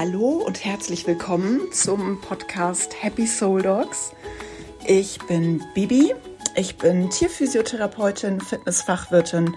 Hallo 0.00 0.44
und 0.46 0.64
herzlich 0.64 1.08
willkommen 1.08 1.72
zum 1.72 2.20
Podcast 2.20 3.02
Happy 3.02 3.26
Soul 3.26 3.62
Dogs. 3.62 4.12
Ich 4.86 5.18
bin 5.26 5.60
Bibi, 5.74 6.14
ich 6.54 6.76
bin 6.76 7.10
Tierphysiotherapeutin, 7.10 8.40
Fitnessfachwirtin 8.40 9.56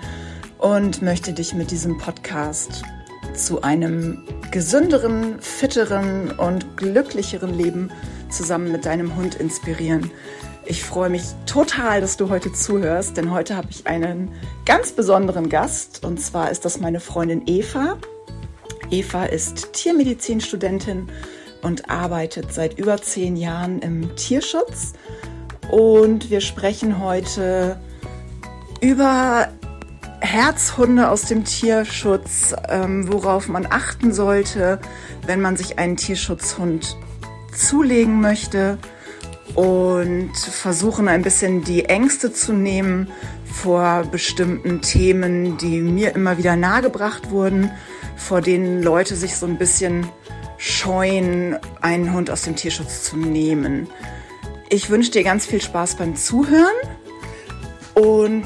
und 0.58 1.04
möchte 1.04 1.34
dich 1.34 1.54
mit 1.54 1.70
diesem 1.70 2.00
Podcast 2.00 2.82
zu 3.36 3.62
einem 3.62 4.24
gesünderen, 4.50 5.40
fitteren 5.40 6.32
und 6.32 6.76
glücklicheren 6.76 7.56
Leben 7.56 7.92
zusammen 8.32 8.72
mit 8.72 8.88
deinem 8.88 9.16
Hund 9.16 9.36
inspirieren. 9.36 10.10
Ich 10.66 10.84
freue 10.84 11.12
mich 11.12 11.26
total, 11.46 12.02
dass 12.02 12.18
du 12.18 12.30
heute 12.30 12.52
zuhörst, 12.52 13.16
denn 13.16 13.30
heute 13.30 13.56
habe 13.56 13.68
ich 13.70 13.86
einen 13.86 14.32
ganz 14.66 14.92
besonderen 14.92 15.50
Gast 15.50 16.04
und 16.04 16.20
zwar 16.20 16.50
ist 16.50 16.66
das 16.66 16.80
meine 16.80 17.00
Freundin 17.00 17.44
Eva. 17.46 18.00
Eva 18.92 19.24
ist 19.24 19.74
Tiermedizinstudentin 19.74 21.10
und 21.62 21.90
arbeitet 21.90 22.54
seit 22.54 22.78
über 22.78 23.02
zehn 23.02 23.38
Jahren 23.38 23.80
im 23.80 24.16
Tierschutz. 24.16 24.94
Und 25.72 26.30
wir 26.30 26.42
sprechen 26.42 27.00
heute 27.00 27.80
über 28.82 29.48
Herzhunde 30.20 31.10
aus 31.10 31.24
dem 31.24 31.46
Tierschutz, 31.46 32.54
ähm, 32.68 33.12
worauf 33.12 33.48
man 33.48 33.66
achten 33.66 34.14
sollte, 34.14 34.80
wenn 35.26 35.42
man 35.42 35.56
sich 35.56 35.80
einen 35.80 35.98
Tierschutzhund 35.98 36.98
zulegen 37.56 38.22
möchte 38.22 38.78
und 39.56 40.36
versuchen 40.36 41.08
ein 41.08 41.22
bisschen 41.22 41.64
die 41.64 41.86
Ängste 41.86 42.32
zu 42.32 42.54
nehmen 42.54 43.10
vor 43.52 44.04
bestimmten 44.12 44.82
Themen, 44.82 45.58
die 45.58 45.80
mir 45.82 46.16
immer 46.16 46.38
wieder 46.38 46.56
nahegebracht 46.56 47.32
wurden 47.32 47.72
vor 48.22 48.42
denen 48.42 48.84
Leute 48.84 49.16
sich 49.16 49.36
so 49.36 49.46
ein 49.46 49.58
bisschen 49.58 50.08
scheuen, 50.58 51.58
einen 51.82 52.14
Hund 52.14 52.30
aus 52.30 52.44
dem 52.44 52.56
Tierschutz 52.56 53.04
zu 53.04 53.18
nehmen. 53.18 53.90
Ich 54.70 54.90
wünsche 54.90 55.12
dir 55.12 55.24
ganz 55.24 55.46
viel 55.46 55.62
Spaß 55.62 55.96
beim 55.96 56.16
Zuhören 56.16 56.76
und 57.96 58.46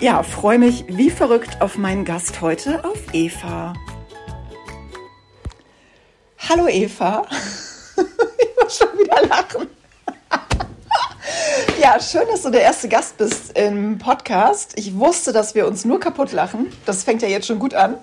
ja, 0.00 0.22
freue 0.22 0.58
mich 0.58 0.84
wie 0.88 1.10
verrückt 1.10 1.60
auf 1.60 1.76
meinen 1.76 2.04
Gast 2.04 2.40
heute, 2.40 2.84
auf 2.84 2.98
Eva. 3.12 3.74
Hallo 6.48 6.68
Eva. 6.68 7.26
ich 7.96 8.62
muss 8.62 8.78
schon 8.78 8.98
wieder 8.98 9.26
lachen. 9.26 9.68
Ja, 11.80 12.00
schön, 12.00 12.26
dass 12.30 12.42
du 12.42 12.50
der 12.50 12.62
erste 12.62 12.88
Gast 12.88 13.16
bist 13.18 13.56
im 13.58 13.98
Podcast. 13.98 14.72
Ich 14.76 14.98
wusste, 14.98 15.32
dass 15.32 15.54
wir 15.54 15.66
uns 15.66 15.84
nur 15.84 16.00
kaputt 16.00 16.32
lachen. 16.32 16.72
Das 16.84 17.04
fängt 17.04 17.22
ja 17.22 17.28
jetzt 17.28 17.46
schon 17.46 17.58
gut 17.58 17.74
an. 17.74 17.98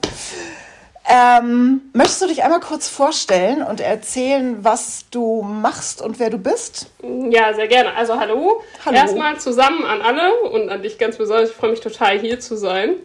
Ähm, 1.09 1.81
möchtest 1.93 2.21
du 2.21 2.27
dich 2.27 2.43
einmal 2.43 2.61
kurz 2.61 2.87
vorstellen 2.87 3.61
und 3.61 3.81
erzählen, 3.81 4.63
was 4.63 5.05
du 5.11 5.41
machst 5.41 6.01
und 6.01 6.17
wer 6.17 6.29
du 6.29 6.37
bist? 6.37 6.87
Ja, 7.29 7.53
sehr 7.53 7.67
gerne. 7.67 7.93
Also 7.95 8.17
hallo. 8.17 8.63
hallo. 8.85 8.95
Erstmal 8.95 9.39
zusammen 9.39 9.83
an 9.83 10.01
alle 10.01 10.33
und 10.49 10.69
an 10.69 10.81
dich 10.81 10.97
ganz 10.97 11.17
besonders. 11.17 11.49
Ich 11.49 11.55
freue 11.55 11.71
mich 11.71 11.81
total 11.81 12.19
hier 12.19 12.39
zu 12.39 12.55
sein. 12.55 12.95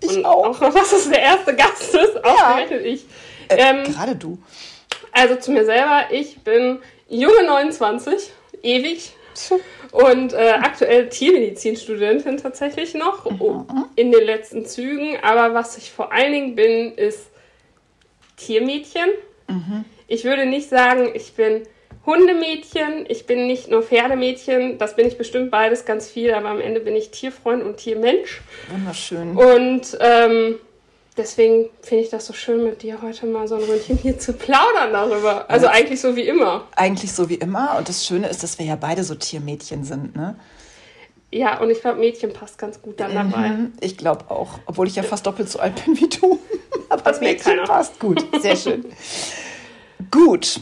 Ich 0.00 0.16
und 0.16 0.24
auch. 0.24 0.60
Auch 0.60 0.74
dass 0.74 0.92
es 0.92 1.08
der 1.08 1.20
erste 1.20 1.54
Gast 1.54 1.94
ist, 1.94 2.24
ausgerechnet 2.24 2.84
ja. 2.84 2.92
ich. 2.92 3.04
Äh, 3.48 3.56
ähm, 3.56 3.84
gerade 3.84 4.16
du. 4.16 4.38
Also 5.12 5.36
zu 5.36 5.52
mir 5.52 5.64
selber. 5.64 6.06
Ich 6.10 6.40
bin 6.42 6.80
junge 7.08 7.44
29, 7.44 8.32
ewig. 8.62 9.12
Und 9.92 10.32
äh, 10.32 10.54
aktuell 10.60 11.08
Tiermedizinstudentin 11.08 12.38
tatsächlich 12.38 12.94
noch 12.94 13.30
mhm. 13.30 13.86
in 13.96 14.10
den 14.10 14.24
letzten 14.24 14.66
Zügen. 14.66 15.16
Aber 15.22 15.54
was 15.54 15.78
ich 15.78 15.92
vor 15.92 16.12
allen 16.12 16.32
Dingen 16.32 16.54
bin, 16.54 16.94
ist 16.94 17.30
Tiermädchen. 18.36 19.08
Mhm. 19.48 19.84
Ich 20.08 20.24
würde 20.24 20.46
nicht 20.46 20.68
sagen, 20.68 21.10
ich 21.14 21.34
bin 21.34 21.62
Hundemädchen, 22.06 23.06
ich 23.08 23.26
bin 23.26 23.46
nicht 23.46 23.70
nur 23.70 23.82
Pferdemädchen, 23.82 24.76
das 24.78 24.94
bin 24.94 25.06
ich 25.06 25.16
bestimmt 25.16 25.50
beides 25.50 25.86
ganz 25.86 26.08
viel, 26.08 26.34
aber 26.34 26.50
am 26.50 26.60
Ende 26.60 26.80
bin 26.80 26.94
ich 26.94 27.10
Tierfreund 27.10 27.62
und 27.62 27.78
Tiermensch. 27.78 28.42
Wunderschön. 28.70 29.36
Und 29.36 29.96
ähm, 30.00 30.56
deswegen 31.16 31.70
finde 31.82 32.04
ich 32.04 32.10
das 32.10 32.26
so 32.26 32.32
schön, 32.32 32.64
mit 32.64 32.82
dir 32.82 33.00
heute 33.02 33.26
mal 33.26 33.46
so 33.48 33.56
ein 33.56 33.62
Ründchen 33.62 33.96
hier 33.96 34.18
zu 34.18 34.32
plaudern 34.32 34.92
darüber. 34.92 35.48
Also 35.48 35.66
ja, 35.66 35.72
eigentlich 35.72 36.00
so 36.00 36.16
wie 36.16 36.26
immer. 36.26 36.66
Eigentlich 36.76 37.12
so 37.12 37.28
wie 37.28 37.34
immer. 37.34 37.76
Und 37.78 37.88
das 37.88 38.04
Schöne 38.04 38.28
ist, 38.28 38.42
dass 38.42 38.58
wir 38.58 38.66
ja 38.66 38.76
beide 38.76 39.04
so 39.04 39.14
Tiermädchen 39.14 39.84
sind, 39.84 40.16
ne? 40.16 40.36
Ja, 41.30 41.58
und 41.60 41.68
ich 41.68 41.80
glaube, 41.80 41.98
Mädchen 41.98 42.32
passt 42.32 42.58
ganz 42.58 42.80
gut 42.80 43.00
dann 43.00 43.12
dabei. 43.12 43.48
Mhm, 43.48 43.72
ich 43.80 43.96
glaube 43.96 44.30
auch, 44.30 44.60
obwohl 44.66 44.86
ich 44.86 44.94
ja 44.94 45.02
fast 45.02 45.26
doppelt 45.26 45.48
so 45.48 45.58
alt 45.58 45.84
bin 45.84 45.98
wie 45.98 46.08
du. 46.08 46.38
Aber 46.88 47.02
das 47.02 47.20
Mädchen 47.20 47.58
passt 47.64 47.98
gut. 47.98 48.24
Sehr 48.40 48.54
schön. 48.54 48.84
gut. 50.12 50.60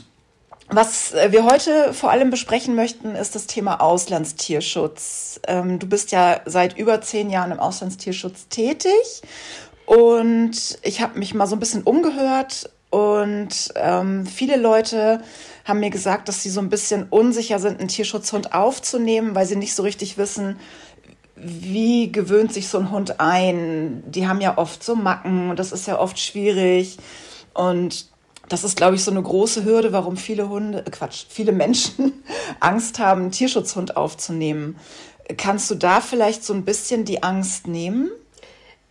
Was 0.70 1.12
äh, 1.12 1.30
wir 1.30 1.44
heute 1.44 1.92
vor 1.92 2.10
allem 2.10 2.30
besprechen 2.30 2.74
möchten, 2.74 3.14
ist 3.14 3.34
das 3.34 3.46
Thema 3.46 3.82
Auslandstierschutz. 3.82 5.40
Ähm, 5.46 5.78
du 5.78 5.86
bist 5.86 6.10
ja 6.10 6.40
seit 6.46 6.78
über 6.78 7.02
zehn 7.02 7.28
Jahren 7.28 7.52
im 7.52 7.60
Auslandstierschutz 7.60 8.48
tätig 8.48 9.20
und 9.87 10.78
ich 10.82 11.00
habe 11.00 11.19
mich 11.19 11.34
mal 11.34 11.47
so 11.47 11.56
ein 11.56 11.60
bisschen 11.60 11.82
umgehört 11.82 12.70
und 12.91 13.72
ähm, 13.76 14.26
viele 14.26 14.56
Leute 14.56 15.22
haben 15.65 15.81
mir 15.81 15.91
gesagt, 15.91 16.28
dass 16.28 16.43
sie 16.43 16.50
so 16.50 16.60
ein 16.60 16.69
bisschen 16.69 17.06
unsicher 17.09 17.59
sind, 17.59 17.81
einen 17.81 17.88
Tierschutzhund 17.88 18.53
aufzunehmen, 18.53 19.34
weil 19.34 19.47
sie 19.47 19.56
nicht 19.56 19.75
so 19.75 19.82
richtig 19.82 20.19
wissen, 20.19 20.59
wie 21.37 22.12
gewöhnt 22.12 22.53
sich 22.53 22.69
so 22.69 22.78
ein 22.78 22.91
Hund 22.91 23.19
ein. 23.19 24.03
Die 24.06 24.28
haben 24.28 24.41
ja 24.41 24.59
oft 24.59 24.84
so 24.84 24.94
Macken 24.94 25.50
und 25.50 25.59
das 25.59 25.72
ist 25.72 25.87
ja 25.87 25.99
oft 25.99 26.19
schwierig. 26.19 26.99
Und 27.54 28.06
das 28.49 28.64
ist, 28.64 28.76
glaube 28.76 28.97
ich, 28.97 29.03
so 29.03 29.10
eine 29.10 29.22
große 29.22 29.64
Hürde, 29.64 29.93
warum 29.93 30.16
viele 30.19 30.49
Hunde, 30.49 30.84
äh, 30.87 30.91
Quatsch, 30.91 31.25
viele 31.28 31.53
Menschen 31.53 32.22
Angst 32.60 32.99
haben, 32.99 33.22
einen 33.22 33.31
Tierschutzhund 33.31 33.97
aufzunehmen. 33.97 34.76
Kannst 35.38 35.70
du 35.70 35.75
da 35.75 36.00
vielleicht 36.03 36.44
so 36.44 36.53
ein 36.53 36.64
bisschen 36.64 37.06
die 37.06 37.22
Angst 37.22 37.66
nehmen? 37.66 38.10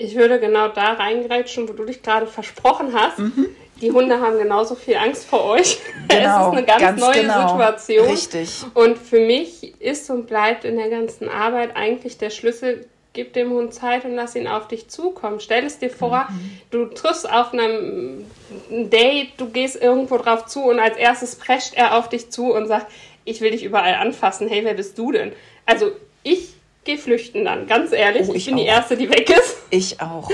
Ich 0.04 0.16
würde 0.16 0.40
genau 0.40 0.68
da 0.70 0.94
reingreitschen, 0.94 1.70
wo 1.70 1.74
du 1.74 1.86
dich 1.86 2.02
gerade 2.02 2.26
versprochen 2.26 2.94
hast. 2.94 3.20
Mhm. 3.20 3.50
Die 3.82 3.92
Hunde 3.92 4.20
haben 4.20 4.38
genauso 4.38 4.76
viel 4.76 4.96
Angst 4.96 5.26
vor 5.26 5.46
euch. 5.46 5.80
Genau, 6.08 6.42
es 6.42 6.48
ist 6.48 6.58
eine 6.58 6.66
ganz, 6.66 6.82
ganz 6.82 7.02
neue 7.02 7.22
genau. 7.22 7.48
Situation. 7.50 8.08
Richtig. 8.08 8.50
Und 8.74 8.98
für 8.98 9.20
mich 9.20 9.80
ist 9.80 10.10
und 10.10 10.28
bleibt 10.28 10.66
in 10.66 10.78
der 10.78 10.90
ganzen 10.90 11.30
Arbeit 11.30 11.76
eigentlich 11.76 12.18
der 12.18 12.32
Schlüssel, 12.32 12.88
gib 13.14 13.34
dem 13.34 13.52
Hund 13.52 13.74
Zeit 13.74 14.06
und 14.06 14.16
lass 14.16 14.36
ihn 14.36 14.48
auf 14.48 14.68
dich 14.68 14.88
zukommen. 14.88 15.40
Stell 15.40 15.66
es 15.66 15.78
dir 15.78 15.90
vor, 15.90 16.28
mhm. 16.30 16.58
du 16.72 16.86
triffst 16.86 17.32
auf 17.32 17.54
einem 17.54 18.26
Date, 18.70 19.30
du 19.38 19.50
gehst 19.50 19.82
irgendwo 19.82 20.18
drauf 20.18 20.46
zu 20.46 20.64
und 20.64 20.80
als 20.80 20.98
erstes 20.98 21.36
prescht 21.36 21.74
er 21.76 21.98
auf 21.98 22.10
dich 22.10 22.32
zu 22.32 22.54
und 22.54 22.68
sagt, 22.68 22.88
ich 23.26 23.42
will 23.42 23.52
dich 23.52 23.64
überall 23.64 23.96
anfassen. 23.96 24.48
Hey, 24.48 24.64
wer 24.64 24.74
bist 24.74 24.98
du 24.98 25.12
denn? 25.12 25.32
Also 25.66 25.92
ich 26.24 26.54
gehe 26.86 26.98
flüchten 26.98 27.46
dann, 27.46 27.68
ganz 27.68 27.92
ehrlich. 27.92 28.28
Oh, 28.28 28.34
ich, 28.34 28.38
ich, 28.38 28.46
bin 28.46 28.56
auch. 28.56 28.60
die 28.60 28.66
Erste, 28.66 28.98
die 28.98 29.10
weg 29.10 29.30
ist. 29.30 29.61
Ich 29.72 30.02
auch. 30.02 30.30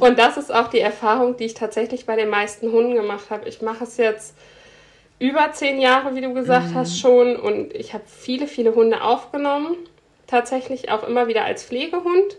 Und 0.00 0.18
das 0.18 0.36
ist 0.36 0.52
auch 0.52 0.68
die 0.68 0.80
Erfahrung, 0.80 1.36
die 1.36 1.44
ich 1.44 1.54
tatsächlich 1.54 2.06
bei 2.06 2.16
den 2.16 2.28
meisten 2.28 2.72
Hunden 2.72 2.94
gemacht 2.94 3.30
habe. 3.30 3.48
Ich 3.48 3.62
mache 3.62 3.84
es 3.84 3.96
jetzt 3.98 4.34
über 5.18 5.52
zehn 5.52 5.80
Jahre, 5.80 6.14
wie 6.14 6.20
du 6.20 6.32
gesagt 6.32 6.70
mhm. 6.70 6.74
hast, 6.74 6.98
schon. 6.98 7.36
Und 7.36 7.74
ich 7.74 7.94
habe 7.94 8.04
viele, 8.06 8.46
viele 8.46 8.74
Hunde 8.74 9.02
aufgenommen. 9.02 9.76
Tatsächlich 10.26 10.90
auch 10.90 11.06
immer 11.06 11.28
wieder 11.28 11.44
als 11.44 11.64
Pflegehund. 11.64 12.38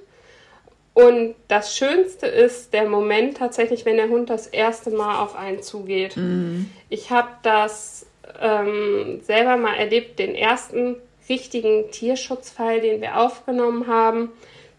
Und 0.94 1.36
das 1.48 1.78
Schönste 1.78 2.26
ist 2.26 2.74
der 2.74 2.90
Moment 2.90 3.38
tatsächlich, 3.38 3.86
wenn 3.86 3.98
der 3.98 4.10
Hund 4.10 4.30
das 4.30 4.48
erste 4.48 4.90
Mal 4.90 5.24
auf 5.24 5.36
einen 5.36 5.62
zugeht. 5.62 6.18
Mhm. 6.18 6.70
Ich 6.90 7.12
habe 7.12 7.30
das 7.44 8.06
ähm, 8.42 9.22
selber 9.22 9.58
mal 9.58 9.76
erlebt, 9.76 10.20
den 10.20 10.36
ersten 10.36 10.96
richtigen 11.30 11.92
Tierschutzfall, 11.92 12.82
den 12.82 13.02
wir 13.02 13.18
aufgenommen 13.18 13.88
haben, 13.88 14.30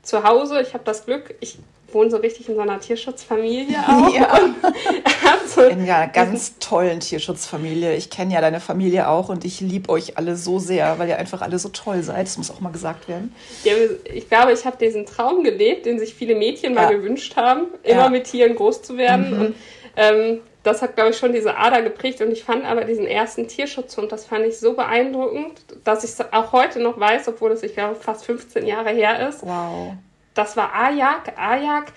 zu 0.02 0.24
Hause. 0.24 0.60
Ich 0.60 0.74
habe 0.74 0.84
das 0.84 1.04
Glück, 1.04 1.34
ich 1.40 1.58
wohne 1.92 2.10
so 2.10 2.18
richtig 2.18 2.48
in 2.48 2.54
so 2.54 2.60
einer 2.60 2.80
Tierschutzfamilie 2.80 3.78
auch. 3.78 4.14
Ja. 4.14 4.38
so 5.46 5.62
in 5.62 5.80
einer 5.80 6.08
ganz 6.08 6.58
tollen 6.58 7.00
Tierschutzfamilie. 7.00 7.96
Ich 7.96 8.10
kenne 8.10 8.34
ja 8.34 8.40
deine 8.40 8.60
Familie 8.60 9.08
auch 9.08 9.28
und 9.28 9.44
ich 9.44 9.60
liebe 9.60 9.88
euch 9.88 10.16
alle 10.16 10.36
so 10.36 10.58
sehr, 10.58 10.98
weil 10.98 11.08
ihr 11.08 11.18
einfach 11.18 11.42
alle 11.42 11.58
so 11.58 11.68
toll 11.68 12.02
seid. 12.02 12.26
Das 12.26 12.38
muss 12.38 12.50
auch 12.50 12.60
mal 12.60 12.70
gesagt 12.72 13.08
werden. 13.08 13.34
Ja, 13.64 13.74
ich 14.04 14.28
glaube, 14.28 14.52
ich 14.52 14.64
habe 14.64 14.76
diesen 14.76 15.06
Traum 15.06 15.42
gelebt, 15.42 15.86
den 15.86 15.98
sich 15.98 16.14
viele 16.14 16.34
Mädchen 16.34 16.74
ja. 16.74 16.82
mal 16.82 16.96
gewünscht 16.96 17.36
haben, 17.36 17.66
immer 17.82 18.10
mit 18.10 18.24
Tieren 18.24 18.54
groß 18.54 18.82
zu 18.82 18.96
werden. 18.96 19.30
Mhm. 19.30 19.40
Und 19.40 19.54
ähm, 19.96 20.40
das 20.62 20.82
hat, 20.82 20.94
glaube 20.94 21.10
ich, 21.10 21.16
schon 21.16 21.32
diese 21.32 21.56
Ader 21.56 21.82
geprägt. 21.82 22.20
Und 22.20 22.30
ich 22.30 22.44
fand 22.44 22.64
aber 22.64 22.84
diesen 22.84 23.06
ersten 23.06 23.48
Tierschutzhund, 23.48 24.12
das 24.12 24.26
fand 24.26 24.44
ich 24.44 24.58
so 24.58 24.74
beeindruckend, 24.74 25.62
dass 25.84 26.04
ich 26.04 26.10
es 26.10 26.32
auch 26.32 26.52
heute 26.52 26.80
noch 26.80 26.98
weiß, 26.98 27.28
obwohl 27.28 27.52
es, 27.52 27.62
ich 27.62 27.74
glaube, 27.74 27.94
fast 27.94 28.24
15 28.26 28.66
Jahre 28.66 28.90
her 28.90 29.28
ist. 29.28 29.42
Wow. 29.42 29.94
Das 30.34 30.56
war 30.56 30.74
Ajak. 30.74 31.32
Ajak 31.36 31.92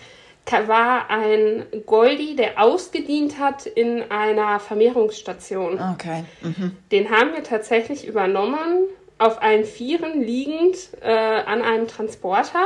war 0.67 1.09
ein 1.09 1.65
Goldi, 1.85 2.35
der 2.35 2.61
ausgedient 2.61 3.39
hat 3.39 3.65
in 3.65 4.11
einer 4.11 4.59
Vermehrungsstation. 4.59 5.79
Okay. 5.93 6.25
Mhm. 6.41 6.77
Den 6.91 7.09
haben 7.09 7.33
wir 7.33 7.43
tatsächlich 7.43 8.05
übernommen 8.05 8.87
auf 9.23 9.41
allen 9.41 9.63
Vieren 9.63 10.21
liegend 10.21 10.75
äh, 11.01 11.09
an 11.09 11.61
einem 11.61 11.87
Transporter, 11.87 12.65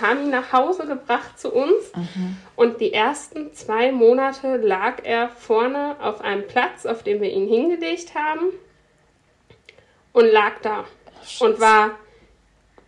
haben 0.00 0.22
ihn 0.22 0.30
nach 0.30 0.50
Hause 0.50 0.86
gebracht 0.86 1.38
zu 1.38 1.52
uns. 1.52 1.94
Mhm. 1.94 2.38
Und 2.56 2.80
die 2.80 2.94
ersten 2.94 3.52
zwei 3.52 3.92
Monate 3.92 4.56
lag 4.56 5.04
er 5.04 5.28
vorne 5.28 5.96
auf 6.00 6.22
einem 6.22 6.46
Platz, 6.46 6.86
auf 6.86 7.02
dem 7.02 7.20
wir 7.20 7.30
ihn 7.30 7.46
hingelegt 7.46 8.14
haben 8.14 8.46
und 10.14 10.24
lag 10.26 10.52
da 10.62 10.84
Scheiße. 11.22 11.44
und 11.44 11.60
war 11.60 11.90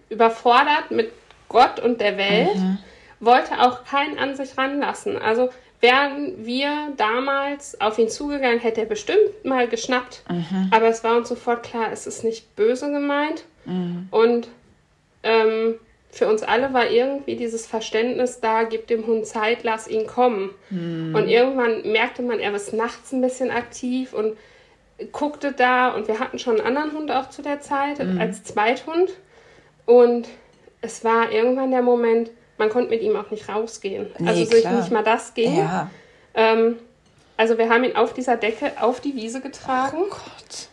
überfordert 0.09 0.91
mit 0.91 1.13
Gott 1.49 1.81
und 1.81 2.01
der 2.01 2.17
Welt, 2.17 2.57
mhm. 2.57 2.79
wollte 3.21 3.61
auch 3.61 3.85
keinen 3.85 4.19
an 4.19 4.37
sich 4.37 4.57
ranlassen. 4.57 5.21
Also 5.21 5.51
wären 5.83 6.47
wir 6.47 6.93
damals 6.97 7.79
auf 7.81 7.99
ihn 7.99 8.09
zugegangen, 8.09 8.61
hätte 8.61 8.81
er 8.81 8.87
bestimmt 8.87 9.45
mal 9.45 9.69
geschnappt. 9.69 10.23
Mhm. 10.31 10.69
Aber 10.71 10.87
es 10.87 11.05
war 11.05 11.17
uns 11.17 11.29
sofort 11.29 11.65
klar, 11.65 11.91
es 11.93 12.07
ist 12.07 12.25
nicht 12.25 12.55
böse 12.57 12.91
gemeint. 12.91 13.45
Mhm. 13.65 14.07
Und 14.13 14.49
ähm, 15.25 15.75
für 16.11 16.29
uns 16.29 16.45
alle 16.45 16.73
war 16.73 16.89
irgendwie 16.89 17.35
dieses 17.35 17.67
Verständnis 17.67 18.41
da, 18.41 18.63
gib 18.63 18.87
dem 18.87 19.07
Hund 19.07 19.27
Zeit, 19.27 19.65
lass 19.65 19.89
ihn 19.89 20.07
kommen. 20.07 20.51
Mhm. 20.71 21.15
Und 21.17 21.27
irgendwann 21.27 21.83
merkte 21.91 22.23
man, 22.23 22.39
er 22.39 22.55
ist 22.55 22.73
nachts 22.73 23.13
ein 23.13 23.21
bisschen 23.21 23.51
aktiv 23.51 24.13
und 24.13 24.37
guckte 25.11 25.53
da. 25.53 25.89
Und 25.89 26.07
wir 26.07 26.21
hatten 26.21 26.39
schon 26.39 26.61
einen 26.61 26.77
anderen 26.77 26.93
Hund 26.93 27.11
auch 27.11 27.29
zu 27.31 27.43
der 27.43 27.61
Zeit 27.61 27.99
mhm. 27.99 28.21
als 28.21 28.45
Zweithund. 28.45 29.11
Und 29.85 30.29
es 30.81 31.05
war 31.05 31.33
irgendwann 31.33 31.73
der 31.73 31.83
Moment, 31.83 32.31
man 32.63 32.71
konnte 32.71 32.91
mit 32.91 33.03
ihm 33.03 33.17
auch 33.17 33.29
nicht 33.33 33.49
rausgehen. 33.49 34.07
Nee, 34.19 34.29
also 34.29 34.45
sich 34.45 34.65
nicht 34.65 34.93
mal 34.93 35.03
das 35.03 35.35
ging. 35.35 35.57
Ja. 35.57 35.91
Ähm, 36.33 36.79
also 37.37 37.59
wir 37.59 37.69
haben 37.69 37.83
ihn 37.83 37.97
auf 37.97 38.15
dieser 38.15 38.37
Decke 38.37 38.71
auf 38.81 39.01
die 39.01 39.17
Wiese 39.17 39.41
getragen. 39.41 39.97
Oh 40.01 40.09
Gott. 40.09 40.69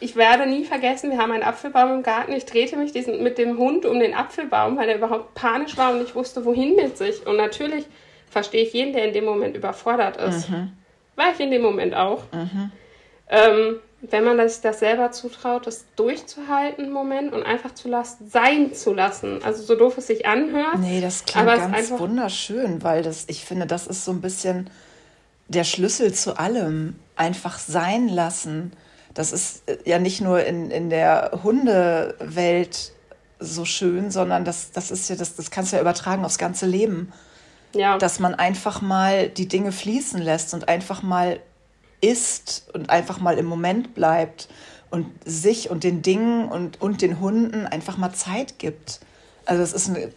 Ich 0.00 0.16
werde 0.16 0.46
nie 0.48 0.64
vergessen, 0.64 1.12
wir 1.12 1.18
haben 1.18 1.30
einen 1.30 1.44
Apfelbaum 1.44 1.92
im 1.92 2.02
Garten. 2.02 2.32
Ich 2.32 2.44
drehte 2.44 2.76
mich 2.76 2.90
diesen, 2.90 3.22
mit 3.22 3.38
dem 3.38 3.56
Hund 3.56 3.86
um 3.86 4.00
den 4.00 4.14
Apfelbaum, 4.14 4.76
weil 4.76 4.88
er 4.88 4.96
überhaupt 4.96 5.34
panisch 5.34 5.76
war 5.76 5.92
und 5.92 6.00
nicht 6.00 6.16
wusste, 6.16 6.44
wohin 6.44 6.74
mit 6.74 6.98
sich. 6.98 7.24
Und 7.24 7.36
natürlich 7.36 7.86
verstehe 8.28 8.64
ich 8.64 8.72
jeden, 8.72 8.92
der 8.92 9.04
in 9.04 9.12
dem 9.12 9.24
Moment 9.24 9.54
überfordert 9.54 10.16
ist. 10.16 10.50
Mhm. 10.50 10.72
War 11.14 11.26
ich 11.32 11.38
in 11.38 11.52
dem 11.52 11.62
Moment 11.62 11.94
auch. 11.94 12.24
Mhm. 12.32 12.72
Ähm, 13.28 13.76
wenn 14.10 14.24
man 14.24 14.48
sich 14.48 14.60
das 14.60 14.80
selber 14.80 15.12
zutraut, 15.12 15.66
das 15.66 15.84
durchzuhalten 15.94 16.86
im 16.86 16.92
Moment 16.92 17.32
und 17.32 17.44
einfach 17.44 17.72
zu 17.72 17.88
lassen, 17.88 18.28
sein 18.28 18.74
zu 18.74 18.92
lassen. 18.92 19.42
Also 19.44 19.62
so 19.62 19.76
doof 19.76 19.96
es 19.98 20.08
sich 20.08 20.26
anhört. 20.26 20.78
Nee, 20.78 21.00
das 21.00 21.24
klingt 21.24 21.46
ganz 21.46 21.90
wunderschön, 21.90 22.82
weil 22.82 23.02
das, 23.02 23.24
ich 23.28 23.44
finde, 23.44 23.66
das 23.66 23.86
ist 23.86 24.04
so 24.04 24.10
ein 24.10 24.20
bisschen 24.20 24.68
der 25.48 25.64
Schlüssel 25.64 26.12
zu 26.12 26.36
allem. 26.36 26.96
Einfach 27.14 27.58
sein 27.58 28.08
lassen. 28.08 28.72
Das 29.14 29.32
ist 29.32 29.68
äh, 29.68 29.78
ja 29.84 30.00
nicht 30.00 30.20
nur 30.20 30.44
in, 30.44 30.70
in 30.70 30.90
der 30.90 31.38
Hundewelt 31.44 32.92
so 33.38 33.64
schön, 33.64 34.10
sondern 34.10 34.44
das, 34.44 34.72
das 34.72 34.90
ist 34.90 35.10
ja, 35.10 35.16
das, 35.16 35.36
das 35.36 35.50
kannst 35.50 35.72
du 35.72 35.76
ja 35.76 35.82
übertragen 35.82 36.24
aufs 36.24 36.38
ganze 36.38 36.66
Leben. 36.66 37.12
Ja. 37.74 37.98
Dass 37.98 38.18
man 38.18 38.34
einfach 38.34 38.80
mal 38.82 39.28
die 39.28 39.46
Dinge 39.46 39.70
fließen 39.70 40.20
lässt 40.20 40.54
und 40.54 40.68
einfach 40.68 41.02
mal 41.02 41.38
ist 42.02 42.68
und 42.74 42.90
einfach 42.90 43.20
mal 43.20 43.38
im 43.38 43.46
Moment 43.46 43.94
bleibt 43.94 44.48
und 44.90 45.06
sich 45.24 45.70
und 45.70 45.84
den 45.84 46.02
Dingen 46.02 46.48
und, 46.48 46.82
und 46.82 47.00
den 47.00 47.18
Hunden 47.20 47.66
einfach 47.66 47.96
mal 47.96 48.12
Zeit 48.12 48.58
gibt. 48.58 49.00
Also 49.46 49.62
es 49.62 49.72
ist, 49.72 49.88
eine, 49.88 50.10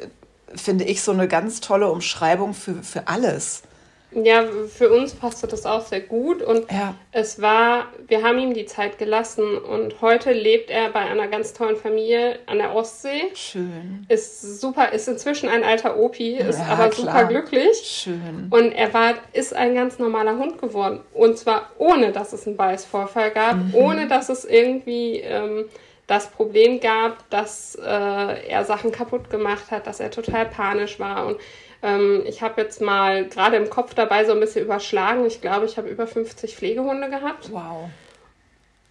finde 0.53 0.83
ich, 0.83 1.01
so 1.01 1.11
eine 1.11 1.29
ganz 1.29 1.61
tolle 1.61 1.89
Umschreibung 1.89 2.53
für, 2.53 2.83
für 2.83 3.07
alles. 3.07 3.63
Ja, 4.11 4.45
für 4.69 4.89
uns 4.91 5.13
passte 5.13 5.45
das 5.47 5.65
auch 5.65 5.85
sehr 5.85 5.99
gut 5.99 6.41
und 6.41 6.71
ja. 6.71 6.95
es 7.11 7.41
war, 7.41 7.87
wir 8.07 8.23
haben 8.23 8.39
ihm 8.39 8.53
die 8.53 8.65
Zeit 8.65 8.97
gelassen 8.97 9.57
und 9.57 10.01
heute 10.01 10.31
lebt 10.31 10.69
er 10.69 10.89
bei 10.89 11.01
einer 11.01 11.27
ganz 11.27 11.53
tollen 11.53 11.75
Familie 11.75 12.39
an 12.45 12.59
der 12.59 12.73
Ostsee. 12.73 13.23
Schön. 13.33 14.05
Ist 14.07 14.61
super, 14.61 14.93
ist 14.93 15.09
inzwischen 15.09 15.49
ein 15.49 15.63
alter 15.63 15.97
Opi, 15.97 16.35
ist 16.35 16.59
ja, 16.59 16.65
aber 16.65 16.89
klar. 16.89 17.07
super 17.07 17.25
glücklich. 17.25 17.77
Schön. 17.77 18.47
Und 18.51 18.71
er 18.71 18.93
war, 18.93 19.15
ist 19.33 19.53
ein 19.53 19.75
ganz 19.75 19.99
normaler 19.99 20.37
Hund 20.37 20.61
geworden 20.61 21.01
und 21.13 21.37
zwar 21.37 21.71
ohne, 21.77 22.13
dass 22.13 22.31
es 22.31 22.47
einen 22.47 22.55
Beißvorfall 22.55 23.31
gab, 23.31 23.57
mhm. 23.57 23.75
ohne, 23.75 24.07
dass 24.07 24.29
es 24.29 24.45
irgendwie 24.45 25.19
ähm, 25.19 25.65
das 26.07 26.29
Problem 26.29 26.79
gab, 26.79 27.29
dass 27.29 27.75
äh, 27.75 28.47
er 28.47 28.63
Sachen 28.63 28.91
kaputt 28.91 29.29
gemacht 29.29 29.71
hat, 29.71 29.87
dass 29.87 29.99
er 29.99 30.11
total 30.11 30.45
panisch 30.45 30.99
war 30.99 31.25
und 31.25 31.37
ähm, 31.85 32.23
ich 32.25 32.41
habe 32.41 32.61
jetzt 32.61 32.81
mal 32.81 33.27
gerade 33.27 33.57
im 33.57 33.69
Kopf 33.69 33.93
dabei 33.93 34.25
so 34.25 34.31
ein 34.31 34.39
bisschen 34.39 34.65
überschlagen. 34.65 35.23
Ich 35.25 35.39
glaube, 35.39 35.67
ich 35.67 35.77
habe 35.77 35.87
über 35.87 36.07
50 36.07 36.55
Pflegehunde 36.55 37.09
gehabt. 37.09 37.51
Wow. 37.51 37.89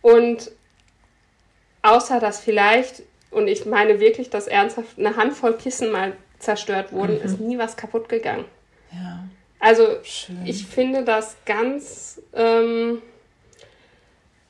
Und 0.00 0.52
außer 1.82 2.20
dass 2.20 2.38
vielleicht, 2.40 3.02
und 3.32 3.48
ich 3.48 3.66
meine 3.66 3.98
wirklich, 3.98 4.30
dass 4.30 4.46
ernsthaft 4.46 4.96
eine 4.96 5.16
Handvoll 5.16 5.54
Kissen 5.54 5.90
mal 5.90 6.12
zerstört 6.38 6.92
wurden, 6.92 7.18
mhm. 7.18 7.24
ist 7.24 7.40
nie 7.40 7.58
was 7.58 7.76
kaputt 7.76 8.08
gegangen. 8.08 8.44
Ja. 8.92 9.24
Also 9.58 9.96
Schön. 10.04 10.46
ich 10.46 10.64
finde 10.64 11.02
das 11.02 11.36
ganz 11.46 12.22
ähm, 12.32 13.02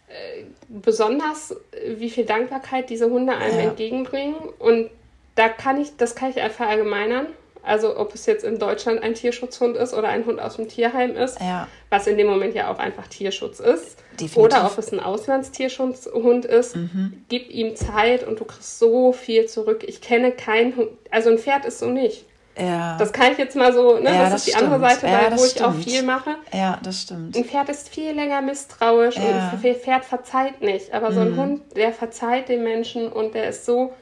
äh, 0.09 0.45
besonders, 0.69 1.57
wie 1.97 2.11
viel 2.11 2.27
Dankbarkeit 2.27 2.91
diese 2.91 3.09
Hunde 3.09 3.35
einem 3.37 3.59
ja. 3.59 3.65
entgegenbringen. 3.71 4.37
Und 4.59 4.91
da 5.35 5.49
kann 5.49 5.81
ich, 5.81 5.97
das 5.97 6.15
kann 6.15 6.29
ich 6.29 6.43
einfach 6.43 6.57
verallgemeinern. 6.57 7.29
Also 7.65 7.97
ob 7.97 8.15
es 8.15 8.27
jetzt 8.27 8.45
in 8.45 8.59
Deutschland 8.59 9.03
ein 9.03 9.15
Tierschutzhund 9.15 9.77
ist 9.77 9.95
oder 9.95 10.09
ein 10.09 10.27
Hund 10.27 10.41
aus 10.41 10.57
dem 10.57 10.69
Tierheim 10.69 11.17
ist, 11.17 11.41
ja. 11.41 11.67
was 11.91 12.07
in 12.07 12.19
dem 12.19 12.27
Moment 12.27 12.55
ja 12.55 12.71
auch 12.71 12.79
einfach 12.79 13.07
Tierschutz 13.09 13.61
ist. 13.61 13.99
Definitiv. 14.13 14.37
Oder 14.37 14.67
ob 14.67 14.79
es 14.79 14.93
ein 14.93 15.01
Auslandstierschutzhund 15.01 16.45
ist, 16.45 16.77
mhm. 16.77 17.25
gib 17.29 17.51
ihm 17.51 17.75
Zeit 17.75 18.27
und 18.27 18.39
du 18.39 18.45
kriegst 18.45 18.79
so 18.79 19.13
viel 19.13 19.47
zurück. 19.47 19.85
Ich 19.87 20.01
kenne 20.01 20.33
keinen 20.33 20.77
Hund, 20.77 20.89
also 21.11 21.31
ein 21.31 21.39
Pferd 21.39 21.65
ist 21.65 21.79
so 21.79 21.87
nicht. 21.87 22.25
Ja. 22.57 22.97
Das 22.99 23.13
kann 23.13 23.33
ich 23.33 23.39
jetzt 23.39 23.57
mal 23.57 23.73
so, 23.73 23.99
ne? 23.99 24.05
Ja, 24.05 24.23
das, 24.23 24.31
das, 24.31 24.35
ist 24.35 24.47
die 24.47 24.51
stimmt. 24.53 24.73
andere 24.73 24.91
Seite, 24.91 25.07
ja, 25.09 25.39
wo 25.39 25.45
ich 25.45 25.65
auch 25.65 25.75
viel 25.75 26.03
mache. 26.03 26.37
Ja, 26.53 26.79
das 26.83 27.03
stimmt. 27.03 27.37
Ein 27.37 27.45
Pferd 27.45 27.69
ist 27.69 27.89
viel 27.89 28.13
länger 28.13 28.43
misstrauisch 28.43 29.17
und 29.17 29.25
ein 29.25 29.59
Pferd 29.75 30.05
verzeiht 30.05 30.61
nicht. 30.61 30.93
Aber 30.95 31.11
mhm. 31.11 31.15
so 31.15 31.21
ein 31.21 31.31
mhm. 31.33 31.37
Hund, 31.37 31.63
der 31.77 31.93
verzeiht 31.93 32.49
den 32.49 32.63
Menschen 32.63 33.11
und 33.11 33.35
der 33.35 33.49
ist 33.49 33.65
so 33.65 33.93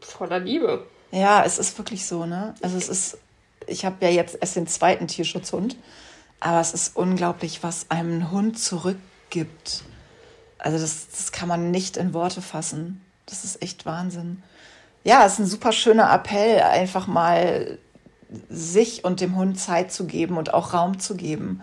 voller 0.00 0.38
Liebe. 0.38 0.84
Ja, 1.10 1.44
es 1.44 1.58
ist 1.58 1.76
wirklich 1.78 2.06
so, 2.06 2.26
ne? 2.26 2.54
Also 2.62 2.76
es 2.76 2.88
ist, 2.88 3.18
ich 3.66 3.84
habe 3.84 4.04
ja 4.04 4.10
jetzt 4.10 4.36
erst 4.40 4.56
den 4.56 4.66
zweiten 4.66 5.06
Tierschutzhund, 5.06 5.76
aber 6.40 6.60
es 6.60 6.74
ist 6.74 6.96
unglaublich, 6.96 7.62
was 7.62 7.90
einem 7.90 8.18
ein 8.18 8.30
Hund 8.30 8.58
zurückgibt. 8.58 9.84
Also 10.58 10.78
das, 10.78 11.08
das 11.10 11.32
kann 11.32 11.48
man 11.48 11.70
nicht 11.70 11.96
in 11.96 12.12
Worte 12.14 12.42
fassen. 12.42 13.00
Das 13.26 13.44
ist 13.44 13.62
echt 13.62 13.86
Wahnsinn. 13.86 14.42
Ja, 15.04 15.24
es 15.24 15.34
ist 15.34 15.38
ein 15.38 15.46
super 15.46 15.72
schöner 15.72 16.12
Appell, 16.12 16.60
einfach 16.60 17.06
mal 17.06 17.78
sich 18.50 19.04
und 19.04 19.20
dem 19.20 19.36
Hund 19.36 19.58
Zeit 19.58 19.92
zu 19.92 20.06
geben 20.06 20.36
und 20.36 20.52
auch 20.52 20.74
Raum 20.74 20.98
zu 20.98 21.16
geben. 21.16 21.62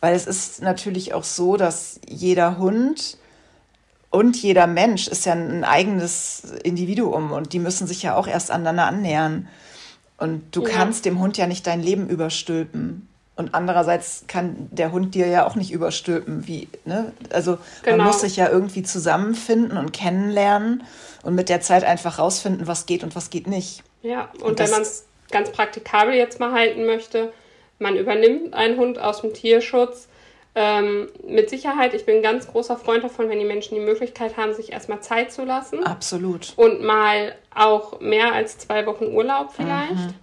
Weil 0.00 0.14
es 0.14 0.26
ist 0.26 0.62
natürlich 0.62 1.14
auch 1.14 1.24
so, 1.24 1.56
dass 1.56 2.00
jeder 2.08 2.58
Hund 2.58 3.18
und 4.10 4.36
jeder 4.36 4.66
Mensch 4.66 5.06
ist 5.06 5.24
ja 5.24 5.34
ein 5.34 5.64
eigenes 5.64 6.42
Individuum 6.64 7.30
und 7.30 7.52
die 7.52 7.60
müssen 7.60 7.86
sich 7.86 8.02
ja 8.02 8.16
auch 8.16 8.26
erst 8.26 8.50
aneinander 8.50 8.86
annähern. 8.86 9.48
Und 10.18 10.54
du 10.54 10.62
ja. 10.62 10.68
kannst 10.68 11.04
dem 11.04 11.20
Hund 11.20 11.38
ja 11.38 11.46
nicht 11.46 11.66
dein 11.66 11.80
Leben 11.80 12.08
überstülpen. 12.08 13.08
Und 13.36 13.54
andererseits 13.54 14.24
kann 14.26 14.68
der 14.70 14.92
Hund 14.92 15.14
dir 15.14 15.28
ja 15.28 15.46
auch 15.46 15.54
nicht 15.54 15.72
überstülpen. 15.72 16.46
Wie, 16.46 16.68
ne? 16.84 17.12
Also 17.30 17.56
genau. 17.82 17.98
man 17.98 18.06
muss 18.08 18.20
sich 18.20 18.36
ja 18.36 18.50
irgendwie 18.50 18.82
zusammenfinden 18.82 19.78
und 19.78 19.92
kennenlernen 19.92 20.82
und 21.22 21.34
mit 21.34 21.48
der 21.48 21.60
Zeit 21.62 21.84
einfach 21.84 22.18
rausfinden, 22.18 22.66
was 22.66 22.84
geht 22.84 23.02
und 23.02 23.16
was 23.16 23.30
geht 23.30 23.46
nicht. 23.46 23.82
Ja, 24.02 24.28
und, 24.34 24.42
und 24.42 24.58
wenn 24.58 24.70
man 24.70 24.82
es 24.82 25.06
ganz 25.30 25.50
praktikabel 25.52 26.14
jetzt 26.14 26.40
mal 26.40 26.52
halten 26.52 26.84
möchte, 26.84 27.32
man 27.78 27.96
übernimmt 27.96 28.52
einen 28.52 28.76
Hund 28.76 28.98
aus 28.98 29.22
dem 29.22 29.32
Tierschutz, 29.32 30.08
ähm, 30.54 31.08
mit 31.26 31.48
Sicherheit, 31.48 31.94
ich 31.94 32.06
bin 32.06 32.16
ein 32.16 32.22
ganz 32.22 32.48
großer 32.48 32.76
Freund 32.76 33.04
davon, 33.04 33.28
wenn 33.28 33.38
die 33.38 33.44
Menschen 33.44 33.74
die 33.76 33.80
Möglichkeit 33.80 34.36
haben, 34.36 34.52
sich 34.52 34.72
erstmal 34.72 35.00
Zeit 35.00 35.32
zu 35.32 35.44
lassen. 35.44 35.84
Absolut. 35.84 36.54
Und 36.56 36.82
mal 36.82 37.36
auch 37.54 38.00
mehr 38.00 38.32
als 38.32 38.58
zwei 38.58 38.84
Wochen 38.86 39.06
Urlaub 39.06 39.52
vielleicht, 39.54 39.92
mhm. 39.92 40.14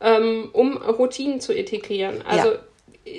ähm, 0.00 0.50
um 0.52 0.76
Routinen 0.76 1.40
zu 1.40 1.54
integrieren. 1.54 2.22
Also 2.26 2.52
ja. 2.52 3.12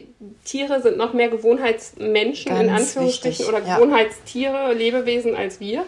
Tiere 0.46 0.82
sind 0.82 0.98
noch 0.98 1.14
mehr 1.14 1.30
Gewohnheitsmenschen 1.30 2.52
ganz 2.52 2.64
in 2.64 2.70
Anführungsstrichen 2.70 3.48
wichtig. 3.48 3.48
oder 3.48 3.68
ja. 3.68 3.78
Gewohnheitstiere, 3.78 4.74
Lebewesen 4.74 5.36
als 5.36 5.60
wir. 5.60 5.86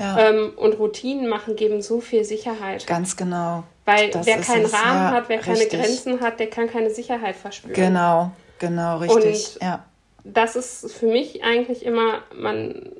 Ja. 0.00 0.18
Ähm, 0.18 0.52
und 0.56 0.78
Routinen 0.78 1.28
machen 1.28 1.56
geben 1.56 1.80
so 1.80 2.00
viel 2.00 2.24
Sicherheit. 2.24 2.86
Ganz 2.86 3.16
genau. 3.16 3.64
Weil 3.84 4.10
das 4.10 4.26
wer 4.26 4.40
keinen 4.40 4.66
Rahmen 4.66 5.10
hat, 5.10 5.28
wer 5.28 5.38
richtig. 5.38 5.70
keine 5.70 5.82
Grenzen 5.82 6.20
hat, 6.20 6.40
der 6.40 6.50
kann 6.50 6.70
keine 6.70 6.90
Sicherheit 6.90 7.36
verspüren. 7.36 7.74
Genau, 7.74 8.30
genau, 8.58 8.98
richtig. 8.98 9.54
Und 9.56 9.62
ja 9.62 9.84
das 10.24 10.56
ist 10.56 10.92
für 10.92 11.06
mich 11.06 11.44
eigentlich 11.44 11.84
immer, 11.84 12.22
man, 12.34 12.92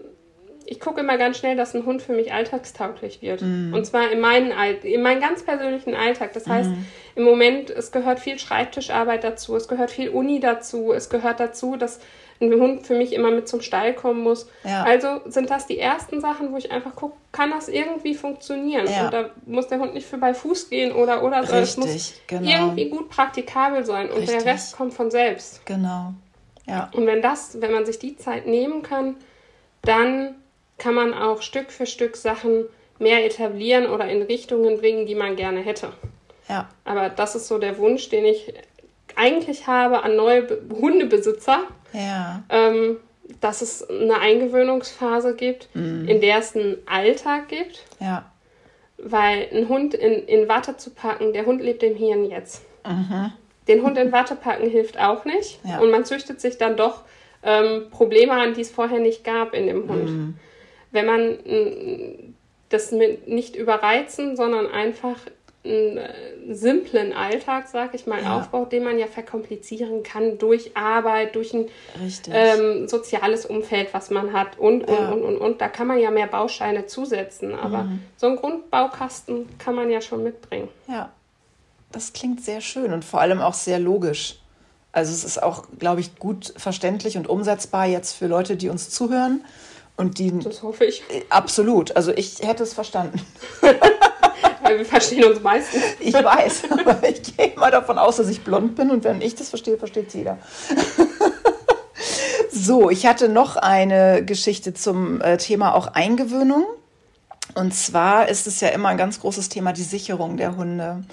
ich 0.67 0.81
gucke 0.81 1.01
immer 1.01 1.19
ganz 1.19 1.39
schnell, 1.39 1.57
dass 1.57 1.75
ein 1.75 1.85
Hund 1.85 2.03
für 2.03 2.13
mich 2.13 2.33
alltagstauglich 2.33 3.23
wird. 3.23 3.43
Mm. 3.43 3.73
Und 3.75 3.87
zwar 3.87 4.11
in 4.11 4.21
meinen, 4.21 4.53
in 4.83 5.03
meinen 5.03 5.21
ganz 5.21 5.43
persönlichen 5.43 5.95
Alltag. 5.95 6.33
Das 6.33 6.47
heißt, 6.47 6.71
mm. 6.71 6.85
im 7.17 7.25
Moment, 7.25 7.71
es 7.71 7.91
gehört 7.91 8.21
viel 8.21 8.39
Schreibtischarbeit 8.39 9.25
dazu, 9.25 9.57
es 9.57 9.69
gehört 9.69 9.91
viel 9.91 10.11
Uni 10.11 10.41
dazu, 10.41 10.93
es 10.93 11.11
gehört 11.11 11.41
dazu, 11.41 11.77
dass 11.77 12.01
ein 12.41 12.53
Hund 12.53 12.87
für 12.87 12.95
mich 12.95 13.13
immer 13.13 13.31
mit 13.31 13.49
zum 13.49 13.61
Stall 13.61 13.95
kommen 13.95 14.23
muss. 14.23 14.49
Ja. 14.65 14.85
Also 14.85 15.21
sind 15.27 15.51
das 15.51 15.67
die 15.67 15.79
ersten 15.79 16.21
Sachen, 16.21 16.53
wo 16.53 16.57
ich 16.57 16.71
einfach 16.71 16.95
gucke, 16.95 17.17
kann 17.33 17.51
das 17.51 17.69
irgendwie 17.69 18.15
funktionieren? 18.15 18.87
Ja. 18.87 19.07
Und 19.07 19.13
da 19.15 19.31
muss 19.47 19.69
der 19.69 19.81
Hund 19.81 19.95
nicht 19.95 20.07
für 20.07 20.19
bei 20.19 20.35
Fuß 20.35 20.71
gehen 20.71 20.93
oder 20.93 21.25
oder 21.25 21.45
so. 21.45 21.57
Es 21.57 21.77
muss 21.77 22.15
genau. 22.27 22.49
irgendwie 22.49 22.91
gut 22.91 23.09
praktikabel 23.09 23.85
sein 23.85 24.11
und 24.11 24.21
Richtig. 24.21 24.39
der 24.39 24.53
Rest 24.53 24.77
kommt 24.77 24.95
von 24.95 25.11
selbst. 25.11 25.65
Genau. 25.67 26.15
Ja. 26.69 26.91
Und 26.95 27.07
wenn 27.07 27.23
das, 27.23 27.61
wenn 27.61 27.73
man 27.73 27.87
sich 27.87 27.99
die 27.99 28.17
Zeit 28.17 28.47
nehmen 28.47 28.83
kann, 28.83 29.17
dann 29.83 30.35
kann 30.77 30.95
man 30.95 31.15
auch 31.15 31.43
Stück 31.43 31.73
für 31.73 31.87
Stück 31.87 32.17
Sachen 32.17 32.65
mehr 32.99 33.25
etablieren 33.25 33.87
oder 33.87 34.09
in 34.09 34.23
Richtungen 34.23 34.79
bringen, 34.79 35.07
die 35.07 35.15
man 35.15 35.37
gerne 35.37 35.61
hätte. 35.61 35.93
Ja. 36.49 36.69
Aber 36.85 37.09
das 37.09 37.35
ist 37.35 37.49
so 37.49 37.59
der 37.59 37.79
Wunsch, 37.79 38.09
den 38.09 38.25
ich 38.25 38.55
eigentlich 39.17 39.67
habe 39.67 40.03
an 40.03 40.17
neue 40.17 40.47
Hundebesitzer. 40.71 41.63
Ja. 41.93 42.43
Ähm, 42.49 42.99
dass 43.41 43.63
es 43.63 43.89
eine 43.89 44.21
Eingewöhnungsphase 44.21 45.35
gibt, 45.35 45.69
mhm. 45.75 46.09
in 46.09 46.21
der 46.21 46.39
es 46.39 46.57
einen 46.57 46.77
Alltag 46.87 47.49
gibt. 47.49 47.85
Ja. 48.01 48.31
Weil 48.97 49.49
ein 49.53 49.69
Hund 49.69 49.95
in, 49.95 50.27
in 50.27 50.49
Watte 50.49 50.77
zu 50.77 50.91
packen, 50.91 51.33
der 51.33 51.47
Hund 51.47 51.61
lebt 51.61 51.83
im 51.83 51.95
Hier 51.95 52.17
und 52.17 52.31
Jetzt. 52.31 52.65
Mhm. 52.87 53.33
Den 53.69 53.83
Hund 53.83 53.99
in 53.99 54.13
Watte 54.13 54.35
packen 54.35 54.69
hilft 54.69 54.99
auch 54.99 55.25
nicht. 55.25 55.61
Ja. 55.65 55.79
Und 55.79 55.91
man 55.91 56.05
züchtet 56.05 56.41
sich 56.41 56.59
dann 56.59 56.77
doch 56.77 57.03
ähm, 57.43 57.91
Probleme 57.91 58.33
an, 58.33 58.55
die 58.55 58.63
es 58.63 58.71
vorher 58.71 58.99
nicht 58.99 59.25
gab 59.25 59.55
in 59.55 59.67
dem 59.67 59.89
Hund. 59.89 60.09
Mhm. 60.09 60.35
Wenn 60.91 61.07
man 61.07 61.31
mm, 61.33 62.35
das 62.71 62.93
mit 62.93 63.29
nicht 63.29 63.57
überreizen, 63.57 64.37
sondern 64.37 64.67
einfach 64.67 65.19
einen 65.65 65.99
äh, 65.99 66.09
simplen 66.51 67.13
Alltag, 67.13 67.69
sag 67.69 67.95
ich 67.95 68.07
mal, 68.07 68.23
ja. 68.23 68.39
aufbaut, 68.39 68.73
den 68.73 68.85
man 68.85 68.99
ja 68.99 69.07
verkomplizieren 69.07 70.03
kann 70.03 70.39
durch 70.39 70.77
Arbeit, 70.77 71.35
durch 71.35 71.53
ein 71.53 71.69
ähm, 72.31 72.89
soziales 72.89 73.45
Umfeld, 73.45 73.89
was 73.93 74.11
man 74.11 74.33
hat 74.33 74.59
und, 74.59 74.85
und, 74.85 74.99
ja. 74.99 75.11
und, 75.11 75.23
und, 75.23 75.37
und. 75.37 75.61
Da 75.61 75.69
kann 75.69 75.87
man 75.87 75.99
ja 75.99 76.11
mehr 76.11 76.27
Bausteine 76.27 76.87
zusetzen, 76.87 77.55
aber 77.55 77.85
mhm. 77.85 78.01
so 78.17 78.29
einen 78.29 78.37
Grundbaukasten 78.37 79.49
kann 79.59 79.75
man 79.75 79.91
ja 79.91 80.01
schon 80.01 80.23
mitbringen. 80.23 80.69
Ja, 80.87 81.11
das 81.93 82.13
klingt 82.13 82.45
sehr 82.45 82.61
schön 82.61 82.93
und 82.93 83.05
vor 83.05 83.21
allem 83.21 83.41
auch 83.41 83.55
sehr 83.55 83.79
logisch. 83.79 84.39
Also 84.93 85.13
es 85.13 85.25
ist 85.25 85.43
auch, 85.43 85.65
glaube 85.79 86.01
ich, 86.01 86.17
gut 86.17 86.53
verständlich 86.57 87.17
und 87.17 87.29
umsetzbar 87.29 87.87
jetzt 87.87 88.15
für 88.15 88.27
Leute, 88.27 88.57
die 88.57 88.69
uns 88.69 88.91
zuhören. 88.91 89.45
Und 89.97 90.19
die, 90.19 90.37
das 90.39 90.63
hoffe 90.63 90.85
ich. 90.85 91.03
Absolut. 91.29 91.97
Also 91.97 92.13
ich 92.13 92.41
hätte 92.41 92.63
es 92.63 92.73
verstanden. 92.73 93.21
Weil 94.63 94.79
wir 94.79 94.85
verstehen 94.85 95.25
uns 95.25 95.43
meistens. 95.43 95.83
Ich 95.99 96.15
weiß, 96.15 96.63
aber 96.71 97.09
ich 97.09 97.37
gehe 97.37 97.53
mal 97.57 97.71
davon 97.71 97.99
aus, 97.99 98.17
dass 98.17 98.29
ich 98.29 98.43
blond 98.43 98.77
bin 98.77 98.91
und 98.91 99.05
wenn 99.05 99.21
ich 99.21 99.35
das 99.35 99.49
verstehe, 99.49 99.77
versteht 99.77 100.09
es 100.09 100.15
jeder. 100.15 100.39
So, 102.51 102.91
ich 102.91 103.07
hatte 103.07 103.29
noch 103.29 103.57
eine 103.57 104.25
Geschichte 104.25 104.75
zum 104.75 105.21
äh, 105.21 105.37
Thema 105.37 105.75
auch 105.75 105.87
Eingewöhnung. 105.89 106.67
Und 107.55 107.73
zwar 107.73 108.29
ist 108.29 108.47
es 108.47 108.61
ja 108.61 108.69
immer 108.69 108.89
ein 108.89 108.99
ganz 108.99 109.21
großes 109.21 109.49
Thema, 109.49 109.73
die 109.73 109.83
Sicherung 109.83 110.37
der 110.37 110.57
Hunde. 110.57 111.05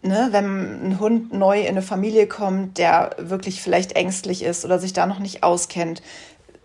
Ne, 0.00 0.28
wenn 0.30 0.90
ein 0.90 1.00
Hund 1.00 1.32
neu 1.32 1.60
in 1.60 1.68
eine 1.68 1.82
Familie 1.82 2.28
kommt, 2.28 2.78
der 2.78 3.16
wirklich 3.18 3.60
vielleicht 3.60 3.96
ängstlich 3.96 4.44
ist 4.44 4.64
oder 4.64 4.78
sich 4.78 4.92
da 4.92 5.06
noch 5.06 5.18
nicht 5.18 5.42
auskennt, 5.42 6.02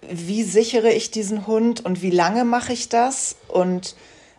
wie 0.08 0.44
sichere 0.44 0.92
ich 0.92 1.10
diesen 1.10 1.48
Hund 1.48 1.84
und 1.84 2.02
wie 2.02 2.12
lange 2.12 2.46
mache 2.46 2.74
ich 2.74 2.90
das? 2.90 3.36
Und 3.48 3.96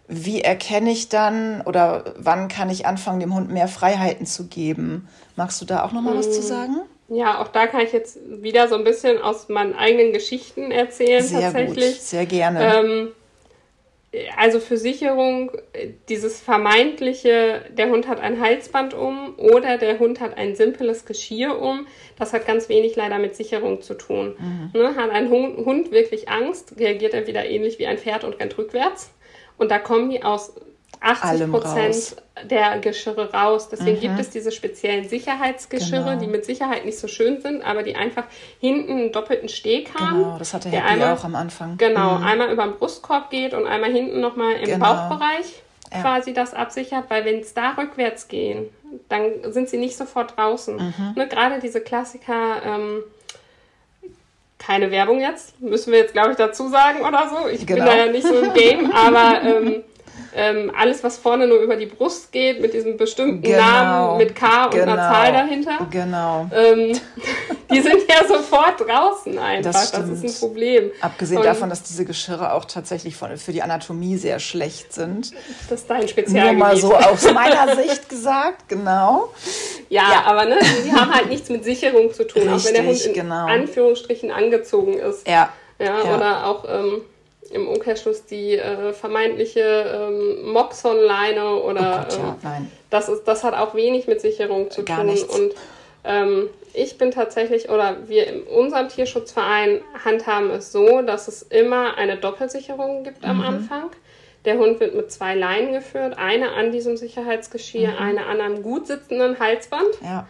wie 0.06 0.42
erkenne 0.42 0.90
ich 0.90 1.08
dann 1.08 1.62
oder 1.62 2.14
wann 2.18 2.48
kann 2.48 2.70
ich 2.70 2.86
anfangen, 2.86 3.20
dem 3.20 3.34
Hund 3.34 3.50
mehr 3.50 3.68
Freiheiten 3.68 4.26
zu 4.26 4.46
geben? 4.46 5.08
Magst 5.36 5.60
du 5.60 5.64
da 5.64 5.84
auch 5.84 5.92
noch 5.92 6.02
mal 6.02 6.16
was 6.16 6.30
zu 6.30 6.40
mm. 6.40 6.44
sagen? 6.44 6.76
Ja, 7.08 7.40
auch 7.40 7.48
da 7.48 7.66
kann 7.66 7.80
ich 7.80 7.92
jetzt 7.92 8.18
wieder 8.26 8.68
so 8.68 8.76
ein 8.76 8.84
bisschen 8.84 9.20
aus 9.20 9.48
meinen 9.48 9.74
eigenen 9.74 10.12
Geschichten 10.12 10.70
erzählen. 10.70 11.22
Sehr 11.22 11.52
tatsächlich. 11.52 11.94
gut, 11.94 12.02
sehr 12.02 12.26
gerne. 12.26 12.76
Ähm, 12.76 13.08
also 14.36 14.60
für 14.60 14.76
Sicherung 14.76 15.50
dieses 16.08 16.40
vermeintliche, 16.40 17.62
der 17.70 17.90
Hund 17.90 18.06
hat 18.06 18.20
ein 18.20 18.40
Halsband 18.40 18.94
um 18.94 19.34
oder 19.38 19.78
der 19.78 19.98
Hund 19.98 20.20
hat 20.20 20.36
ein 20.36 20.54
simples 20.54 21.04
Geschirr 21.04 21.60
um, 21.60 21.86
das 22.18 22.32
hat 22.32 22.46
ganz 22.46 22.68
wenig 22.68 22.96
leider 22.96 23.18
mit 23.18 23.34
Sicherung 23.34 23.82
zu 23.82 23.94
tun. 23.94 24.36
Mhm. 24.38 24.80
Ne, 24.80 24.96
hat 24.96 25.10
ein 25.10 25.30
Hund 25.30 25.90
wirklich 25.90 26.28
Angst, 26.28 26.74
reagiert 26.78 27.14
er 27.14 27.26
wieder 27.26 27.44
ähnlich 27.44 27.78
wie 27.78 27.86
ein 27.86 27.98
Pferd 27.98 28.24
und 28.24 28.38
rennt 28.40 28.56
rückwärts. 28.56 29.12
Und 29.56 29.70
da 29.70 29.78
kommen 29.78 30.10
die 30.10 30.22
aus 30.22 30.54
80 31.00 31.50
Prozent 31.50 32.16
der 32.50 32.78
Geschirre 32.78 33.32
raus. 33.32 33.68
Deswegen 33.68 33.96
mhm. 33.96 34.00
gibt 34.00 34.20
es 34.20 34.30
diese 34.30 34.52
speziellen 34.52 35.08
Sicherheitsgeschirre, 35.08 36.04
genau. 36.04 36.20
die 36.20 36.26
mit 36.26 36.44
Sicherheit 36.44 36.84
nicht 36.84 36.98
so 36.98 37.08
schön 37.08 37.40
sind, 37.40 37.62
aber 37.62 37.82
die 37.82 37.96
einfach 37.96 38.24
hinten 38.60 38.92
einen 38.92 39.12
doppelten 39.12 39.48
Steg 39.48 39.94
haben. 39.94 40.18
Genau, 40.18 40.38
das 40.38 40.54
hatte 40.54 40.68
Happy 40.68 40.82
einmal, 40.82 41.14
auch 41.14 41.24
am 41.24 41.34
Anfang. 41.34 41.76
Genau, 41.76 42.18
mhm. 42.18 42.24
einmal 42.24 42.52
über 42.52 42.64
den 42.64 42.76
Brustkorb 42.76 43.30
geht 43.30 43.54
und 43.54 43.66
einmal 43.66 43.92
hinten 43.92 44.20
nochmal 44.20 44.54
im 44.54 44.64
genau. 44.64 44.86
Bauchbereich 44.86 45.62
ja. 45.92 46.00
quasi 46.00 46.32
das 46.32 46.54
absichert, 46.54 47.04
weil 47.08 47.24
wenn 47.24 47.40
es 47.40 47.54
da 47.54 47.72
rückwärts 47.72 48.28
gehen, 48.28 48.66
dann 49.08 49.52
sind 49.52 49.68
sie 49.68 49.78
nicht 49.78 49.96
sofort 49.96 50.36
draußen. 50.36 50.76
Mhm. 50.76 51.12
Ne, 51.16 51.28
Gerade 51.28 51.60
diese 51.60 51.80
Klassiker, 51.80 52.62
ähm, 52.64 53.02
keine 54.58 54.90
Werbung 54.90 55.20
jetzt, 55.20 55.60
müssen 55.60 55.92
wir 55.92 55.98
jetzt, 55.98 56.12
glaube 56.12 56.30
ich, 56.30 56.36
dazu 56.36 56.68
sagen 56.68 57.00
oder 57.02 57.28
so. 57.28 57.48
Ich 57.48 57.66
genau. 57.66 57.84
bin 57.84 57.86
da 57.86 58.06
ja 58.06 58.12
nicht 58.12 58.26
so 58.26 58.34
im 58.34 58.52
Game, 58.54 58.90
aber 58.92 59.42
ähm, 59.44 59.82
ähm, 60.34 60.72
alles, 60.76 61.02
was 61.04 61.18
vorne 61.18 61.46
nur 61.46 61.58
über 61.58 61.76
die 61.76 61.86
Brust 61.86 62.32
geht, 62.32 62.60
mit 62.60 62.74
diesem 62.74 62.96
bestimmten 62.96 63.42
genau. 63.42 63.58
Namen 63.58 64.18
mit 64.18 64.34
K 64.34 64.64
und 64.64 64.70
genau. 64.72 64.92
einer 64.92 64.96
Zahl 64.96 65.32
dahinter. 65.32 65.86
Genau. 65.90 66.50
Ähm, 66.52 66.98
die 67.70 67.80
sind 67.80 68.02
ja 68.08 68.26
sofort 68.26 68.80
draußen 68.80 69.38
einfach. 69.38 69.72
Das, 69.72 69.92
das 69.92 70.08
ist 70.08 70.24
ein 70.24 70.34
Problem. 70.40 70.90
Abgesehen 71.00 71.38
und 71.38 71.46
davon, 71.46 71.70
dass 71.70 71.82
diese 71.82 72.04
Geschirre 72.04 72.52
auch 72.52 72.64
tatsächlich 72.64 73.16
von, 73.16 73.36
für 73.36 73.52
die 73.52 73.62
Anatomie 73.62 74.16
sehr 74.16 74.40
schlecht 74.40 74.92
sind. 74.92 75.32
Das 75.68 75.82
ist 75.82 75.90
dein 75.90 76.08
Spezialgebiet. 76.08 76.58
Nur 76.58 76.66
mal 76.68 76.76
so 76.76 76.94
aus 76.94 77.32
meiner 77.32 77.76
Sicht 77.76 78.08
gesagt, 78.08 78.68
genau. 78.68 79.32
Ja, 79.88 80.02
ja, 80.10 80.22
aber 80.24 80.46
ne, 80.46 80.58
die 80.84 80.92
haben 80.92 81.14
halt 81.14 81.28
nichts 81.28 81.48
mit 81.48 81.64
Sicherung 81.64 82.12
zu 82.12 82.26
tun, 82.26 82.42
Richtig, 82.42 82.54
auch 82.54 82.64
wenn 82.66 82.74
der 82.74 82.84
Hund 82.92 83.04
in 83.04 83.12
genau. 83.14 83.46
Anführungsstrichen 83.46 84.30
angezogen 84.30 84.94
ist. 84.94 85.28
Ja. 85.28 85.52
Ja, 85.78 86.04
ja. 86.04 86.16
oder 86.16 86.46
auch 86.46 86.64
ähm, 86.68 87.02
im 87.54 87.68
Umkehrschluss 87.68 88.26
die 88.26 88.56
äh, 88.56 88.92
vermeintliche 88.92 89.60
ähm, 89.60 90.52
Moxon-Leine 90.52 91.56
oder 91.56 92.06
oh 92.08 92.16
Gott, 92.16 92.18
ja, 92.42 92.56
ähm, 92.56 92.70
das 92.90 93.08
ist 93.08 93.24
das 93.24 93.44
hat 93.44 93.54
auch 93.54 93.74
wenig 93.74 94.06
mit 94.06 94.20
Sicherung 94.20 94.70
zu 94.70 94.84
Gar 94.84 94.98
tun 94.98 95.06
nichts. 95.06 95.34
und 95.34 95.52
ähm, 96.04 96.48
ich 96.74 96.98
bin 96.98 97.12
tatsächlich 97.12 97.70
oder 97.70 97.96
wir 98.08 98.26
in 98.26 98.42
unserem 98.42 98.88
Tierschutzverein 98.88 99.80
handhaben 100.04 100.50
es 100.50 100.72
so, 100.72 101.02
dass 101.02 101.28
es 101.28 101.42
immer 101.42 101.96
eine 101.96 102.16
Doppelsicherung 102.16 103.04
gibt 103.04 103.24
am 103.24 103.38
mhm. 103.38 103.44
Anfang. 103.44 103.90
Der 104.44 104.58
Hund 104.58 104.80
wird 104.80 104.94
mit 104.94 105.10
zwei 105.10 105.34
Leinen 105.34 105.72
geführt, 105.72 106.18
eine 106.18 106.52
an 106.52 106.70
diesem 106.72 106.96
Sicherheitsgeschirr, 106.96 107.92
mhm. 107.92 107.98
eine 107.98 108.26
an 108.26 108.40
einem 108.40 108.62
gut 108.62 108.86
sitzenden 108.86 109.38
Halsband, 109.38 109.88
ja. 110.02 110.26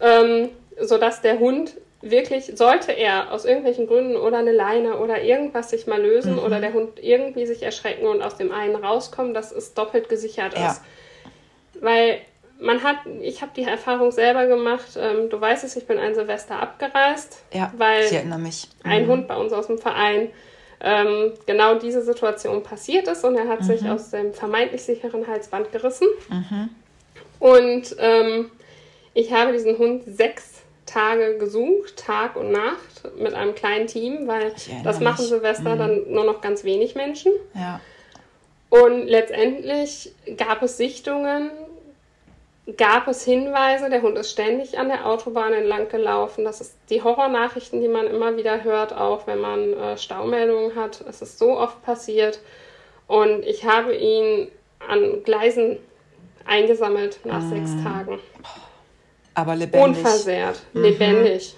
ähm, 0.00 0.50
sodass 0.78 1.22
der 1.22 1.38
Hund 1.38 1.74
wirklich, 2.02 2.52
sollte 2.54 2.92
er 2.92 3.32
aus 3.32 3.44
irgendwelchen 3.44 3.86
Gründen 3.86 4.16
oder 4.16 4.38
eine 4.38 4.52
Leine 4.52 4.98
oder 4.98 5.22
irgendwas 5.22 5.70
sich 5.70 5.86
mal 5.86 6.00
lösen 6.00 6.34
mhm. 6.34 6.38
oder 6.40 6.60
der 6.60 6.72
Hund 6.72 7.02
irgendwie 7.02 7.46
sich 7.46 7.62
erschrecken 7.62 8.06
und 8.06 8.22
aus 8.22 8.36
dem 8.36 8.52
einen 8.52 8.76
rauskommen, 8.76 9.34
dass 9.34 9.52
es 9.52 9.74
doppelt 9.74 10.08
gesichert 10.08 10.56
ja. 10.56 10.70
ist. 10.70 10.82
Weil 11.80 12.20
man 12.58 12.82
hat, 12.82 12.98
ich 13.20 13.42
habe 13.42 13.52
die 13.54 13.64
Erfahrung 13.64 14.12
selber 14.12 14.46
gemacht, 14.46 14.98
ähm, 14.98 15.28
du 15.28 15.40
weißt 15.40 15.64
es, 15.64 15.76
ich 15.76 15.86
bin 15.86 15.98
ein 15.98 16.14
Silvester 16.14 16.60
abgereist, 16.60 17.42
ja, 17.52 17.72
weil. 17.76 18.04
Mhm. 18.84 18.90
ein 18.90 19.06
Hund 19.06 19.28
bei 19.28 19.36
uns 19.36 19.52
aus 19.52 19.66
dem 19.66 19.78
Verein 19.78 20.30
ähm, 20.80 21.32
genau 21.46 21.78
diese 21.78 22.02
Situation 22.02 22.62
passiert 22.62 23.08
ist 23.08 23.24
und 23.24 23.36
er 23.36 23.48
hat 23.48 23.62
mhm. 23.62 23.64
sich 23.64 23.88
aus 23.88 24.10
dem 24.10 24.34
vermeintlich 24.34 24.82
sicheren 24.82 25.26
Halsband 25.26 25.72
gerissen. 25.72 26.06
Mhm. 26.28 26.70
Und 27.38 27.96
ähm, 27.98 28.50
ich 29.14 29.32
habe 29.32 29.52
diesen 29.52 29.78
Hund 29.78 30.04
sechs 30.06 30.55
Tage 30.86 31.36
gesucht, 31.38 31.96
Tag 31.96 32.36
und 32.36 32.52
Nacht, 32.52 33.10
mit 33.18 33.34
einem 33.34 33.54
kleinen 33.54 33.86
Team, 33.86 34.26
weil 34.28 34.54
das 34.84 35.00
machen 35.00 35.22
mich. 35.22 35.28
Silvester 35.28 35.74
mhm. 35.74 35.78
dann 35.78 36.12
nur 36.12 36.24
noch 36.24 36.40
ganz 36.40 36.64
wenig 36.64 36.94
Menschen. 36.94 37.32
Ja. 37.54 37.80
Und 38.70 39.06
letztendlich 39.06 40.12
gab 40.36 40.62
es 40.62 40.76
Sichtungen, 40.76 41.50
gab 42.76 43.06
es 43.06 43.24
Hinweise, 43.24 43.90
der 43.90 44.02
Hund 44.02 44.18
ist 44.18 44.30
ständig 44.30 44.78
an 44.78 44.88
der 44.88 45.06
Autobahn 45.06 45.52
entlang 45.52 45.88
gelaufen. 45.88 46.44
Das 46.44 46.60
ist 46.60 46.76
die 46.90 47.02
Horrornachrichten, 47.02 47.80
die 47.80 47.88
man 47.88 48.06
immer 48.06 48.36
wieder 48.36 48.64
hört, 48.64 48.92
auch 48.92 49.26
wenn 49.26 49.40
man 49.40 49.72
äh, 49.72 49.96
Staumeldungen 49.96 50.74
hat. 50.74 51.04
Es 51.08 51.22
ist 51.22 51.38
so 51.38 51.58
oft 51.58 51.82
passiert. 51.82 52.40
Und 53.06 53.44
ich 53.44 53.64
habe 53.64 53.94
ihn 53.94 54.48
an 54.86 55.22
Gleisen 55.22 55.78
eingesammelt 56.44 57.20
nach 57.24 57.42
mhm. 57.42 57.50
sechs 57.50 57.70
Tagen. 57.84 58.18
Aber 59.36 59.54
lebendig. 59.54 59.98
Unversehrt, 59.98 60.62
mhm. 60.72 60.82
lebendig. 60.82 61.54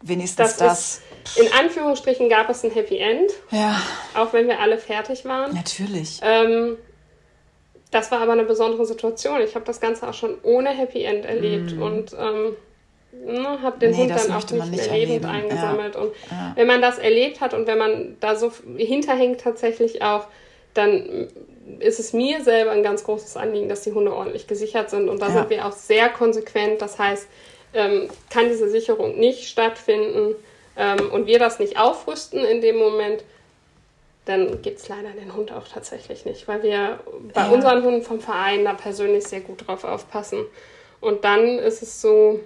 wenigstens 0.00 0.56
das. 0.56 1.02
das. 1.26 1.36
in 1.36 1.52
Anführungsstrichen 1.52 2.30
gab 2.30 2.48
es 2.48 2.64
ein 2.64 2.70
Happy 2.70 2.96
End. 2.96 3.30
Ja. 3.50 3.80
Auch 4.14 4.32
wenn 4.32 4.48
wir 4.48 4.60
alle 4.60 4.78
fertig 4.78 5.26
waren. 5.26 5.54
Natürlich. 5.54 6.20
Ähm, 6.22 6.78
das 7.90 8.10
war 8.10 8.22
aber 8.22 8.32
eine 8.32 8.44
besondere 8.44 8.86
Situation. 8.86 9.42
Ich 9.42 9.54
habe 9.54 9.64
das 9.66 9.78
Ganze 9.78 10.08
auch 10.08 10.14
schon 10.14 10.38
ohne 10.42 10.70
Happy 10.70 11.04
End 11.04 11.26
erlebt 11.26 11.76
mm. 11.76 11.82
und 11.82 12.12
ähm, 12.18 12.56
ne, 13.12 13.62
habe 13.62 13.78
den 13.78 13.90
nee, 13.90 13.98
Hund 13.98 14.10
dann 14.10 14.32
auch 14.32 14.50
nicht, 14.50 14.70
nicht 14.70 14.90
mehr 14.90 15.06
lebend 15.06 15.26
eingesammelt. 15.26 15.96
Ja. 15.96 16.00
Und 16.00 16.12
ja. 16.30 16.52
wenn 16.56 16.66
man 16.66 16.80
das 16.80 16.96
erlebt 16.96 17.42
hat 17.42 17.52
und 17.52 17.66
wenn 17.66 17.78
man 17.78 18.16
da 18.20 18.36
so 18.36 18.52
hinterhängt 18.78 19.42
tatsächlich 19.42 20.00
auch, 20.00 20.28
dann 20.72 21.28
ist 21.78 21.98
es 21.98 22.12
mir 22.12 22.42
selber 22.42 22.70
ein 22.70 22.82
ganz 22.82 23.04
großes 23.04 23.36
Anliegen, 23.36 23.68
dass 23.68 23.82
die 23.82 23.92
Hunde 23.92 24.14
ordentlich 24.14 24.46
gesichert 24.46 24.90
sind. 24.90 25.08
Und 25.08 25.20
da 25.20 25.28
ja. 25.28 25.34
sind 25.34 25.50
wir 25.50 25.66
auch 25.66 25.72
sehr 25.72 26.08
konsequent. 26.08 26.80
Das 26.80 26.98
heißt, 26.98 27.26
ähm, 27.74 28.08
kann 28.30 28.48
diese 28.48 28.68
Sicherung 28.68 29.18
nicht 29.18 29.48
stattfinden 29.48 30.34
ähm, 30.76 31.10
und 31.10 31.26
wir 31.26 31.38
das 31.38 31.58
nicht 31.58 31.78
aufrüsten 31.78 32.44
in 32.44 32.60
dem 32.60 32.76
Moment, 32.76 33.24
dann 34.24 34.60
gibt 34.60 34.78
es 34.78 34.88
leider 34.88 35.10
den 35.10 35.34
Hund 35.34 35.52
auch 35.52 35.68
tatsächlich 35.68 36.24
nicht, 36.24 36.48
weil 36.48 36.62
wir 36.62 36.98
bei 37.32 37.42
ja. 37.42 37.48
unseren 37.48 37.84
Hunden 37.84 38.02
vom 38.02 38.20
Verein 38.20 38.64
da 38.64 38.74
persönlich 38.74 39.24
sehr 39.24 39.40
gut 39.40 39.66
drauf 39.66 39.84
aufpassen. 39.84 40.44
Und 41.00 41.24
dann 41.24 41.58
ist 41.58 41.82
es 41.82 42.00
so, 42.00 42.40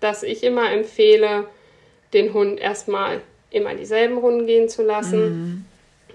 dass 0.00 0.22
ich 0.22 0.42
immer 0.42 0.72
empfehle, 0.72 1.44
den 2.14 2.32
Hund 2.32 2.58
erstmal 2.58 3.20
immer 3.50 3.74
dieselben 3.74 4.16
Runden 4.16 4.46
gehen 4.46 4.68
zu 4.68 4.82
lassen. 4.82 5.20
Mhm. 5.20 5.64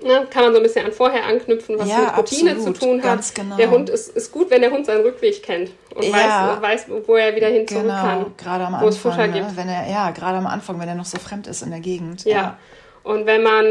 Ne, 0.01 0.27
kann 0.29 0.43
man 0.43 0.51
so 0.51 0.59
ein 0.59 0.63
bisschen 0.63 0.85
an 0.85 0.91
vorher 0.91 1.25
anknüpfen, 1.25 1.79
was 1.79 1.87
ja, 1.87 1.99
mit 1.99 2.17
Routine 2.17 2.51
absolut, 2.51 2.77
zu 2.77 2.85
tun 2.85 3.03
hat. 3.03 3.35
Genau. 3.35 3.55
Der 3.55 3.71
Hund 3.71 3.89
ist, 3.89 4.09
ist 4.09 4.31
gut, 4.33 4.49
wenn 4.49 4.61
der 4.61 4.71
Hund 4.71 4.85
seinen 4.85 5.01
Rückweg 5.01 5.41
kennt 5.41 5.71
und 5.95 6.03
ja, 6.03 6.59
weiß, 6.61 6.61
weiß, 6.61 6.85
wo 7.05 7.15
er 7.15 7.33
wieder 7.35 7.47
hin 7.47 7.65
zurück 7.65 7.83
genau, 7.83 8.01
kann. 8.01 8.25
Gerade 8.37 8.65
am 8.65 8.73
wo 8.73 8.75
Anfang, 8.75 8.89
es 8.89 8.97
Futter 8.97 9.27
ne? 9.27 9.33
gibt. 9.33 9.55
Wenn 9.55 9.69
er, 9.69 9.89
ja, 9.89 10.11
gerade 10.11 10.37
am 10.37 10.47
Anfang, 10.47 10.77
wenn 10.79 10.89
er 10.89 10.95
noch 10.95 11.05
so 11.05 11.19
fremd 11.19 11.47
ist 11.47 11.61
in 11.61 11.71
der 11.71 11.79
Gegend. 11.79 12.25
Ja. 12.25 12.31
ja. 12.31 12.57
Und 13.03 13.25
wenn 13.25 13.43
man 13.43 13.65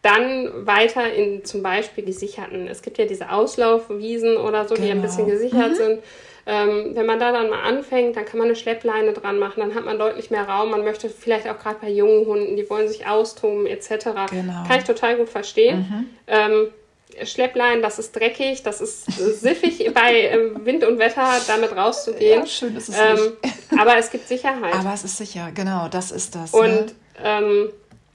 dann 0.00 0.66
weiter 0.66 1.12
in 1.12 1.44
zum 1.44 1.62
Beispiel 1.62 2.04
gesicherten, 2.04 2.68
es 2.68 2.80
gibt 2.80 2.96
ja 2.96 3.04
diese 3.04 3.30
Auslaufwiesen 3.30 4.36
oder 4.36 4.66
so, 4.66 4.74
genau. 4.74 4.86
die 4.86 4.92
ein 4.92 5.02
bisschen 5.02 5.26
genau. 5.26 5.38
gesichert 5.38 5.70
mhm. 5.72 5.74
sind. 5.74 5.98
Ähm, 6.48 6.92
wenn 6.94 7.06
man 7.06 7.18
da 7.18 7.32
dann 7.32 7.50
mal 7.50 7.62
anfängt, 7.62 8.16
dann 8.16 8.24
kann 8.24 8.38
man 8.38 8.46
eine 8.46 8.56
Schleppleine 8.56 9.12
dran 9.12 9.38
machen, 9.38 9.60
dann 9.60 9.74
hat 9.74 9.84
man 9.84 9.98
deutlich 9.98 10.30
mehr 10.30 10.48
Raum. 10.48 10.70
Man 10.70 10.84
möchte 10.84 11.08
vielleicht 11.10 11.48
auch 11.48 11.58
gerade 11.58 11.78
bei 11.80 11.90
jungen 11.90 12.24
Hunden, 12.26 12.56
die 12.56 12.70
wollen 12.70 12.86
sich 12.86 13.06
austoben 13.06 13.66
etc. 13.66 13.90
Genau. 14.30 14.64
Kann 14.68 14.78
ich 14.78 14.84
total 14.84 15.16
gut 15.16 15.28
verstehen. 15.28 15.78
Mhm. 15.78 16.06
Ähm, 16.28 16.68
Schlepplein, 17.24 17.82
das 17.82 17.98
ist 17.98 18.14
dreckig, 18.14 18.62
das 18.62 18.80
ist 18.80 19.06
siffig 19.40 19.90
bei 19.94 20.20
ähm, 20.20 20.64
Wind 20.64 20.84
und 20.84 20.98
Wetter 20.98 21.28
damit 21.46 21.74
rauszugehen. 21.74 22.40
Ja, 22.40 22.46
schön 22.46 22.76
ist 22.76 22.90
es 22.90 22.96
ähm, 22.98 23.36
nicht. 23.42 23.54
Aber 23.80 23.96
es 23.96 24.10
gibt 24.10 24.28
Sicherheit. 24.28 24.74
Aber 24.74 24.92
es 24.92 25.04
ist 25.04 25.16
sicher, 25.16 25.50
genau, 25.52 25.88
das 25.88 26.10
ist 26.10 26.34
das. 26.34 26.52
Und 26.52 26.64
ne? 26.64 26.86
ähm, 27.22 27.70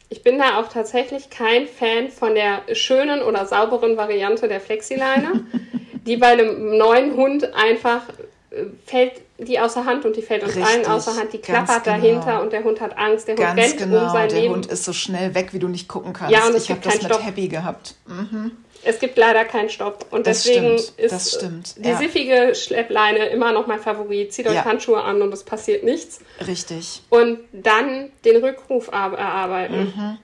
ich 0.10 0.24
bin 0.24 0.38
da 0.38 0.60
auch 0.60 0.68
tatsächlich 0.68 1.30
kein 1.30 1.68
Fan 1.68 2.10
von 2.10 2.36
der 2.36 2.64
schönen 2.74 3.22
oder 3.22 3.46
sauberen 3.46 3.98
Variante 3.98 4.48
der 4.48 4.60
Flexileine, 4.60 5.46
die 6.06 6.18
bei 6.18 6.28
einem 6.28 6.78
neuen 6.78 7.16
Hund 7.16 7.54
einfach 7.54 8.04
äh, 8.52 8.66
fällt 8.86 9.14
die 9.38 9.60
außer 9.60 9.86
Hand 9.86 10.06
und 10.06 10.16
die 10.16 10.22
fällt 10.22 10.44
uns 10.44 10.56
Richtig, 10.56 10.72
allen 10.72 10.86
außer 10.86 11.16
Hand. 11.16 11.34
Die 11.34 11.40
klappert 11.40 11.84
genau. 11.84 11.98
dahinter 11.98 12.42
und 12.42 12.54
der 12.54 12.64
Hund 12.64 12.80
hat 12.80 12.98
Angst. 12.98 13.28
Der 13.28 13.36
Hund 13.36 13.44
ganz 13.44 13.60
rennt 13.60 13.78
genau. 13.78 14.06
um 14.06 14.10
sein 14.12 14.30
der 14.30 14.42
Leben. 14.42 14.54
Hund 14.54 14.66
ist 14.68 14.84
so 14.84 14.94
schnell 14.94 15.34
weg, 15.34 15.54
wie 15.54 15.60
du 15.60 15.68
nicht 15.68 15.88
gucken 15.88 16.14
kannst. 16.14 16.32
Ja, 16.32 16.48
und 16.48 16.56
ich 16.56 16.70
habe 16.70 16.80
das 16.82 17.02
mit 17.02 17.06
Stopp. 17.06 17.26
Happy 17.26 17.48
gehabt. 17.48 17.96
Mhm. 18.06 18.52
Es 18.84 19.00
gibt 19.00 19.18
leider 19.18 19.46
keinen 19.46 19.70
Stopp. 19.70 20.08
Und 20.12 20.28
das 20.28 20.44
deswegen 20.44 20.78
stimmt, 20.80 21.00
ist 21.00 21.36
stimmt, 21.36 21.86
die 21.86 21.90
ja. 21.90 21.98
siffige 21.98 22.56
Schleppleine 22.56 23.28
immer 23.28 23.52
noch 23.52 23.68
mein 23.68 23.80
Favorit. 23.80 24.34
Zieht 24.34 24.48
euch 24.48 24.56
ja. 24.56 24.66
Handschuhe 24.66 25.02
an 25.02 25.22
und 25.22 25.34
es 25.34 25.44
passiert 25.44 25.84
nichts. 25.84 26.20
Richtig. 26.46 27.02
Und 27.10 27.40
dann 27.52 28.12
den 28.26 28.44
Rückruf 28.44 28.88
erarbeiten. 28.88 29.94
Mhm. 29.96 30.18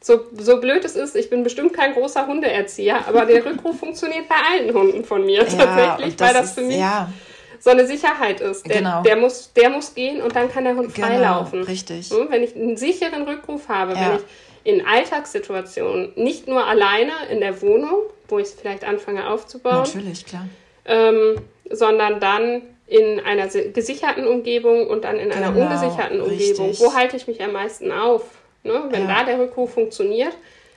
So, 0.00 0.20
so 0.36 0.60
blöd 0.60 0.84
es 0.84 0.94
ist, 0.94 1.16
ich 1.16 1.28
bin 1.28 1.42
bestimmt 1.42 1.72
kein 1.72 1.92
großer 1.92 2.26
Hundeerzieher, 2.26 3.08
aber 3.08 3.26
der 3.26 3.44
Rückruf 3.44 3.78
funktioniert 3.80 4.28
bei 4.28 4.36
allen 4.36 4.72
Hunden 4.72 5.04
von 5.04 5.24
mir 5.24 5.42
ja, 5.42 5.44
tatsächlich, 5.44 6.16
das 6.16 6.28
weil 6.28 6.42
das 6.42 6.52
für 6.52 6.60
mich 6.62 6.78
ja. 6.78 7.12
so 7.58 7.70
eine 7.70 7.86
Sicherheit 7.86 8.40
ist. 8.40 8.64
Der, 8.66 8.78
genau. 8.78 9.02
der, 9.02 9.16
muss, 9.16 9.52
der 9.54 9.70
muss 9.70 9.94
gehen 9.94 10.22
und 10.22 10.36
dann 10.36 10.50
kann 10.50 10.64
der 10.64 10.76
Hund 10.76 10.94
genau, 10.94 11.08
freilaufen. 11.08 11.62
Richtig. 11.64 12.10
Wenn 12.10 12.42
ich 12.44 12.54
einen 12.54 12.76
sicheren 12.76 13.22
Rückruf 13.22 13.68
habe, 13.68 13.94
wenn 13.94 14.16
ich 14.16 14.22
in 14.64 14.86
Alltagssituationen, 14.86 16.12
nicht 16.16 16.46
nur 16.46 16.64
alleine 16.64 17.12
in 17.30 17.40
der 17.40 17.60
Wohnung, 17.62 18.02
wo 18.28 18.38
ich 18.38 18.48
es 18.48 18.54
vielleicht 18.54 18.84
anfange 18.84 19.28
aufzubauen. 19.28 19.78
Natürlich, 19.78 20.26
klar. 20.26 20.46
Ähm, 20.84 21.40
sondern 21.70 22.20
dann 22.20 22.62
in 22.86 23.20
einer 23.20 23.46
gesicherten 23.46 24.26
Umgebung 24.26 24.86
und 24.86 25.04
dann 25.04 25.16
in 25.16 25.30
genau, 25.30 25.48
einer 25.48 25.56
ungesicherten 25.56 26.20
Umgebung. 26.20 26.68
Richtig. 26.68 26.86
Wo 26.86 26.94
halte 26.94 27.16
ich 27.16 27.26
mich 27.26 27.42
am 27.42 27.52
meisten 27.52 27.92
auf? 27.92 28.22
Ne? 28.68 28.84
Wenn 28.90 29.08
ja. 29.08 29.18
da 29.18 29.24
der 29.24 29.38
Rückruf 29.38 29.74
funktioniert, 29.74 30.36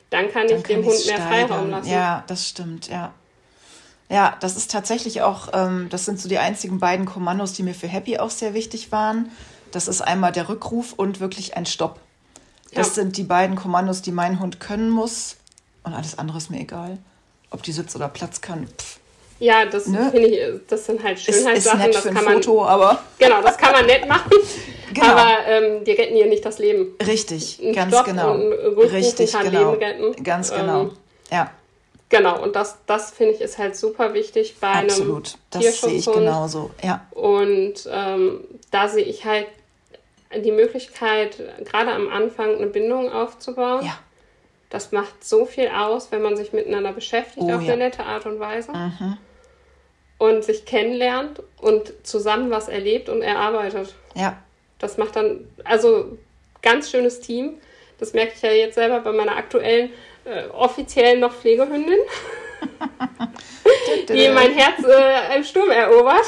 dann 0.09 0.31
kann 0.31 0.47
dann 0.47 0.57
ich 0.57 0.63
kann 0.63 0.77
dem 0.77 0.85
Hund 0.85 1.05
mehr 1.05 1.15
steigern. 1.15 1.47
Freiraum 1.47 1.69
lassen. 1.69 1.89
Ja, 1.89 2.23
das 2.27 2.47
stimmt, 2.47 2.87
ja. 2.87 3.13
Ja, 4.09 4.35
das 4.41 4.57
ist 4.57 4.71
tatsächlich 4.71 5.21
auch, 5.21 5.49
ähm, 5.53 5.87
das 5.89 6.05
sind 6.05 6.19
so 6.19 6.27
die 6.27 6.37
einzigen 6.37 6.79
beiden 6.79 7.05
Kommandos, 7.05 7.53
die 7.53 7.63
mir 7.63 7.73
für 7.73 7.87
Happy 7.87 8.17
auch 8.17 8.29
sehr 8.29 8.53
wichtig 8.53 8.91
waren. 8.91 9.31
Das 9.71 9.87
ist 9.87 10.01
einmal 10.01 10.33
der 10.33 10.49
Rückruf 10.49 10.93
und 10.93 11.21
wirklich 11.21 11.55
ein 11.55 11.65
Stopp. 11.65 11.99
Das 12.73 12.87
ja. 12.87 12.93
sind 12.93 13.17
die 13.17 13.23
beiden 13.23 13.55
Kommandos, 13.55 14.01
die 14.01 14.11
mein 14.11 14.39
Hund 14.39 14.59
können 14.59 14.89
muss. 14.89 15.37
Und 15.83 15.93
alles 15.93 16.17
andere 16.17 16.37
ist 16.37 16.49
mir 16.49 16.59
egal. 16.59 16.97
Ob 17.51 17.63
die 17.63 17.71
Sitz 17.71 17.95
oder 17.95 18.09
Platz 18.09 18.41
kann. 18.41 18.67
Pff. 18.67 19.00
Ja, 19.41 19.65
das 19.65 19.87
ne? 19.87 20.09
finde 20.11 20.27
ich, 20.27 20.61
das 20.67 20.85
sind 20.85 21.03
halt 21.03 21.19
Schönheitssachen. 21.19 21.55
Ist, 21.57 21.65
ist 21.65 21.73
nett 21.75 21.95
das 21.95 22.01
für 22.03 22.09
ein 22.09 22.33
Foto, 22.35 22.55
man, 22.57 22.67
aber. 22.67 23.03
Genau, 23.17 23.41
das 23.41 23.57
kann 23.57 23.71
man 23.73 23.85
nett 23.85 24.07
machen. 24.07 24.31
Genau. 24.93 25.07
Aber 25.07 25.47
ähm, 25.47 25.85
die 25.85 25.91
retten 25.93 26.17
ihr 26.17 26.25
nicht 26.25 26.43
das 26.43 26.59
Leben. 26.59 26.97
Richtig, 27.07 27.61
ein 27.63 27.71
ganz 27.71 27.93
Stopp 27.93 28.07
genau. 28.07 28.33
Richtig, 28.33 29.31
kann 29.31 29.49
genau. 29.49 29.71
Leben 29.71 29.81
retten. 29.81 30.21
Ganz 30.21 30.51
genau. 30.51 30.81
Ähm, 30.81 30.91
ja. 31.31 31.51
Genau, 32.09 32.43
und 32.43 32.57
das, 32.57 32.77
das 32.87 33.11
finde 33.11 33.35
ich 33.35 33.39
ist 33.39 33.57
halt 33.57 33.77
super 33.77 34.13
wichtig 34.13 34.55
bei 34.59 34.67
Absolut. 34.67 35.37
einem 35.53 35.63
das 35.63 35.79
sehe 35.79 35.93
ich 35.93 36.05
genauso, 36.05 36.71
ja. 36.83 37.07
Und 37.11 37.75
ähm, 37.89 38.41
da 38.69 38.89
sehe 38.89 39.05
ich 39.05 39.23
halt 39.23 39.47
die 40.43 40.51
Möglichkeit, 40.51 41.41
gerade 41.63 41.91
am 41.91 42.09
Anfang 42.09 42.57
eine 42.57 42.67
Bindung 42.67 43.09
aufzubauen. 43.09 43.85
Ja. 43.85 43.97
Das 44.69 44.91
macht 44.91 45.23
so 45.23 45.45
viel 45.45 45.69
aus, 45.69 46.11
wenn 46.11 46.21
man 46.21 46.35
sich 46.35 46.51
miteinander 46.51 46.91
beschäftigt 46.91 47.45
oh, 47.47 47.53
auf 47.53 47.61
ja. 47.61 47.73
eine 47.73 47.85
nette 47.85 48.03
Art 48.03 48.25
und 48.25 48.41
Weise. 48.41 48.73
Mhm. 48.73 49.17
Und 50.21 50.43
sich 50.43 50.65
kennenlernt 50.65 51.41
und 51.59 51.93
zusammen 52.03 52.51
was 52.51 52.67
erlebt 52.67 53.09
und 53.09 53.23
erarbeitet. 53.23 53.95
Ja. 54.13 54.37
Das 54.77 54.97
macht 54.97 55.15
dann, 55.15 55.47
also 55.63 56.15
ganz 56.61 56.91
schönes 56.91 57.21
Team. 57.21 57.53
Das 57.99 58.13
merke 58.13 58.33
ich 58.35 58.41
ja 58.43 58.51
jetzt 58.51 58.75
selber 58.75 58.99
bei 58.99 59.13
meiner 59.13 59.35
aktuellen, 59.35 59.89
äh, 60.25 60.47
offiziellen 60.49 61.21
noch 61.21 61.33
Pflegehündin, 61.33 61.97
die 64.09 64.29
mein 64.29 64.51
Herz 64.51 64.85
äh, 64.85 65.37
im 65.37 65.43
Sturm 65.43 65.71
erobert. 65.71 66.27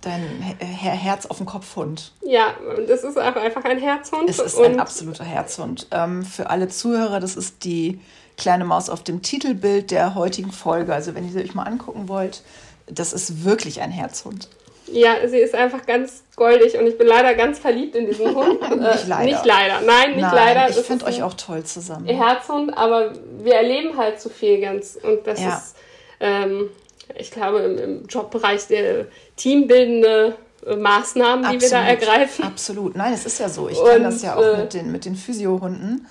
Dein 0.00 0.42
Her 0.58 0.90
Herz 0.90 1.26
auf 1.26 1.36
dem 1.36 1.46
Kopfhund. 1.46 2.10
Ja, 2.22 2.56
das 2.88 3.04
ist 3.04 3.16
einfach 3.16 3.62
ein 3.62 3.78
Herzhund. 3.78 4.28
Es 4.28 4.40
ist 4.40 4.58
ein 4.58 4.80
absoluter 4.80 5.22
Herzhund. 5.22 5.86
Ähm, 5.92 6.24
für 6.24 6.50
alle 6.50 6.66
Zuhörer, 6.66 7.20
das 7.20 7.36
ist 7.36 7.62
die 7.62 8.00
kleine 8.36 8.64
Maus 8.64 8.90
auf 8.90 9.04
dem 9.04 9.22
Titelbild 9.22 9.92
der 9.92 10.16
heutigen 10.16 10.50
Folge. 10.50 10.92
Also 10.92 11.14
wenn 11.14 11.24
ihr 11.24 11.30
sie 11.30 11.38
euch 11.38 11.54
mal 11.54 11.62
angucken 11.62 12.08
wollt, 12.08 12.42
das 12.86 13.12
ist 13.12 13.44
wirklich 13.44 13.80
ein 13.80 13.90
Herzhund. 13.90 14.48
Ja, 14.86 15.26
sie 15.26 15.38
ist 15.38 15.54
einfach 15.54 15.86
ganz 15.86 16.22
goldig 16.36 16.76
und 16.78 16.86
ich 16.86 16.98
bin 16.98 17.06
leider 17.06 17.34
ganz 17.34 17.58
verliebt 17.58 17.94
in 17.94 18.06
diesen 18.06 18.34
Hund. 18.34 18.60
nicht 18.78 19.08
leider. 19.08 19.24
Nicht 19.24 19.44
leider, 19.44 19.80
nein, 19.80 20.10
nicht 20.10 20.20
nein, 20.20 20.34
leider. 20.34 20.70
Ich 20.70 20.84
finde 20.84 21.06
euch 21.06 21.22
auch 21.22 21.34
toll 21.34 21.64
zusammen. 21.64 22.06
Herzhund, 22.06 22.76
aber 22.76 23.12
wir 23.38 23.54
erleben 23.54 23.96
halt 23.96 24.20
zu 24.20 24.28
viel 24.28 24.60
ganz 24.60 24.98
und 25.02 25.26
das 25.26 25.40
ja. 25.40 25.56
ist, 25.56 25.76
ähm, 26.20 26.68
ich 27.16 27.30
glaube, 27.30 27.60
im, 27.60 27.78
im 27.78 28.06
Jobbereich 28.06 28.66
der 28.66 29.06
teambildende 29.36 30.36
äh, 30.66 30.76
Maßnahmen, 30.76 31.42
die 31.42 31.56
Absolut. 31.56 31.62
wir 31.62 31.70
da 31.70 31.84
ergreifen. 31.84 32.44
Absolut, 32.44 32.96
nein, 32.96 33.14
es 33.14 33.24
ist 33.24 33.40
ja 33.40 33.48
so. 33.48 33.68
Ich 33.68 33.82
kenne 33.82 34.04
das 34.04 34.22
ja 34.22 34.36
auch 34.36 34.42
äh, 34.42 34.58
mit 34.58 34.74
den, 34.74 34.92
mit 34.92 35.04
den 35.04 35.16
Physiohunden. 35.16 36.06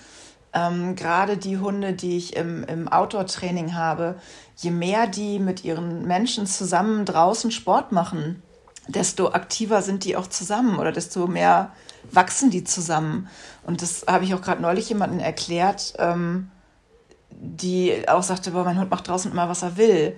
Ähm, 0.53 0.95
Gerade 0.95 1.37
die 1.37 1.57
Hunde, 1.57 1.93
die 1.93 2.17
ich 2.17 2.35
im, 2.35 2.63
im 2.65 2.87
Outdoor-Training 2.87 3.73
habe, 3.73 4.15
je 4.57 4.71
mehr 4.71 5.07
die 5.07 5.39
mit 5.39 5.63
ihren 5.63 6.05
Menschen 6.05 6.45
zusammen 6.45 7.05
draußen 7.05 7.51
Sport 7.51 7.91
machen, 7.91 8.41
desto 8.87 9.31
aktiver 9.31 9.81
sind 9.81 10.03
die 10.03 10.17
auch 10.17 10.27
zusammen 10.27 10.79
oder 10.79 10.91
desto 10.91 11.27
mehr 11.27 11.71
wachsen 12.11 12.49
die 12.49 12.63
zusammen. 12.63 13.27
Und 13.63 13.81
das 13.81 14.05
habe 14.07 14.25
ich 14.25 14.33
auch 14.33 14.41
gerade 14.41 14.61
neulich 14.61 14.89
jemandem 14.89 15.19
erklärt, 15.19 15.93
ähm, 15.97 16.49
die 17.29 18.07
auch 18.07 18.23
sagte, 18.23 18.51
boah, 18.51 18.63
mein 18.63 18.79
Hund 18.79 18.91
macht 18.91 19.07
draußen 19.07 19.31
immer, 19.31 19.49
was 19.49 19.63
er 19.63 19.77
will. 19.77 20.17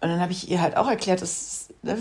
Und 0.00 0.08
dann 0.08 0.20
habe 0.20 0.32
ich 0.32 0.50
ihr 0.50 0.60
halt 0.60 0.76
auch 0.76 0.88
erklärt, 0.88 1.22
dass 1.22 1.68
ne, 1.82 1.98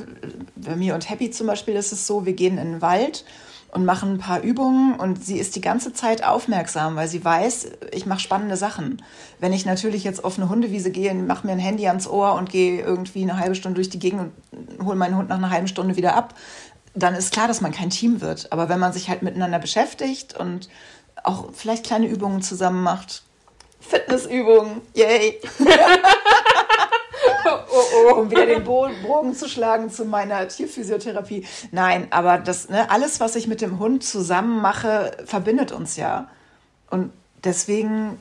bei 0.55 0.75
mir 0.75 0.93
und 0.93 1.09
Happy 1.09 1.31
zum 1.31 1.47
Beispiel 1.47 1.75
ist 1.75 1.91
es 1.91 2.07
so, 2.07 2.25
wir 2.25 2.33
gehen 2.33 2.57
in 2.57 2.73
den 2.73 2.81
Wald 2.81 3.25
und 3.73 3.85
machen 3.85 4.13
ein 4.13 4.17
paar 4.19 4.41
Übungen 4.41 4.95
und 4.95 5.25
sie 5.25 5.39
ist 5.39 5.55
die 5.55 5.61
ganze 5.61 5.93
Zeit 5.93 6.23
aufmerksam, 6.23 6.95
weil 6.95 7.07
sie 7.07 7.25
weiß, 7.25 7.71
ich 7.91 8.05
mache 8.05 8.19
spannende 8.19 8.55
Sachen. 8.55 9.01
Wenn 9.39 9.51
ich 9.51 9.65
natürlich 9.65 10.03
jetzt 10.03 10.23
auf 10.23 10.37
eine 10.37 10.47
Hundewiese 10.47 10.91
gehe, 10.91 11.13
mache 11.15 11.47
mir 11.47 11.53
ein 11.53 11.59
Handy 11.59 11.87
ans 11.87 12.07
Ohr 12.07 12.35
und 12.35 12.51
gehe 12.51 12.81
irgendwie 12.81 13.23
eine 13.23 13.39
halbe 13.39 13.55
Stunde 13.55 13.75
durch 13.75 13.89
die 13.89 13.97
Gegend 13.97 14.31
und 14.51 14.85
hole 14.85 14.95
meinen 14.95 15.17
Hund 15.17 15.29
nach 15.29 15.37
einer 15.37 15.49
halben 15.49 15.67
Stunde 15.67 15.95
wieder 15.95 16.15
ab, 16.15 16.35
dann 16.93 17.15
ist 17.15 17.33
klar, 17.33 17.47
dass 17.47 17.61
man 17.61 17.71
kein 17.71 17.89
Team 17.89 18.21
wird. 18.21 18.51
Aber 18.51 18.69
wenn 18.69 18.79
man 18.79 18.93
sich 18.93 19.09
halt 19.09 19.23
miteinander 19.23 19.57
beschäftigt 19.57 20.37
und 20.37 20.69
auch 21.23 21.49
vielleicht 21.53 21.85
kleine 21.85 22.07
Übungen 22.07 22.43
zusammen 22.43 22.83
macht, 22.83 23.23
Fitnessübungen, 23.79 24.81
yay! 24.93 25.41
oh, 27.93 28.15
um 28.15 28.31
wieder 28.31 28.45
den 28.45 28.63
Bogen 28.63 29.33
zu 29.33 29.47
schlagen 29.47 29.89
zu 29.89 30.05
meiner 30.05 30.47
Tierphysiotherapie. 30.47 31.45
Nein, 31.71 32.07
aber 32.11 32.37
das, 32.37 32.69
ne, 32.69 32.89
alles, 32.89 33.19
was 33.19 33.35
ich 33.35 33.47
mit 33.47 33.61
dem 33.61 33.79
Hund 33.79 34.03
zusammen 34.03 34.61
mache, 34.61 35.11
verbindet 35.25 35.71
uns 35.71 35.97
ja. 35.97 36.29
Und 36.89 37.11
deswegen 37.43 38.19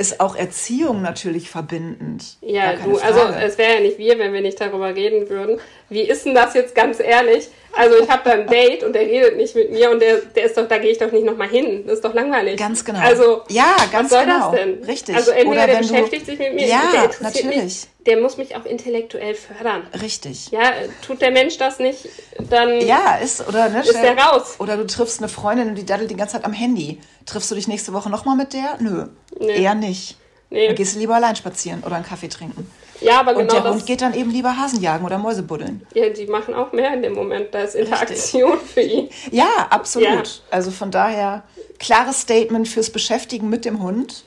ist 0.00 0.18
auch 0.18 0.34
Erziehung 0.34 1.02
natürlich 1.02 1.50
verbindend. 1.50 2.38
Ja, 2.40 2.74
du, 2.74 2.96
also 2.96 3.20
es 3.20 3.58
wäre 3.58 3.74
ja 3.74 3.80
nicht 3.80 3.98
wir, 3.98 4.18
wenn 4.18 4.32
wir 4.32 4.40
nicht 4.40 4.60
darüber 4.60 4.94
reden 4.94 5.28
würden. 5.28 5.60
Wie 5.90 6.02
ist 6.02 6.24
denn 6.24 6.34
das 6.34 6.54
jetzt 6.54 6.74
ganz 6.74 7.00
ehrlich? 7.00 7.48
Also 7.72 7.96
ich 8.02 8.08
habe 8.08 8.22
da 8.24 8.32
ein 8.32 8.46
Date 8.46 8.82
und 8.82 8.94
der 8.94 9.02
redet 9.02 9.36
nicht 9.36 9.54
mit 9.54 9.70
mir 9.70 9.90
und 9.90 10.00
der, 10.00 10.16
der 10.16 10.44
ist 10.44 10.56
doch, 10.56 10.66
da 10.66 10.78
gehe 10.78 10.90
ich 10.90 10.98
doch 10.98 11.12
nicht 11.12 11.24
nochmal 11.24 11.48
hin. 11.48 11.84
Das 11.86 11.96
ist 11.96 12.04
doch 12.04 12.14
langweilig. 12.14 12.58
Ganz 12.58 12.84
genau. 12.84 12.98
Also 13.00 13.42
ja, 13.48 13.76
ganz 13.92 14.10
was 14.10 14.18
soll 14.18 14.24
genau. 14.26 14.50
das 14.50 14.60
denn? 14.60 14.84
Richtig. 14.84 15.14
Also 15.14 15.30
entweder 15.30 15.66
der 15.66 15.78
beschäftigt 15.78 16.26
sich 16.26 16.38
mit 16.38 16.54
mir, 16.54 16.66
ja, 16.66 16.82
der 16.92 17.10
natürlich. 17.20 17.62
Mich, 17.62 17.86
der 18.06 18.20
muss 18.20 18.36
mich 18.38 18.56
auch 18.56 18.64
intellektuell 18.64 19.34
fördern. 19.34 19.82
Richtig. 20.00 20.50
Ja, 20.50 20.72
tut 21.06 21.20
der 21.20 21.30
Mensch 21.30 21.58
das 21.58 21.78
nicht, 21.78 22.08
dann 22.50 22.80
ja, 22.80 23.16
ist, 23.16 23.46
oder, 23.46 23.68
ne, 23.68 23.80
ist 23.80 23.94
der 23.94 24.18
raus. 24.18 24.56
Oder 24.58 24.76
du 24.76 24.86
triffst 24.86 25.20
eine 25.20 25.28
Freundin 25.28 25.68
und 25.68 25.74
die 25.76 25.86
daddelt 25.86 26.10
die 26.10 26.16
ganze 26.16 26.34
Zeit 26.36 26.44
am 26.44 26.52
Handy. 26.52 26.98
Triffst 27.26 27.50
du 27.50 27.54
dich 27.54 27.68
nächste 27.68 27.92
Woche 27.92 28.10
nochmal 28.10 28.36
mit 28.36 28.52
der? 28.52 28.78
Nö, 28.80 29.06
Nee. 29.38 29.62
eher 29.62 29.74
nicht. 29.74 30.16
Nee. 30.50 30.66
Dann 30.66 30.76
gehst 30.76 30.96
du 30.96 30.98
lieber 30.98 31.14
allein 31.14 31.36
spazieren 31.36 31.84
oder 31.86 31.96
einen 31.96 32.04
Kaffee 32.04 32.28
trinken. 32.28 32.68
Ja, 33.00 33.20
aber 33.20 33.32
Und 33.32 33.38
genau 33.48 33.52
der 33.54 33.62
das. 33.62 33.72
Hund 33.74 33.86
geht 33.86 34.02
dann 34.02 34.14
eben 34.14 34.30
lieber 34.30 34.56
Hasen 34.56 34.80
jagen 34.80 35.04
oder 35.04 35.18
Mäuse 35.18 35.42
buddeln. 35.42 35.86
Ja, 35.94 36.08
die 36.10 36.26
machen 36.26 36.54
auch 36.54 36.72
mehr 36.72 36.92
in 36.94 37.02
dem 37.02 37.14
Moment. 37.14 37.48
Da 37.54 37.60
ist 37.62 37.74
Interaktion 37.74 38.58
für 38.60 38.82
ihn. 38.82 39.08
Ja, 39.30 39.48
absolut. 39.70 40.08
Ja. 40.08 40.22
Also 40.50 40.70
von 40.70 40.90
daher, 40.90 41.42
klares 41.78 42.20
Statement 42.22 42.68
fürs 42.68 42.90
Beschäftigen 42.90 43.48
mit 43.48 43.64
dem 43.64 43.82
Hund. 43.82 44.24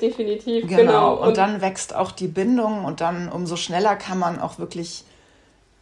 Definitiv, 0.00 0.66
Genau. 0.66 0.76
genau. 0.76 1.14
Und, 1.26 1.36
dann 1.36 1.60
wächst 1.60 1.94
auch 1.94 2.10
die 2.12 2.26
Bindung 2.26 2.84
und 2.84 3.00
dann 3.00 3.30
umso 3.30 3.56
schneller 3.56 3.96
kann 3.96 4.18
man 4.18 4.40
auch 4.40 4.58
wirklich 4.58 5.04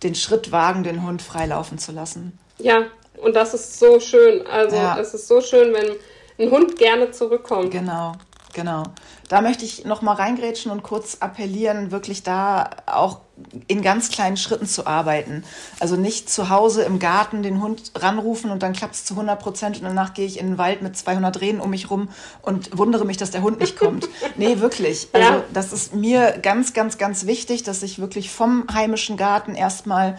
den 0.03 0.15
Schritt 0.15 0.53
wagen, 0.53 0.83
den 0.85 1.03
Hund 1.07 1.23
freilaufen 1.23 1.79
zu 1.79 1.93
lassen. 1.93 2.39
Ja, 2.59 2.85
und 3.23 3.35
das 3.35 3.55
ist 3.55 3.79
so 3.79 3.99
schön. 3.99 4.47
Also 4.47 4.77
Ja. 4.77 4.99
es 4.99 5.15
ist 5.15 5.27
so 5.29 5.41
schön, 5.41 5.73
wenn 5.73 5.93
ein 6.39 6.51
Hund 6.51 6.77
gerne 6.77 7.11
zurückkommt. 7.11 7.71
Genau, 7.71 8.13
genau. 8.53 8.83
Da 9.29 9.41
möchte 9.41 9.65
ich 9.65 9.85
noch 9.85 10.03
mal 10.03 10.15
reingrätschen 10.15 10.71
und 10.71 10.83
kurz 10.83 11.19
appellieren, 11.21 11.91
wirklich 11.91 12.23
da 12.23 12.71
auch 12.87 13.21
in 13.67 13.83
ganz 13.83 14.11
kleinen 14.11 14.37
Schritten 14.37 14.67
zu 14.67 14.87
arbeiten. 14.87 15.45
Also 15.79 15.97
nicht 15.97 16.31
zu 16.31 16.49
Hause 16.49 16.85
im 16.85 16.99
Garten 16.99 17.43
den 17.43 17.61
Hund 17.61 17.93
ranrufen 17.95 18.51
und 18.51 18.63
dann 18.63 18.73
klappt 18.73 18.95
es 18.95 19.05
zu 19.05 19.15
100 19.15 19.39
Prozent 19.39 19.77
und 19.77 19.85
danach 19.85 20.15
gehe 20.15 20.27
ich 20.27 20.39
in 20.39 20.47
den 20.47 20.59
Wald 20.59 20.81
mit 20.81 20.97
200 20.97 21.41
Rehen 21.41 21.61
um 21.61 21.71
mich 21.71 21.91
rum 21.91 22.09
und 22.43 22.77
wundere 22.77 23.05
mich, 23.05 23.17
dass 23.17 23.33
der 23.33 23.43
Hund 23.43 23.61
nicht 23.61 23.79
kommt. 23.79 24.09
nee, 24.37 24.61
wirklich. 24.61 25.09
Also 25.13 25.43
das 25.53 25.73
ist 25.73 25.95
mir 25.95 26.39
ganz, 26.41 26.73
ganz, 26.73 26.97
ganz 26.97 27.27
wichtig, 27.27 27.63
dass 27.63 27.83
ich 27.83 27.99
wirklich 27.99 28.31
vom 28.31 28.67
heimischen 28.73 29.17
Garten 29.17 29.55
erstmal 29.55 30.19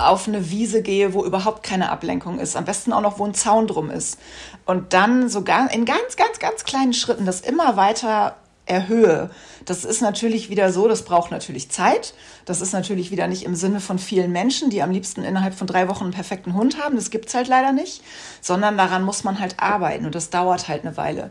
auf 0.00 0.26
eine 0.26 0.50
Wiese 0.50 0.82
gehe, 0.82 1.14
wo 1.14 1.24
überhaupt 1.24 1.62
keine 1.62 1.90
Ablenkung 1.90 2.38
ist. 2.38 2.56
Am 2.56 2.64
besten 2.64 2.92
auch 2.92 3.00
noch, 3.00 3.18
wo 3.18 3.26
ein 3.26 3.34
Zaun 3.34 3.66
drum 3.66 3.90
ist. 3.90 4.18
Und 4.66 4.92
dann 4.92 5.28
sogar 5.28 5.70
in 5.70 5.84
ganz, 5.84 6.16
ganz, 6.16 6.38
ganz 6.38 6.64
kleinen 6.64 6.92
Schritten 6.92 7.26
das 7.26 7.40
immer 7.40 7.76
weiter 7.76 8.36
erhöhe. 8.66 9.30
Das 9.64 9.84
ist 9.84 10.00
natürlich 10.00 10.48
wieder 10.48 10.72
so, 10.72 10.86
das 10.86 11.04
braucht 11.04 11.30
natürlich 11.30 11.70
Zeit. 11.70 12.14
Das 12.44 12.60
ist 12.60 12.72
natürlich 12.72 13.10
wieder 13.10 13.26
nicht 13.26 13.44
im 13.44 13.56
Sinne 13.56 13.80
von 13.80 13.98
vielen 13.98 14.32
Menschen, 14.32 14.70
die 14.70 14.82
am 14.82 14.90
liebsten 14.92 15.24
innerhalb 15.24 15.54
von 15.54 15.66
drei 15.66 15.88
Wochen 15.88 16.04
einen 16.04 16.12
perfekten 16.12 16.54
Hund 16.54 16.82
haben. 16.82 16.96
Das 16.96 17.10
gibt's 17.10 17.34
halt 17.34 17.48
leider 17.48 17.72
nicht. 17.72 18.02
Sondern 18.40 18.78
daran 18.78 19.02
muss 19.02 19.24
man 19.24 19.40
halt 19.40 19.56
arbeiten 19.58 20.06
und 20.06 20.14
das 20.14 20.30
dauert 20.30 20.68
halt 20.68 20.84
eine 20.84 20.96
Weile. 20.96 21.30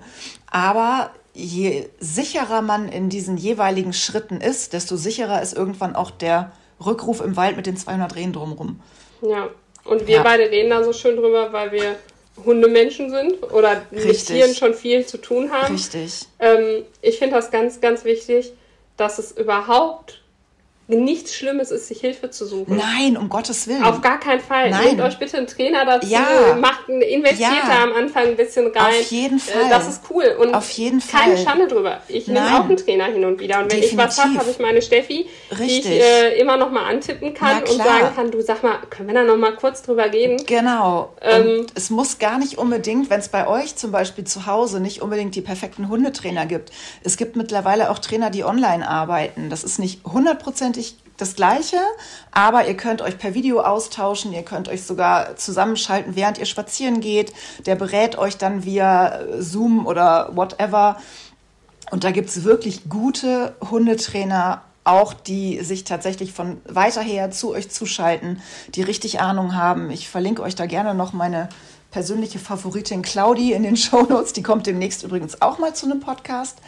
Aber 0.51 1.11
je 1.33 1.89
sicherer 1.99 2.61
man 2.61 2.89
in 2.89 3.09
diesen 3.09 3.37
jeweiligen 3.37 3.93
Schritten 3.93 4.41
ist, 4.41 4.73
desto 4.73 4.97
sicherer 4.97 5.41
ist 5.41 5.53
irgendwann 5.55 5.95
auch 5.95 6.11
der 6.11 6.51
Rückruf 6.85 7.21
im 7.21 7.35
Wald 7.35 7.55
mit 7.57 7.65
den 7.65 7.77
200 7.77 8.15
Rehen 8.15 8.33
drumrum. 8.33 8.79
Ja. 9.21 9.49
Und 9.85 10.07
wir 10.07 10.17
Ja. 10.17 10.23
beide 10.23 10.43
reden 10.49 10.69
da 10.69 10.83
so 10.83 10.93
schön 10.93 11.15
drüber, 11.15 11.51
weil 11.51 11.71
wir 11.71 11.95
Hundemenschen 12.45 13.09
sind 13.09 13.43
oder 13.51 13.81
mit 13.91 14.03
Richtig. 14.05 14.27
Tieren 14.37 14.53
schon 14.55 14.73
viel 14.73 15.05
zu 15.05 15.17
tun 15.17 15.51
haben. 15.51 15.73
Richtig. 15.73 16.25
Ähm, 16.39 16.83
ich 17.01 17.17
finde 17.19 17.35
das 17.35 17.51
ganz, 17.51 17.81
ganz 17.81 18.03
wichtig, 18.05 18.53
dass 18.97 19.19
es 19.19 19.31
überhaupt 19.31 20.18
nichts 20.89 21.35
Schlimmes 21.35 21.69
ist, 21.71 21.87
sich 21.87 22.01
Hilfe 22.01 22.29
zu 22.31 22.45
suchen. 22.45 22.75
Nein, 22.77 23.15
um 23.15 23.29
Gottes 23.29 23.67
Willen. 23.67 23.83
Auf 23.83 24.01
gar 24.01 24.19
keinen 24.19 24.39
Fall. 24.39 24.71
Nein. 24.71 24.85
Nehmt 24.95 25.01
euch 25.01 25.19
bitte 25.19 25.37
einen 25.37 25.47
Trainer 25.47 25.85
dazu, 25.85 26.07
Ja. 26.07 26.57
macht 26.59 26.89
investiert 26.89 27.51
Ja. 27.51 27.61
da 27.67 27.83
am 27.83 27.93
Anfang 27.93 28.23
ein 28.27 28.35
bisschen 28.35 28.67
rein. 28.67 28.87
Auf 28.99 29.11
jeden 29.11 29.37
Äh, 29.37 29.41
Fall. 29.41 29.69
Das 29.69 29.87
ist 29.87 30.01
cool. 30.09 30.35
Und 30.39 30.53
Auf 30.55 30.69
jeden 30.71 30.99
keine 30.99 31.35
Fall. 31.37 31.45
Schande 31.45 31.67
drüber. 31.67 32.01
Ich 32.07 32.27
nehme 32.27 32.59
auch 32.59 32.65
einen 32.65 32.77
Trainer 32.77 33.05
hin 33.05 33.23
und 33.25 33.39
wieder. 33.39 33.59
Und 33.59 33.71
wenn 33.71 33.79
ich 33.79 33.95
was 33.95 34.17
habe, 34.17 34.29
Definitiv. 34.29 34.39
habe 34.39 34.49
ich 34.51 34.59
meine 34.59 34.81
Steffi, 34.81 35.27
die 35.51 35.53
ich 35.53 35.59
Richtig. 35.59 36.01
äh, 36.01 36.39
immer 36.39 36.57
noch 36.57 36.71
mal 36.71 36.85
antippen 36.89 37.33
kann 37.35 37.59
und 37.61 37.71
sagen 37.71 38.15
kann, 38.15 38.31
du 38.31 38.41
sag 38.41 38.63
mal, 38.63 38.79
können 38.89 39.09
wir 39.09 39.15
da 39.15 39.23
noch 39.23 39.37
mal 39.37 39.55
kurz 39.55 39.83
drüber 39.83 40.11
reden? 40.11 40.43
Genau. 40.47 41.13
Ähm, 41.21 41.59
und 41.59 41.71
es 41.75 41.89
muss 41.91 42.17
gar 42.17 42.39
nicht 42.39 42.57
unbedingt, 42.57 43.09
wenn 43.11 43.19
es 43.19 43.29
bei 43.29 43.47
euch 43.47 43.75
zum 43.75 43.91
Beispiel 43.91 44.23
zu 44.23 44.47
Hause 44.47 44.79
nicht 44.79 45.01
unbedingt 45.01 45.35
die 45.35 45.41
perfekten 45.41 45.87
Hundetrainer 45.89 46.45
gibt. 46.47 46.71
Es 47.03 47.15
gibt 47.17 47.35
mittlerweile 47.35 47.91
auch 47.91 47.99
Trainer, 47.99 48.29
die 48.31 48.43
online 48.43 48.87
arbeiten. 48.89 49.49
Das 49.51 49.63
ist 49.63 49.77
nicht 49.77 50.03
hundertprozentig 50.05 50.78
das 51.19 51.35
Gleiche, 51.35 51.77
aber 52.31 52.67
ihr 52.67 52.77
könnt 52.77 53.01
euch 53.01 53.17
per 53.17 53.33
Video 53.33 53.59
austauschen, 53.61 54.31
ihr 54.31 54.43
könnt 54.43 54.69
euch 54.69 54.83
sogar 54.83 55.35
zusammenschalten, 55.35 56.15
während 56.15 56.37
ihr 56.37 56.45
spazieren 56.45 57.01
geht. 57.01 57.33
Der 57.65 57.75
berät 57.75 58.17
euch 58.17 58.37
dann 58.37 58.63
via 58.63 59.19
äh, 59.19 59.41
Zoom 59.41 59.85
oder 59.85 60.31
whatever. 60.35 60.97
Und 61.91 62.03
da 62.03 62.11
gibt's 62.11 62.43
wirklich 62.43 62.87
gute 62.87 63.55
Hundetrainer, 63.69 64.61
auch 64.83 65.13
die 65.13 65.61
sich 65.61 65.83
tatsächlich 65.83 66.31
von 66.31 66.61
weiter 66.65 67.01
her 67.01 67.31
zu 67.31 67.51
euch 67.51 67.69
zuschalten, 67.69 68.41
die 68.75 68.81
richtig 68.81 69.19
Ahnung 69.19 69.55
haben. 69.55 69.91
Ich 69.91 70.07
verlinke 70.07 70.41
euch 70.41 70.55
da 70.55 70.65
gerne 70.67 70.93
noch 70.93 71.13
meine 71.13 71.49
persönliche 71.91 72.39
Favoritin 72.39 73.01
Claudi 73.01 73.51
in 73.51 73.63
den 73.63 73.75
Shownotes. 73.77 74.33
Die 74.33 74.43
kommt 74.43 74.67
demnächst 74.67 75.03
übrigens 75.03 75.41
auch 75.41 75.59
mal 75.59 75.75
zu 75.75 75.85
einem 75.85 75.99
Podcast. 75.99 76.59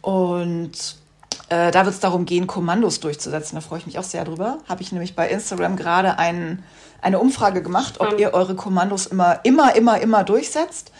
Und 0.00 1.01
äh, 1.52 1.70
da 1.70 1.84
wird 1.84 1.94
es 1.94 2.00
darum 2.00 2.24
gehen, 2.24 2.46
Kommandos 2.46 3.00
durchzusetzen. 3.00 3.56
Da 3.56 3.60
freue 3.60 3.78
ich 3.78 3.84
mich 3.84 3.98
auch 3.98 4.04
sehr 4.04 4.24
drüber. 4.24 4.58
Habe 4.70 4.80
ich 4.80 4.90
nämlich 4.90 5.14
bei 5.14 5.28
Instagram 5.28 5.76
gerade 5.76 6.18
ein, 6.18 6.62
eine 7.02 7.18
Umfrage 7.18 7.62
gemacht, 7.62 8.00
ob 8.00 8.18
ihr 8.18 8.32
eure 8.32 8.54
Kommandos 8.54 9.04
immer, 9.04 9.40
immer, 9.44 9.76
immer, 9.76 10.00
immer 10.00 10.24
durchsetzt. 10.24 10.92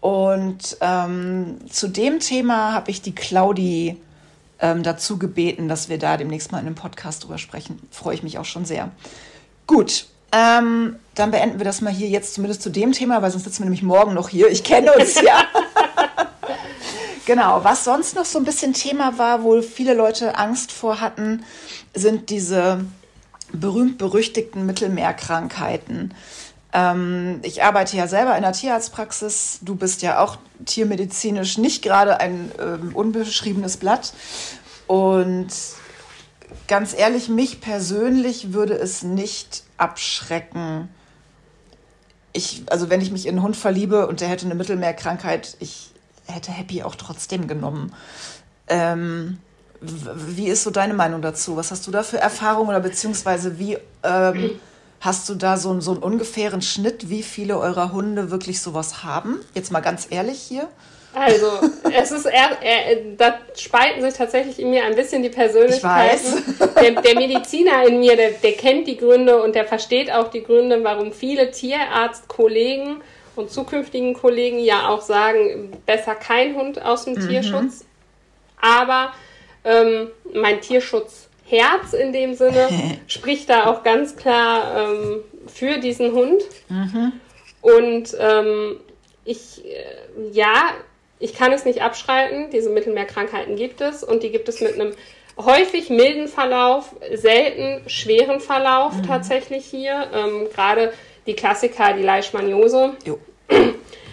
Und 0.00 0.78
ähm, 0.80 1.58
zu 1.70 1.88
dem 1.88 2.18
Thema 2.18 2.72
habe 2.72 2.90
ich 2.90 3.02
die 3.02 3.14
Claudi 3.14 4.00
ähm, 4.58 4.82
dazu 4.82 5.18
gebeten, 5.18 5.68
dass 5.68 5.90
wir 5.90 5.98
da 5.98 6.16
demnächst 6.16 6.50
mal 6.50 6.60
in 6.60 6.66
einem 6.66 6.76
Podcast 6.76 7.24
drüber 7.24 7.36
sprechen. 7.36 7.78
Freue 7.90 8.14
ich 8.14 8.22
mich 8.22 8.38
auch 8.38 8.46
schon 8.46 8.64
sehr. 8.64 8.90
Gut, 9.66 10.06
ähm, 10.32 10.96
dann 11.14 11.30
beenden 11.30 11.58
wir 11.58 11.66
das 11.66 11.82
mal 11.82 11.92
hier 11.92 12.08
jetzt 12.08 12.32
zumindest 12.32 12.62
zu 12.62 12.70
dem 12.70 12.92
Thema, 12.92 13.20
weil 13.20 13.32
sonst 13.32 13.44
sitzen 13.44 13.58
wir 13.58 13.64
nämlich 13.66 13.82
morgen 13.82 14.14
noch 14.14 14.30
hier. 14.30 14.48
Ich 14.48 14.64
kenne 14.64 14.94
uns 14.94 15.20
ja. 15.20 15.44
Genau, 17.30 17.62
was 17.62 17.84
sonst 17.84 18.16
noch 18.16 18.24
so 18.24 18.40
ein 18.40 18.44
bisschen 18.44 18.72
Thema 18.72 19.16
war, 19.16 19.44
wo 19.44 19.62
viele 19.62 19.94
Leute 19.94 20.36
Angst 20.36 20.72
vor 20.72 21.00
hatten, 21.00 21.44
sind 21.94 22.28
diese 22.28 22.84
berühmt-berüchtigten 23.52 24.66
Mittelmeerkrankheiten. 24.66 26.12
Ähm, 26.72 27.38
ich 27.44 27.62
arbeite 27.62 27.96
ja 27.96 28.08
selber 28.08 28.34
in 28.34 28.42
der 28.42 28.50
Tierarztpraxis. 28.50 29.60
Du 29.62 29.76
bist 29.76 30.02
ja 30.02 30.18
auch 30.18 30.38
tiermedizinisch 30.66 31.56
nicht 31.56 31.82
gerade 31.82 32.18
ein 32.18 32.50
ähm, 32.60 32.96
unbeschriebenes 32.96 33.76
Blatt. 33.76 34.12
Und 34.88 35.50
ganz 36.66 36.98
ehrlich, 36.98 37.28
mich 37.28 37.60
persönlich 37.60 38.52
würde 38.54 38.74
es 38.74 39.04
nicht 39.04 39.62
abschrecken. 39.76 40.88
Ich, 42.32 42.64
also 42.70 42.90
wenn 42.90 43.00
ich 43.00 43.12
mich 43.12 43.26
in 43.26 43.36
einen 43.36 43.44
Hund 43.44 43.56
verliebe 43.56 44.08
und 44.08 44.20
der 44.20 44.26
hätte 44.26 44.46
eine 44.46 44.56
Mittelmeerkrankheit, 44.56 45.56
ich 45.60 45.89
hätte 46.30 46.52
Happy 46.52 46.82
auch 46.82 46.94
trotzdem 46.94 47.46
genommen. 47.48 47.92
Ähm, 48.68 49.38
wie 49.80 50.48
ist 50.48 50.62
so 50.62 50.70
deine 50.70 50.94
Meinung 50.94 51.22
dazu? 51.22 51.56
Was 51.56 51.70
hast 51.70 51.86
du 51.86 51.90
da 51.90 52.02
für 52.02 52.18
Erfahrungen 52.18 52.68
oder 52.68 52.80
beziehungsweise 52.80 53.58
wie 53.58 53.78
ähm, 54.02 54.60
hast 55.00 55.28
du 55.28 55.34
da 55.34 55.56
so, 55.56 55.70
einen- 55.70 55.80
so 55.80 55.92
einen 55.92 56.02
ungefähren 56.02 56.60
Schnitt, 56.62 57.08
wie 57.08 57.22
viele 57.22 57.58
eurer 57.58 57.92
Hunde 57.92 58.30
wirklich 58.30 58.60
sowas 58.60 59.02
haben? 59.04 59.40
Jetzt 59.54 59.72
mal 59.72 59.80
ganz 59.80 60.06
ehrlich 60.10 60.38
hier. 60.40 60.68
Also, 61.12 61.46
es 61.92 62.12
ist 62.12 62.26
eher, 62.26 62.62
eher, 62.62 62.96
da 63.16 63.34
spalten 63.56 64.00
sich 64.00 64.14
tatsächlich 64.14 64.60
in 64.60 64.70
mir 64.70 64.84
ein 64.84 64.94
bisschen 64.94 65.24
die 65.24 65.28
Persönlichkeiten. 65.30 66.44
Der, 66.80 67.02
der 67.02 67.14
Mediziner 67.16 67.84
in 67.88 67.98
mir, 67.98 68.14
der, 68.16 68.30
der 68.32 68.52
kennt 68.52 68.86
die 68.86 68.96
Gründe 68.96 69.42
und 69.42 69.56
der 69.56 69.64
versteht 69.64 70.12
auch 70.12 70.28
die 70.28 70.44
Gründe, 70.44 70.84
warum 70.84 71.12
viele 71.12 71.50
Tierarztkollegen 71.50 73.00
und 73.40 73.50
zukünftigen 73.50 74.14
Kollegen 74.14 74.58
ja 74.58 74.88
auch 74.88 75.00
sagen, 75.00 75.72
besser 75.86 76.14
kein 76.14 76.54
Hund 76.54 76.80
aus 76.82 77.04
dem 77.04 77.18
Tierschutz. 77.28 77.84
Aber 78.60 79.12
ähm, 79.64 80.08
mein 80.32 80.60
Tierschutzherz 80.60 81.92
in 81.98 82.12
dem 82.12 82.34
Sinne 82.34 82.68
spricht 83.06 83.48
da 83.48 83.66
auch 83.66 83.82
ganz 83.82 84.16
klar 84.16 84.92
ähm, 84.92 85.20
für 85.46 85.78
diesen 85.78 86.12
Hund. 86.12 86.42
Mhm. 86.68 87.12
Und 87.62 88.16
ähm, 88.18 88.80
ich, 89.24 89.64
äh, 89.64 90.30
ja, 90.32 90.70
ich 91.18 91.34
kann 91.34 91.52
es 91.52 91.64
nicht 91.64 91.82
abschreiten. 91.82 92.50
Diese 92.50 92.70
Mittelmeerkrankheiten 92.70 93.56
gibt 93.56 93.80
es 93.80 94.02
und 94.02 94.22
die 94.22 94.30
gibt 94.30 94.48
es 94.48 94.60
mit 94.60 94.74
einem 94.74 94.92
häufig 95.36 95.90
milden 95.90 96.28
Verlauf, 96.28 96.94
selten 97.14 97.88
schweren 97.88 98.40
Verlauf 98.40 98.94
mhm. 98.96 99.06
tatsächlich 99.06 99.66
hier. 99.66 100.08
Ähm, 100.14 100.48
Gerade 100.54 100.92
die 101.26 101.34
Klassiker, 101.34 101.92
die 101.92 102.02
Leishmaniose, 102.02 102.94
jo. 103.04 103.18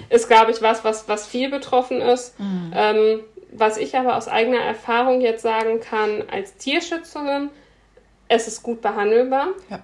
Ist, 0.09 0.27
glaube 0.27 0.51
ich, 0.51 0.61
was, 0.61 0.83
was, 0.83 1.07
was 1.07 1.27
viel 1.27 1.49
betroffen 1.49 2.01
ist. 2.01 2.39
Mhm. 2.39 2.71
Ähm, 2.75 3.19
was 3.51 3.77
ich 3.77 3.95
aber 3.95 4.17
aus 4.17 4.27
eigener 4.27 4.59
Erfahrung 4.59 5.21
jetzt 5.21 5.41
sagen 5.41 5.79
kann, 5.79 6.23
als 6.29 6.55
Tierschützerin, 6.57 7.49
es 8.27 8.47
ist 8.47 8.61
gut 8.61 8.81
behandelbar. 8.81 9.47
Ja. 9.69 9.79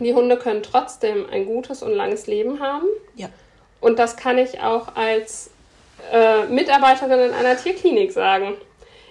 Die 0.00 0.14
Hunde 0.14 0.36
können 0.36 0.62
trotzdem 0.62 1.26
ein 1.30 1.46
gutes 1.46 1.82
und 1.82 1.92
langes 1.92 2.26
Leben 2.26 2.60
haben. 2.60 2.86
Ja. 3.14 3.28
Und 3.80 3.98
das 3.98 4.16
kann 4.16 4.38
ich 4.38 4.60
auch 4.60 4.96
als 4.96 5.50
äh, 6.12 6.46
Mitarbeiterin 6.46 7.20
in 7.20 7.32
einer 7.32 7.56
Tierklinik 7.56 8.12
sagen. 8.12 8.54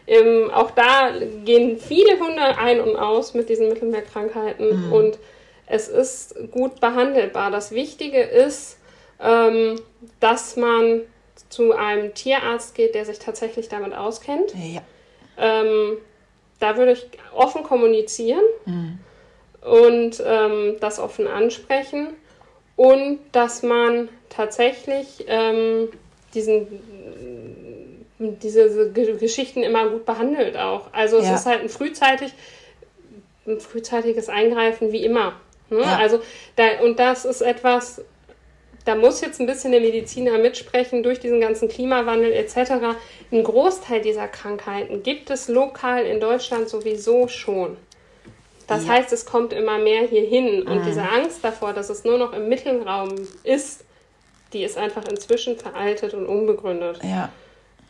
Ähm, 0.06 0.52
auch 0.52 0.72
da 0.72 1.12
gehen 1.46 1.78
viele 1.78 2.20
Hunde 2.20 2.58
ein 2.58 2.82
und 2.82 2.96
aus 2.98 3.34
mit 3.34 3.48
diesen 3.48 3.70
Mittelmeerkrankheiten 3.70 4.88
mhm. 4.88 4.94
und 4.94 5.20
es 5.66 5.88
ist 5.88 6.36
gut 6.52 6.82
behandelbar. 6.82 7.52
Das 7.52 7.72
Wichtige 7.72 8.22
ist, 8.22 8.78
ähm, 9.19 9.80
dass 10.19 10.56
man 10.56 11.02
zu 11.49 11.73
einem 11.73 12.13
Tierarzt 12.13 12.76
geht, 12.76 12.95
der 12.95 13.06
sich 13.06 13.19
tatsächlich 13.19 13.69
damit 13.69 13.93
auskennt. 13.93 14.54
Ja. 14.56 14.82
Ähm, 15.38 15.97
da 16.60 16.78
würde 16.78 16.93
ich 16.93 17.06
offen 17.34 17.63
kommunizieren 17.63 18.43
mhm. 18.65 18.99
und 19.62 20.23
ähm, 20.26 20.78
das 20.80 20.99
offen 20.99 21.28
ansprechen 21.28 22.10
und 22.76 23.19
dass 23.32 23.63
man 23.63 24.10
tatsächlich 24.30 25.26
ähm, 25.28 25.89
diesen 26.34 26.80
diese 28.19 28.91
Geschichten 28.91 29.63
immer 29.63 29.89
gut 29.89 30.06
behandelt 30.06 30.58
auch. 30.58 30.93
Also 30.93 31.17
es 31.17 31.26
ja. 31.26 31.36
ist 31.36 31.45
halt 31.45 31.62
ein 31.62 31.69
frühzeitig, 31.69 32.34
ein 33.45 33.60
frühzeitiges 33.60 34.30
Eingreifen 34.30 34.91
wie 34.91 35.04
immer. 35.04 35.34
Ne? 35.69 35.82
Ja. 35.82 35.97
Also 35.97 36.21
da, 36.56 36.80
und 36.84 36.99
das 36.99 37.26
ist 37.26 37.41
etwas, 37.41 38.02
da 38.86 38.96
muss 38.96 39.22
jetzt 39.22 39.39
ein 39.39 39.46
bisschen 39.46 39.72
der 39.72 39.82
Mediziner 39.82 40.38
mitsprechen, 40.38 41.04
durch 41.04 41.19
diesen 41.19 41.39
ganzen 41.39 41.69
Klimawandel 41.69 42.32
etc. 42.34 42.98
Ein 43.32 43.43
Großteil 43.43 44.02
dieser 44.02 44.28
Krankheiten 44.28 45.04
gibt 45.04 45.30
es 45.30 45.48
lokal 45.48 46.06
in 46.06 46.19
Deutschland 46.19 46.69
sowieso 46.69 47.28
schon. 47.28 47.78
Das 48.67 48.86
ja. 48.86 48.93
heißt, 48.93 49.12
es 49.13 49.26
kommt 49.26 49.54
immer 49.54 49.78
mehr 49.78 50.04
hier 50.04 50.24
hin. 50.24 50.63
Und 50.63 50.82
mhm. 50.82 50.86
diese 50.86 51.04
Angst 51.04 51.43
davor, 51.43 51.74
dass 51.74 51.89
es 51.89 52.04
nur 52.04 52.17
noch 52.17 52.34
im 52.34 52.50
Mittelraum 52.50 53.13
ist, 53.43 53.86
die 54.54 54.63
ist 54.63 54.78
einfach 54.78 55.06
inzwischen 55.08 55.58
veraltet 55.58 56.13
und 56.13 56.26
unbegründet. 56.26 57.00
Ja. 57.04 57.30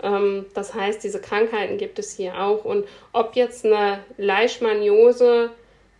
Ähm, 0.01 0.45
das 0.53 0.73
heißt, 0.73 1.03
diese 1.03 1.19
Krankheiten 1.19 1.77
gibt 1.77 1.99
es 1.99 2.15
hier 2.15 2.39
auch. 2.39 2.65
Und 2.65 2.85
ob 3.11 3.35
jetzt 3.35 3.65
eine 3.65 3.99
Leishmaniose 4.17 5.51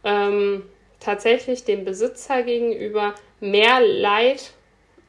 ähm, 0.04 0.64
tatsächlich 1.00 1.66
dem 1.66 1.86
Besitzer 1.86 2.44
gegenüber 2.44 3.14
mehr 3.40 3.80
Leid 3.82 4.54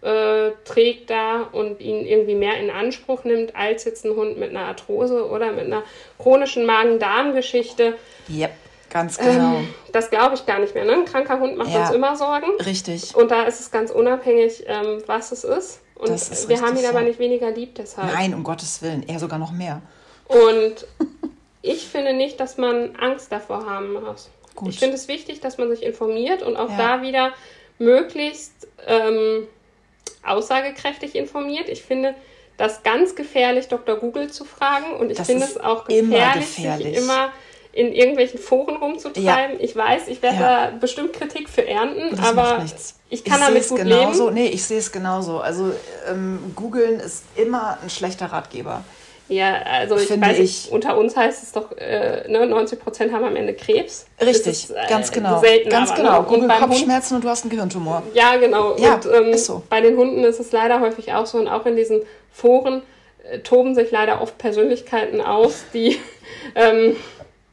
äh, 0.04 0.52
trägt 0.64 1.08
da 1.10 1.48
und 1.50 1.80
ihn 1.80 2.06
irgendwie 2.06 2.34
mehr 2.34 2.58
in 2.58 2.70
Anspruch 2.70 3.24
nimmt 3.24 3.56
als 3.56 3.84
jetzt 3.84 4.04
ein 4.04 4.14
Hund 4.14 4.38
mit 4.38 4.50
einer 4.50 4.66
Arthrose 4.66 5.26
oder 5.28 5.50
mit 5.52 5.64
einer 5.64 5.82
chronischen 6.18 6.66
Magen-Darm-Geschichte. 6.66 7.96
Yep. 8.28 8.50
Ganz 8.90 9.18
genau. 9.18 9.56
Ähm, 9.56 9.74
das 9.90 10.10
glaube 10.10 10.36
ich 10.36 10.46
gar 10.46 10.60
nicht 10.60 10.74
mehr. 10.74 10.84
Ne? 10.84 10.92
Ein 10.92 11.04
kranker 11.04 11.40
Hund 11.40 11.56
macht 11.56 11.70
ja, 11.70 11.86
uns 11.86 11.96
immer 11.96 12.14
Sorgen. 12.14 12.46
Richtig. 12.64 13.16
Und 13.16 13.30
da 13.30 13.42
ist 13.42 13.58
es 13.58 13.72
ganz 13.72 13.90
unabhängig, 13.90 14.64
ähm, 14.66 15.02
was 15.06 15.32
es 15.32 15.42
ist. 15.42 15.80
Und 15.96 16.10
ist 16.10 16.48
wir 16.48 16.56
richtig, 16.56 16.62
haben 16.62 16.78
ihn 16.78 16.86
aber 16.86 17.00
nicht 17.00 17.18
weniger 17.18 17.50
lieb 17.50 17.74
deshalb. 17.74 18.12
Nein, 18.12 18.34
um 18.34 18.44
Gottes 18.44 18.82
Willen, 18.82 19.02
eher 19.02 19.18
sogar 19.18 19.38
noch 19.38 19.50
mehr. 19.52 19.82
Und 20.28 20.86
ich 21.62 21.88
finde 21.88 22.12
nicht, 22.12 22.38
dass 22.38 22.56
man 22.56 22.94
Angst 22.96 23.32
davor 23.32 23.66
haben 23.66 23.94
muss. 23.94 24.30
Gut. 24.54 24.68
Ich 24.68 24.78
finde 24.78 24.94
es 24.94 25.08
wichtig, 25.08 25.40
dass 25.40 25.58
man 25.58 25.68
sich 25.70 25.82
informiert 25.82 26.42
und 26.42 26.56
auch 26.56 26.70
ja. 26.70 26.76
da 26.76 27.02
wieder 27.02 27.32
möglichst 27.78 28.68
ähm, 28.86 29.48
aussagekräftig 30.26 31.14
informiert. 31.14 31.68
Ich 31.68 31.82
finde 31.82 32.14
das 32.56 32.82
ganz 32.82 33.14
gefährlich, 33.14 33.68
Dr. 33.68 33.96
Google 33.96 34.30
zu 34.30 34.44
fragen 34.44 34.92
und 34.98 35.10
ich 35.10 35.18
finde 35.20 35.44
es 35.44 35.58
auch 35.58 35.86
gefährlich, 35.86 36.56
gefährlich, 36.56 36.96
sich 36.96 37.04
immer 37.04 37.32
in 37.72 37.92
irgendwelchen 37.92 38.38
Foren 38.38 38.76
rumzutreiben. 38.76 39.58
Ja. 39.58 39.64
Ich 39.64 39.74
weiß, 39.74 40.06
ich 40.06 40.22
werde 40.22 40.40
ja. 40.40 40.70
da 40.70 40.76
bestimmt 40.76 41.12
Kritik 41.12 41.48
für 41.48 41.66
ernten, 41.66 42.16
das 42.16 42.20
aber 42.20 42.64
ich 43.10 43.24
kann 43.24 43.40
ich 43.40 43.46
damit 43.46 43.68
gut 43.68 43.78
genauso. 43.78 44.24
leben. 44.28 44.34
Nee, 44.34 44.46
ich 44.48 44.64
sehe 44.64 44.78
es 44.78 44.92
genauso. 44.92 45.40
Also 45.40 45.72
ähm, 46.08 46.52
googeln 46.54 47.00
ist 47.00 47.24
immer 47.34 47.78
ein 47.82 47.90
schlechter 47.90 48.26
Ratgeber. 48.26 48.84
Ja, 49.28 49.62
also 49.62 49.96
ich 49.96 50.10
weiß 50.10 50.38
nicht, 50.38 50.70
unter 50.70 50.98
uns 50.98 51.16
heißt 51.16 51.42
es 51.42 51.52
doch, 51.52 51.72
äh, 51.78 52.28
ne, 52.28 52.46
90 52.46 52.78
Prozent 52.78 53.12
haben 53.12 53.24
am 53.24 53.36
Ende 53.36 53.54
Krebs. 53.54 54.06
Richtig, 54.20 54.52
ist, 54.52 54.70
äh, 54.70 54.86
ganz 54.88 55.10
genau. 55.10 55.40
Selten 55.40 55.70
ganz 55.70 55.90
aber, 55.90 56.02
genau. 56.02 56.20
Ne? 56.20 56.26
Google 56.28 56.48
Kopfschmerzen 56.48 57.10
Hund, 57.10 57.16
und 57.16 57.24
du 57.24 57.28
hast 57.30 57.44
einen 57.44 57.50
Gehirntumor. 57.50 58.02
Ja, 58.12 58.36
genau. 58.36 58.76
Ja, 58.76 58.96
und 58.96 59.06
ähm, 59.06 59.28
ist 59.32 59.46
so. 59.46 59.62
bei 59.70 59.80
den 59.80 59.96
Hunden 59.96 60.24
ist 60.24 60.40
es 60.40 60.52
leider 60.52 60.80
häufig 60.80 61.12
auch 61.14 61.24
so 61.24 61.38
und 61.38 61.48
auch 61.48 61.64
in 61.64 61.74
diesen 61.74 62.02
Foren 62.30 62.82
äh, 63.30 63.38
toben 63.38 63.74
sich 63.74 63.90
leider 63.90 64.20
oft 64.20 64.36
Persönlichkeiten 64.36 65.22
aus, 65.22 65.64
die 65.72 65.98
ähm, 66.54 66.96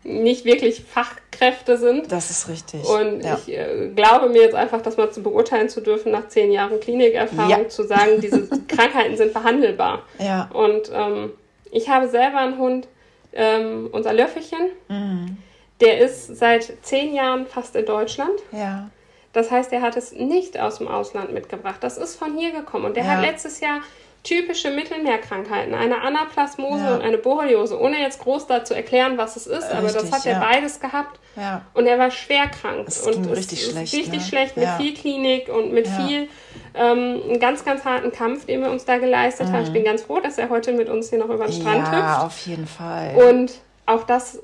nicht 0.03 0.43
wirklich 0.43 0.84
Fachkräfte 0.84 1.77
sind. 1.77 2.12
Das 2.12 2.31
ist 2.31 2.49
richtig. 2.49 2.84
Und 2.84 3.21
ja. 3.21 3.38
ich 3.38 3.53
äh, 3.53 3.91
glaube 3.95 4.27
mir 4.27 4.41
jetzt 4.41 4.55
einfach, 4.55 4.81
das 4.81 4.97
mal 4.97 5.12
zu 5.12 5.23
beurteilen 5.23 5.69
zu 5.69 5.79
dürfen, 5.79 6.12
nach 6.12 6.27
zehn 6.27 6.51
Jahren 6.51 6.81
Klinikerfahrung, 6.81 7.49
ja. 7.49 7.69
zu 7.69 7.84
sagen, 7.84 8.19
diese 8.19 8.47
Krankheiten 8.67 9.15
sind 9.15 9.31
verhandelbar. 9.31 10.03
Ja. 10.19 10.49
Und 10.53 10.91
ähm, 10.93 11.31
ich 11.71 11.89
habe 11.89 12.07
selber 12.07 12.39
einen 12.39 12.57
Hund, 12.57 12.88
ähm, 13.34 13.89
unser 13.91 14.13
Löffelchen, 14.13 14.69
mhm. 14.89 15.38
der 15.79 15.99
ist 15.99 16.36
seit 16.36 16.73
zehn 16.81 17.13
Jahren 17.13 17.47
fast 17.47 17.75
in 17.75 17.86
Deutschland. 17.86 18.39
Ja. 18.51 18.89
Das 19.34 19.49
heißt, 19.49 19.71
er 19.71 19.81
hat 19.81 19.95
es 19.95 20.12
nicht 20.12 20.60
aus 20.60 20.79
dem 20.79 20.89
Ausland 20.89 21.34
mitgebracht. 21.34 21.77
Das 21.81 21.97
ist 21.97 22.17
von 22.17 22.38
hier 22.38 22.51
gekommen. 22.51 22.86
Und 22.86 22.97
der 22.97 23.05
ja. 23.05 23.12
hat 23.12 23.21
letztes 23.21 23.62
Jahr 23.62 23.79
typische 24.23 24.69
Mittelmeerkrankheiten, 24.69 25.73
eine 25.73 26.01
Anaplasmose 26.01 26.84
ja. 26.84 26.95
und 26.95 27.01
eine 27.01 27.17
Borreliose, 27.17 27.79
ohne 27.79 27.99
jetzt 27.99 28.19
groß 28.19 28.45
dazu 28.45 28.73
erklären, 28.73 29.17
was 29.17 29.36
es 29.36 29.47
ist, 29.47 29.71
aber 29.71 29.91
das 29.91 30.12
hat 30.12 30.25
er 30.25 30.39
beides 30.39 30.79
gehabt. 30.79 31.19
Ja. 31.36 31.63
Und 31.73 31.88
er 31.88 31.97
war 31.97 32.12
schwer 32.12 32.47
krank. 32.47 32.86
Das 32.86 33.01
und 33.07 33.23
ging 33.23 33.34
richtig 33.34 33.65
schlecht. 33.65 33.93
Richtig 33.93 34.19
ne? 34.19 34.21
schlecht 34.21 34.57
mit 34.57 34.69
viel 34.77 34.93
Klinik 34.93 35.49
und 35.49 35.73
mit 35.73 35.88
viel 35.88 36.27
ähm, 36.75 37.21
einen 37.27 37.39
ganz, 37.39 37.65
ganz 37.65 37.84
harten 37.84 38.12
Kampf, 38.12 38.45
den 38.45 38.62
wir 38.62 38.69
uns 38.69 38.86
da 38.86 38.97
geleistet 38.97 39.47
mhm. 39.47 39.53
haben. 39.53 39.63
Ich 39.63 39.73
bin 39.73 39.84
ganz 39.84 40.03
froh, 40.03 40.19
dass 40.19 40.38
er 40.38 40.49
heute 40.49 40.73
mit 40.73 40.89
uns 40.89 41.10
hier 41.10 41.19
noch 41.19 41.29
über 41.29 41.45
den 41.45 41.53
Strand 41.53 41.88
hüpft. 41.88 41.93
Ja, 41.93 42.21
auf 42.21 42.38
jeden 42.45 42.67
Fall. 42.67 43.15
Und 43.29 43.53
auch 43.86 44.03
das 44.03 44.41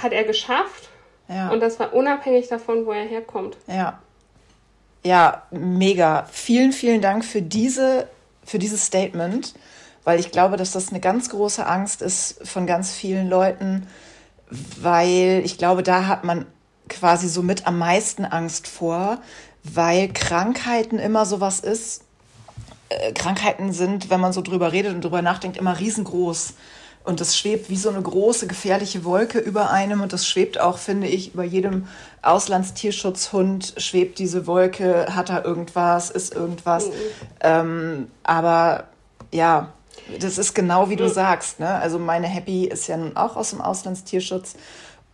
hat 0.00 0.12
er 0.12 0.24
geschafft. 0.24 0.88
Ja. 1.28 1.50
Und 1.50 1.60
das 1.60 1.78
war 1.78 1.92
unabhängig 1.92 2.48
davon, 2.48 2.86
wo 2.86 2.92
er 2.92 3.04
herkommt. 3.04 3.56
Ja. 3.66 3.98
Ja, 5.02 5.42
mega. 5.50 6.26
Vielen, 6.30 6.72
vielen 6.72 7.00
Dank 7.00 7.24
für 7.24 7.42
diese 7.42 8.08
für 8.50 8.58
dieses 8.58 8.84
Statement, 8.84 9.54
weil 10.02 10.18
ich 10.18 10.32
glaube, 10.32 10.56
dass 10.56 10.72
das 10.72 10.88
eine 10.88 10.98
ganz 10.98 11.30
große 11.30 11.64
Angst 11.64 12.02
ist 12.02 12.44
von 12.46 12.66
ganz 12.66 12.90
vielen 12.90 13.30
Leuten, 13.30 13.86
weil 14.80 15.42
ich 15.44 15.56
glaube, 15.56 15.84
da 15.84 16.08
hat 16.08 16.24
man 16.24 16.46
quasi 16.88 17.28
so 17.28 17.42
mit 17.42 17.68
am 17.68 17.78
meisten 17.78 18.24
Angst 18.24 18.66
vor, 18.66 19.18
weil 19.62 20.08
Krankheiten 20.12 20.98
immer 20.98 21.26
sowas 21.26 21.60
ist. 21.60 22.02
Äh, 22.88 23.12
Krankheiten 23.12 23.72
sind, 23.72 24.10
wenn 24.10 24.18
man 24.18 24.32
so 24.32 24.42
drüber 24.42 24.72
redet 24.72 24.96
und 24.96 25.04
drüber 25.04 25.22
nachdenkt, 25.22 25.56
immer 25.56 25.78
riesengroß. 25.78 26.54
Und 27.02 27.20
das 27.20 27.36
schwebt 27.36 27.70
wie 27.70 27.76
so 27.76 27.88
eine 27.88 28.02
große, 28.02 28.46
gefährliche 28.46 29.04
Wolke 29.04 29.38
über 29.38 29.70
einem. 29.70 30.02
Und 30.02 30.12
das 30.12 30.26
schwebt 30.26 30.60
auch, 30.60 30.78
finde 30.78 31.06
ich, 31.06 31.34
über 31.34 31.44
jedem 31.44 31.86
Auslandstierschutzhund 32.22 33.74
schwebt 33.78 34.18
diese 34.18 34.46
Wolke. 34.46 35.06
Hat 35.14 35.30
er 35.30 35.44
irgendwas? 35.44 36.10
Ist 36.10 36.34
irgendwas? 36.34 36.88
Mhm. 36.88 36.92
Ähm, 37.40 38.10
aber 38.22 38.84
ja, 39.32 39.72
das 40.18 40.38
ist 40.38 40.54
genau 40.54 40.90
wie 40.90 40.96
du 40.96 41.04
mhm. 41.04 41.12
sagst. 41.12 41.58
Ne? 41.58 41.68
Also 41.68 41.98
meine 41.98 42.26
Happy 42.26 42.66
ist 42.66 42.86
ja 42.86 42.96
nun 42.96 43.16
auch 43.16 43.36
aus 43.36 43.50
dem 43.50 43.60
Auslandstierschutz 43.60 44.56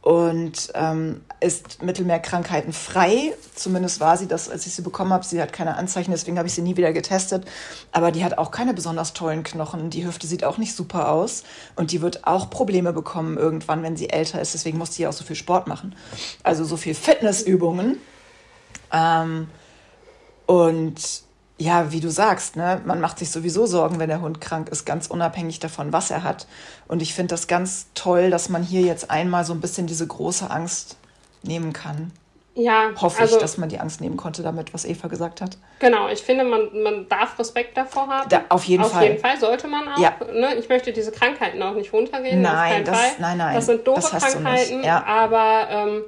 und 0.06 0.70
ähm, 0.74 1.20
ist 1.40 1.82
Mittelmeerkrankheiten 1.82 2.72
frei. 2.72 3.34
Zumindest 3.56 3.98
war 3.98 4.16
sie 4.16 4.28
das, 4.28 4.48
als 4.48 4.64
ich 4.64 4.72
sie 4.72 4.82
bekommen 4.82 5.12
habe. 5.12 5.24
Sie 5.24 5.42
hat 5.42 5.52
keine 5.52 5.74
Anzeichen, 5.74 6.12
deswegen 6.12 6.38
habe 6.38 6.46
ich 6.46 6.54
sie 6.54 6.62
nie 6.62 6.76
wieder 6.76 6.92
getestet. 6.92 7.44
Aber 7.90 8.12
die 8.12 8.22
hat 8.22 8.38
auch 8.38 8.52
keine 8.52 8.72
besonders 8.72 9.14
tollen 9.14 9.42
Knochen. 9.42 9.90
Die 9.90 10.06
Hüfte 10.06 10.28
sieht 10.28 10.44
auch 10.44 10.58
nicht 10.58 10.76
super 10.76 11.08
aus. 11.08 11.42
Und 11.74 11.90
die 11.90 12.02
wird 12.02 12.24
auch 12.24 12.50
Probleme 12.50 12.92
bekommen 12.92 13.36
irgendwann, 13.36 13.82
wenn 13.82 13.96
sie 13.96 14.08
älter 14.08 14.40
ist. 14.40 14.54
Deswegen 14.54 14.78
muss 14.78 14.94
sie 14.94 15.08
auch 15.08 15.12
so 15.12 15.24
viel 15.24 15.34
Sport 15.34 15.66
machen. 15.66 15.96
Also 16.44 16.64
so 16.64 16.76
viel 16.76 16.94
Fitnessübungen. 16.94 17.96
Ähm, 18.92 19.48
und 20.46 21.25
ja, 21.58 21.90
wie 21.90 22.00
du 22.00 22.10
sagst, 22.10 22.56
ne, 22.56 22.82
man 22.84 23.00
macht 23.00 23.18
sich 23.18 23.30
sowieso 23.30 23.66
Sorgen, 23.66 23.98
wenn 23.98 24.08
der 24.08 24.20
Hund 24.20 24.40
krank 24.40 24.68
ist, 24.68 24.84
ganz 24.84 25.06
unabhängig 25.06 25.58
davon, 25.58 25.92
was 25.92 26.10
er 26.10 26.22
hat. 26.22 26.46
Und 26.86 27.00
ich 27.00 27.14
finde 27.14 27.32
das 27.34 27.46
ganz 27.46 27.86
toll, 27.94 28.30
dass 28.30 28.48
man 28.48 28.62
hier 28.62 28.82
jetzt 28.82 29.10
einmal 29.10 29.44
so 29.44 29.54
ein 29.54 29.60
bisschen 29.60 29.86
diese 29.86 30.06
große 30.06 30.50
Angst 30.50 30.96
nehmen 31.42 31.72
kann. 31.72 32.12
ja, 32.54 32.90
hoffe 33.00 33.22
also, 33.22 33.36
ich, 33.36 33.40
dass 33.40 33.56
man 33.56 33.70
die 33.70 33.78
Angst 33.78 34.02
nehmen 34.02 34.18
konnte 34.18 34.42
damit, 34.42 34.74
was 34.74 34.84
Eva 34.84 35.08
gesagt 35.08 35.40
hat. 35.40 35.56
Genau, 35.78 36.08
ich 36.08 36.20
finde, 36.20 36.44
man, 36.44 36.82
man 36.82 37.08
darf 37.08 37.38
Respekt 37.38 37.76
davor 37.76 38.06
haben. 38.08 38.28
Da, 38.28 38.44
auf 38.50 38.64
jeden 38.64 38.82
auf 38.82 38.92
Fall. 38.92 39.04
Auf 39.04 39.08
jeden 39.08 39.20
Fall 39.20 39.40
sollte 39.40 39.66
man 39.66 39.88
auch. 39.88 39.98
Ja. 39.98 40.14
Ne? 40.32 40.56
Ich 40.56 40.68
möchte 40.68 40.92
diese 40.92 41.10
Krankheiten 41.10 41.62
auch 41.62 41.74
nicht 41.74 41.90
runtergehen. 41.90 42.42
Nein, 42.42 42.84
das, 42.84 42.98
Fall. 42.98 43.10
nein, 43.18 43.38
nein. 43.38 43.54
Das 43.54 43.66
sind 43.66 43.86
doofe 43.86 44.00
das 44.00 44.10
Krankheiten, 44.10 44.84
ja. 44.84 45.04
aber 45.04 45.68
ähm, 45.70 46.04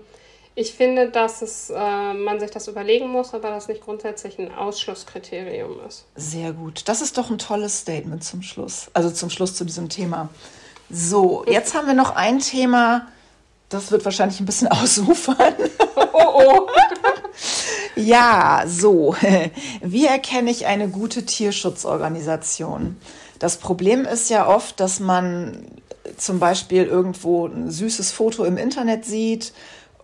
ich 0.58 0.74
finde, 0.74 1.08
dass 1.08 1.40
es, 1.40 1.70
äh, 1.70 2.14
man 2.14 2.40
sich 2.40 2.50
das 2.50 2.66
überlegen 2.66 3.08
muss, 3.08 3.32
aber 3.32 3.50
das 3.50 3.68
nicht 3.68 3.80
grundsätzlich 3.80 4.40
ein 4.40 4.52
Ausschlusskriterium 4.52 5.76
ist. 5.86 6.04
Sehr 6.16 6.52
gut. 6.52 6.82
Das 6.86 7.00
ist 7.00 7.16
doch 7.16 7.30
ein 7.30 7.38
tolles 7.38 7.78
Statement 7.78 8.24
zum 8.24 8.42
Schluss. 8.42 8.90
Also 8.92 9.10
zum 9.10 9.30
Schluss 9.30 9.54
zu 9.54 9.64
diesem 9.64 9.88
Thema. 9.88 10.30
So, 10.90 11.44
jetzt 11.46 11.74
haben 11.74 11.86
wir 11.86 11.94
noch 11.94 12.16
ein 12.16 12.40
Thema, 12.40 13.06
das 13.68 13.92
wird 13.92 14.04
wahrscheinlich 14.04 14.40
ein 14.40 14.46
bisschen 14.46 14.66
ausufern. 14.72 15.54
Oh 15.94 16.08
oh. 16.24 16.66
ja, 17.94 18.64
so. 18.66 19.14
Wie 19.80 20.06
erkenne 20.06 20.50
ich 20.50 20.66
eine 20.66 20.88
gute 20.88 21.24
Tierschutzorganisation? 21.24 22.96
Das 23.38 23.58
Problem 23.58 24.04
ist 24.04 24.28
ja 24.28 24.48
oft, 24.48 24.80
dass 24.80 24.98
man 24.98 25.66
zum 26.16 26.40
Beispiel 26.40 26.84
irgendwo 26.84 27.46
ein 27.46 27.70
süßes 27.70 28.10
Foto 28.10 28.44
im 28.44 28.56
Internet 28.56 29.04
sieht 29.04 29.52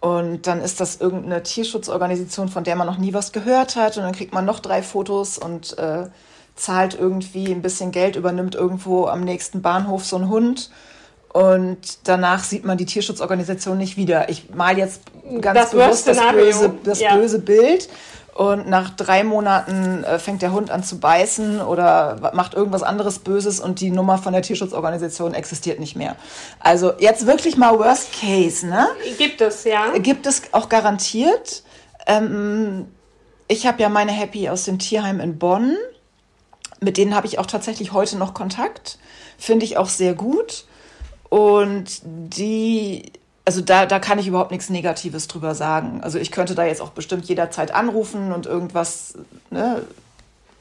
und 0.04 0.46
dann 0.46 0.60
ist 0.60 0.80
das 0.80 1.00
irgendeine 1.00 1.42
Tierschutzorganisation, 1.42 2.50
von 2.50 2.62
der 2.62 2.76
man 2.76 2.86
noch 2.86 2.98
nie 2.98 3.14
was 3.14 3.32
gehört 3.32 3.74
hat 3.74 3.96
und 3.96 4.02
dann 4.02 4.12
kriegt 4.12 4.34
man 4.34 4.44
noch 4.44 4.60
drei 4.60 4.82
Fotos 4.82 5.38
und 5.38 5.78
äh, 5.78 6.08
zahlt 6.56 6.94
irgendwie 6.94 7.50
ein 7.50 7.62
bisschen 7.62 7.90
Geld, 7.90 8.14
übernimmt 8.14 8.54
irgendwo 8.54 9.06
am 9.06 9.24
nächsten 9.24 9.62
Bahnhof 9.62 10.04
so 10.04 10.16
einen 10.16 10.28
Hund 10.28 10.70
und 11.32 11.78
danach 12.04 12.44
sieht 12.44 12.66
man 12.66 12.76
die 12.76 12.84
Tierschutzorganisation 12.84 13.78
nicht 13.78 13.96
wieder. 13.96 14.28
Ich 14.28 14.50
mal 14.50 14.76
jetzt 14.76 15.00
ganz 15.40 15.58
das 15.58 15.70
bewusst 15.70 16.06
das 16.06 16.20
böse, 16.32 16.74
das 16.84 17.00
ja. 17.00 17.16
böse 17.16 17.38
Bild. 17.38 17.88
Und 18.35 18.68
nach 18.68 18.90
drei 18.90 19.23
Monaten 19.23 20.03
äh, 20.03 20.18
fängt 20.18 20.42
der 20.42 20.51
Hund 20.51 20.68
an 20.73 20.83
zu 20.83 20.99
beißen 20.99 21.61
oder 21.61 22.33
macht 22.35 22.55
irgendwas 22.55 22.83
anderes 22.83 23.20
Böses 23.20 23.61
und 23.61 23.81
die 23.81 23.90
Nummer 23.90 24.18
von 24.18 24.33
der 24.33 24.42
Tierschutzorganisation 24.42 25.35
existiert 25.35 25.79
nicht 25.79 25.94
mehr. 25.94 26.16
Also 26.59 26.94
jetzt 26.99 27.27
wirklich 27.27 27.57
mal 27.57 27.79
Worst 27.79 28.09
Case, 28.20 28.66
ne? 28.66 28.88
Gibt 29.18 29.40
es, 29.40 29.62
ja. 29.62 29.97
Gibt 29.99 30.27
es 30.27 30.42
auch 30.51 30.68
garantiert. 30.68 31.62
Ähm, 32.09 32.88
ich 33.47 33.68
habe 33.68 33.81
ja 33.81 33.88
meine 33.88 34.11
Happy 34.11 34.49
aus 34.49 34.64
dem 34.64 34.81
Tierheim 34.81 35.20
in 35.20 35.38
Bonn. 35.38 35.77
Mit 36.81 36.97
denen 36.97 37.14
habe 37.14 37.29
ich 37.29 37.38
auch 37.38 37.47
tatsächlich 37.47 37.92
heute 37.92 38.16
noch 38.16 38.35
Kontakt. 38.35 38.99
Finde 39.38 39.64
ich 39.64 39.77
auch 39.77 39.88
sehr 39.88 40.14
gut. 40.14 40.64
Und 41.29 42.01
die, 42.05 43.12
also 43.44 43.61
da, 43.61 43.87
da 43.87 43.98
kann 43.98 44.18
ich 44.18 44.26
überhaupt 44.26 44.50
nichts 44.50 44.70
Negatives 44.70 45.28
drüber 45.28 45.54
sagen. 45.54 46.00
Also 46.02 46.18
ich 46.18 46.30
könnte 46.30 46.54
da 46.54 46.64
jetzt 46.64 46.80
auch 46.80 46.90
bestimmt 46.90 47.26
jederzeit 47.26 47.74
anrufen 47.74 48.33
und 48.33 48.46
irgendwas 48.46 49.18
ne, 49.50 49.83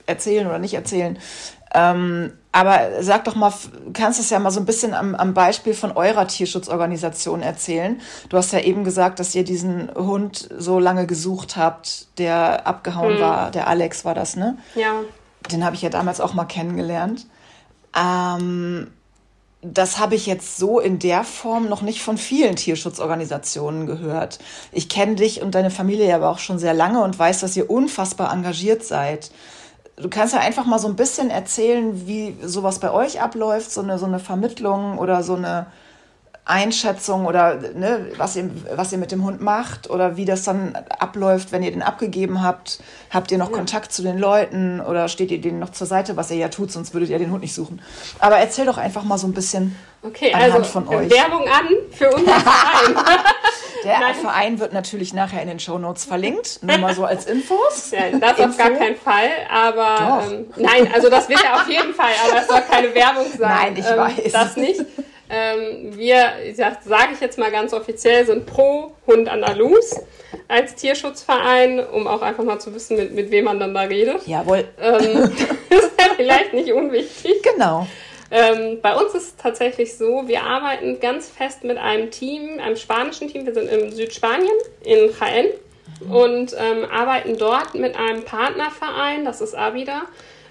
erzählen 0.05 0.47
oder 0.47 0.59
nicht 0.59 0.73
erzählen. 0.73 1.17
Ähm, 1.73 2.33
aber 2.51 3.01
sag 3.01 3.23
doch 3.23 3.35
mal, 3.35 3.51
kannst 3.93 4.19
du 4.19 4.23
es 4.23 4.29
ja 4.29 4.37
mal 4.37 4.51
so 4.51 4.59
ein 4.59 4.65
bisschen 4.65 4.93
am, 4.93 5.15
am 5.15 5.33
Beispiel 5.33 5.73
von 5.73 5.91
eurer 5.93 6.27
Tierschutzorganisation 6.27 7.41
erzählen? 7.41 7.99
Du 8.29 8.37
hast 8.37 8.53
ja 8.53 8.59
eben 8.59 8.83
gesagt, 8.83 9.19
dass 9.19 9.33
ihr 9.33 9.43
diesen 9.43 9.89
Hund 9.95 10.49
so 10.55 10.77
lange 10.77 11.07
gesucht 11.07 11.55
habt, 11.55 12.07
der 12.19 12.67
abgehauen 12.67 13.15
hm. 13.15 13.21
war. 13.21 13.51
Der 13.51 13.67
Alex 13.67 14.05
war 14.05 14.13
das, 14.13 14.35
ne? 14.35 14.57
Ja. 14.75 15.01
Den 15.51 15.65
habe 15.65 15.75
ich 15.75 15.81
ja 15.81 15.89
damals 15.89 16.21
auch 16.21 16.33
mal 16.33 16.45
kennengelernt. 16.45 17.25
Ähm, 17.97 18.91
das 19.63 19.97
habe 19.97 20.15
ich 20.15 20.25
jetzt 20.25 20.57
so 20.57 20.79
in 20.79 20.99
der 20.99 21.23
Form 21.23 21.69
noch 21.69 21.81
nicht 21.81 22.01
von 22.01 22.17
vielen 22.17 22.55
Tierschutzorganisationen 22.55 23.87
gehört. 23.87 24.39
Ich 24.71 24.89
kenne 24.89 25.15
dich 25.15 25.41
und 25.41 25.55
deine 25.55 25.71
Familie 25.71 26.13
aber 26.13 26.29
auch 26.29 26.39
schon 26.39 26.59
sehr 26.59 26.73
lange 26.73 27.01
und 27.01 27.17
weiß, 27.17 27.39
dass 27.39 27.55
ihr 27.55 27.69
unfassbar 27.69 28.31
engagiert 28.33 28.83
seid. 28.83 29.31
Du 29.95 30.09
kannst 30.09 30.33
ja 30.33 30.41
einfach 30.41 30.65
mal 30.65 30.79
so 30.79 30.87
ein 30.87 30.95
bisschen 30.95 31.29
erzählen, 31.29 32.07
wie 32.07 32.35
sowas 32.41 32.79
bei 32.79 32.91
euch 32.91 33.21
abläuft, 33.21 33.71
so 33.71 33.81
eine, 33.81 33.97
so 33.97 34.05
eine 34.05 34.19
Vermittlung 34.19 34.97
oder 34.97 35.23
so 35.23 35.35
eine, 35.35 35.67
Einschätzung 36.45 37.25
oder 37.25 37.55
ne, 37.73 38.07
was, 38.17 38.35
ihr, 38.35 38.49
was 38.75 38.91
ihr 38.91 38.97
mit 38.97 39.13
dem 39.13 39.23
Hund 39.23 39.39
macht 39.39 39.89
oder 39.89 40.17
wie 40.17 40.25
das 40.25 40.43
dann 40.43 40.75
abläuft, 40.99 41.53
wenn 41.53 41.63
ihr 41.63 41.71
den 41.71 41.81
abgegeben 41.81 42.43
habt. 42.43 42.79
Habt 43.09 43.31
ihr 43.31 43.37
noch 43.37 43.49
ja. 43.49 43.55
Kontakt 43.55 43.93
zu 43.93 44.01
den 44.01 44.17
Leuten 44.17 44.81
oder 44.81 45.07
steht 45.07 45.31
ihr 45.31 45.39
denen 45.39 45.59
noch 45.59 45.69
zur 45.69 45.87
Seite, 45.87 46.17
was 46.17 46.31
ihr 46.31 46.37
ja 46.37 46.49
tut, 46.49 46.69
sonst 46.69 46.93
würdet 46.93 47.09
ihr 47.09 47.19
den 47.19 47.31
Hund 47.31 47.41
nicht 47.43 47.55
suchen. 47.55 47.81
Aber 48.19 48.37
erzähl 48.37 48.65
doch 48.65 48.77
einfach 48.77 49.03
mal 49.03 49.17
so 49.17 49.25
ein 49.25 49.33
bisschen 49.33 49.77
okay, 50.01 50.33
anhand 50.33 50.53
also, 50.55 50.65
von 50.65 50.87
euch. 50.89 51.09
Werbung 51.09 51.43
an 51.47 51.67
für 51.91 52.09
unseren 52.09 52.25
Verein. 52.41 53.23
Der 53.85 53.99
nein. 53.99 54.15
Verein 54.15 54.59
wird 54.59 54.73
natürlich 54.73 55.13
nachher 55.13 55.41
in 55.41 55.47
den 55.47 55.59
Show 55.59 55.77
Notes 55.77 56.03
verlinkt, 56.05 56.59
nur 56.61 56.77
mal 56.77 56.93
so 56.93 57.05
als 57.05 57.25
Infos. 57.25 57.91
Ja, 57.91 58.17
das 58.17 58.37
Info. 58.37 58.43
auf 58.43 58.57
gar 58.57 58.71
keinen 58.71 58.95
Fall, 58.97 59.29
aber 59.49 60.23
ähm, 60.29 60.45
nein, 60.57 60.89
also 60.93 61.09
das 61.09 61.27
wird 61.29 61.41
ja 61.41 61.55
auf 61.55 61.69
jeden 61.69 61.93
Fall, 61.93 62.11
aber 62.27 62.41
es 62.41 62.47
soll 62.47 62.61
keine 62.61 62.93
Werbung 62.93 63.25
sein. 63.37 63.73
Nein, 63.73 63.77
ich 63.77 63.85
ähm, 63.85 63.97
weiß. 63.97 64.31
Das 64.31 64.57
nicht. 64.57 64.81
Ähm, 65.29 65.97
wir, 65.97 66.33
sage 66.53 67.13
ich 67.13 67.21
jetzt 67.21 67.39
mal 67.39 67.51
ganz 67.51 67.73
offiziell, 67.73 68.25
sind 68.25 68.45
pro 68.45 68.91
Hund 69.07 69.29
Andalus 69.29 69.95
als 70.47 70.75
Tierschutzverein, 70.75 71.79
um 71.79 72.07
auch 72.07 72.21
einfach 72.21 72.43
mal 72.43 72.59
zu 72.59 72.73
wissen, 72.75 72.97
mit, 72.97 73.13
mit 73.13 73.31
wem 73.31 73.45
man 73.45 73.59
dann 73.59 73.73
da 73.73 73.81
redet. 73.81 74.27
Jawohl. 74.27 74.65
Ähm, 74.79 75.23
ist 75.69 75.91
ja 75.99 76.13
vielleicht 76.15 76.53
nicht 76.53 76.73
unwichtig. 76.73 77.41
Genau. 77.41 77.87
Ähm, 78.31 78.79
bei 78.81 78.95
uns 78.95 79.13
ist 79.13 79.23
es 79.27 79.35
tatsächlich 79.35 79.95
so, 79.95 80.27
wir 80.27 80.43
arbeiten 80.43 80.99
ganz 80.99 81.29
fest 81.29 81.63
mit 81.63 81.77
einem 81.77 82.11
Team, 82.11 82.59
einem 82.59 82.75
spanischen 82.75 83.27
Team. 83.27 83.45
Wir 83.45 83.53
sind 83.53 83.69
in 83.69 83.91
Südspanien, 83.91 84.55
in 84.83 85.09
Jaén, 85.11 85.49
mhm. 86.03 86.11
und 86.11 86.55
ähm, 86.57 86.85
arbeiten 86.91 87.37
dort 87.37 87.75
mit 87.75 87.95
einem 87.95 88.23
Partnerverein, 88.23 89.23
das 89.23 89.39
ist 89.39 89.55
Avida 89.55 90.03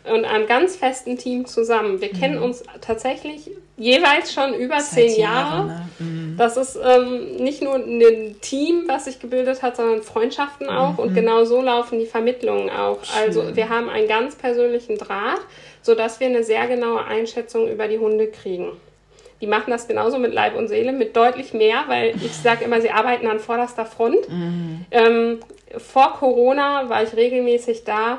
und 0.05 0.25
einem 0.25 0.47
ganz 0.47 0.77
festen 0.77 1.17
Team 1.17 1.47
zusammen. 1.47 2.01
Wir 2.01 2.13
mhm. 2.13 2.19
kennen 2.19 2.39
uns 2.39 2.65
tatsächlich 2.81 3.51
jeweils 3.77 4.33
schon 4.33 4.55
über 4.55 4.81
Seit 4.81 5.11
zehn 5.11 5.21
Jahre. 5.21 5.67
Ne? 5.67 5.89
Mhm. 5.99 6.37
Das 6.37 6.57
ist 6.57 6.79
ähm, 6.83 7.37
nicht 7.37 7.63
nur 7.63 7.77
ein 7.77 8.37
Team, 8.41 8.85
was 8.87 9.05
sich 9.05 9.21
gebildet 9.21 9.63
hat, 9.63 9.77
sondern 9.77 10.03
Freundschaften 10.03 10.69
auch. 10.69 10.93
Mhm. 10.93 10.99
Und 10.99 11.15
genau 11.15 11.45
so 11.45 11.61
laufen 11.61 11.99
die 11.99 12.07
Vermittlungen 12.07 12.71
auch. 12.71 13.05
Schön. 13.05 13.27
Also 13.27 13.57
wir 13.57 13.69
haben 13.69 13.89
einen 13.89 14.09
ganz 14.09 14.35
persönlichen 14.35 14.99
Draht, 14.99 15.41
sodass 15.83 16.21
wir 16.21 16.27
eine 16.27 16.45
sehr 16.45 16.67
genaue 16.67 17.05
Einschätzung 17.05 17.69
über 17.71 17.89
die 17.89 17.99
Hunde 17.99 18.29
kriegen. 18.29 18.73
Die 19.41 19.49
machen 19.49 19.73
das 19.73 19.89
genauso 19.89 20.19
mit 20.19 20.33
Leib 20.33 20.57
und 20.57 20.69
Seele, 20.69 20.93
mit 20.93 21.17
deutlich 21.17 21.53
mehr, 21.53 21.85
weil 21.89 22.15
ich 22.15 22.33
sage 22.33 22.65
immer, 22.65 22.81
sie 22.81 22.93
arbeiten 22.93 23.27
an 23.27 23.41
vorderster 23.41 23.85
Front. 23.85 24.29
Mhm. 24.29 24.87
Ähm, 24.93 25.41
vor 25.79 26.13
Corona 26.13 26.89
war 26.89 27.03
ich 27.03 27.15
regelmäßig 27.17 27.83
da. 27.83 28.19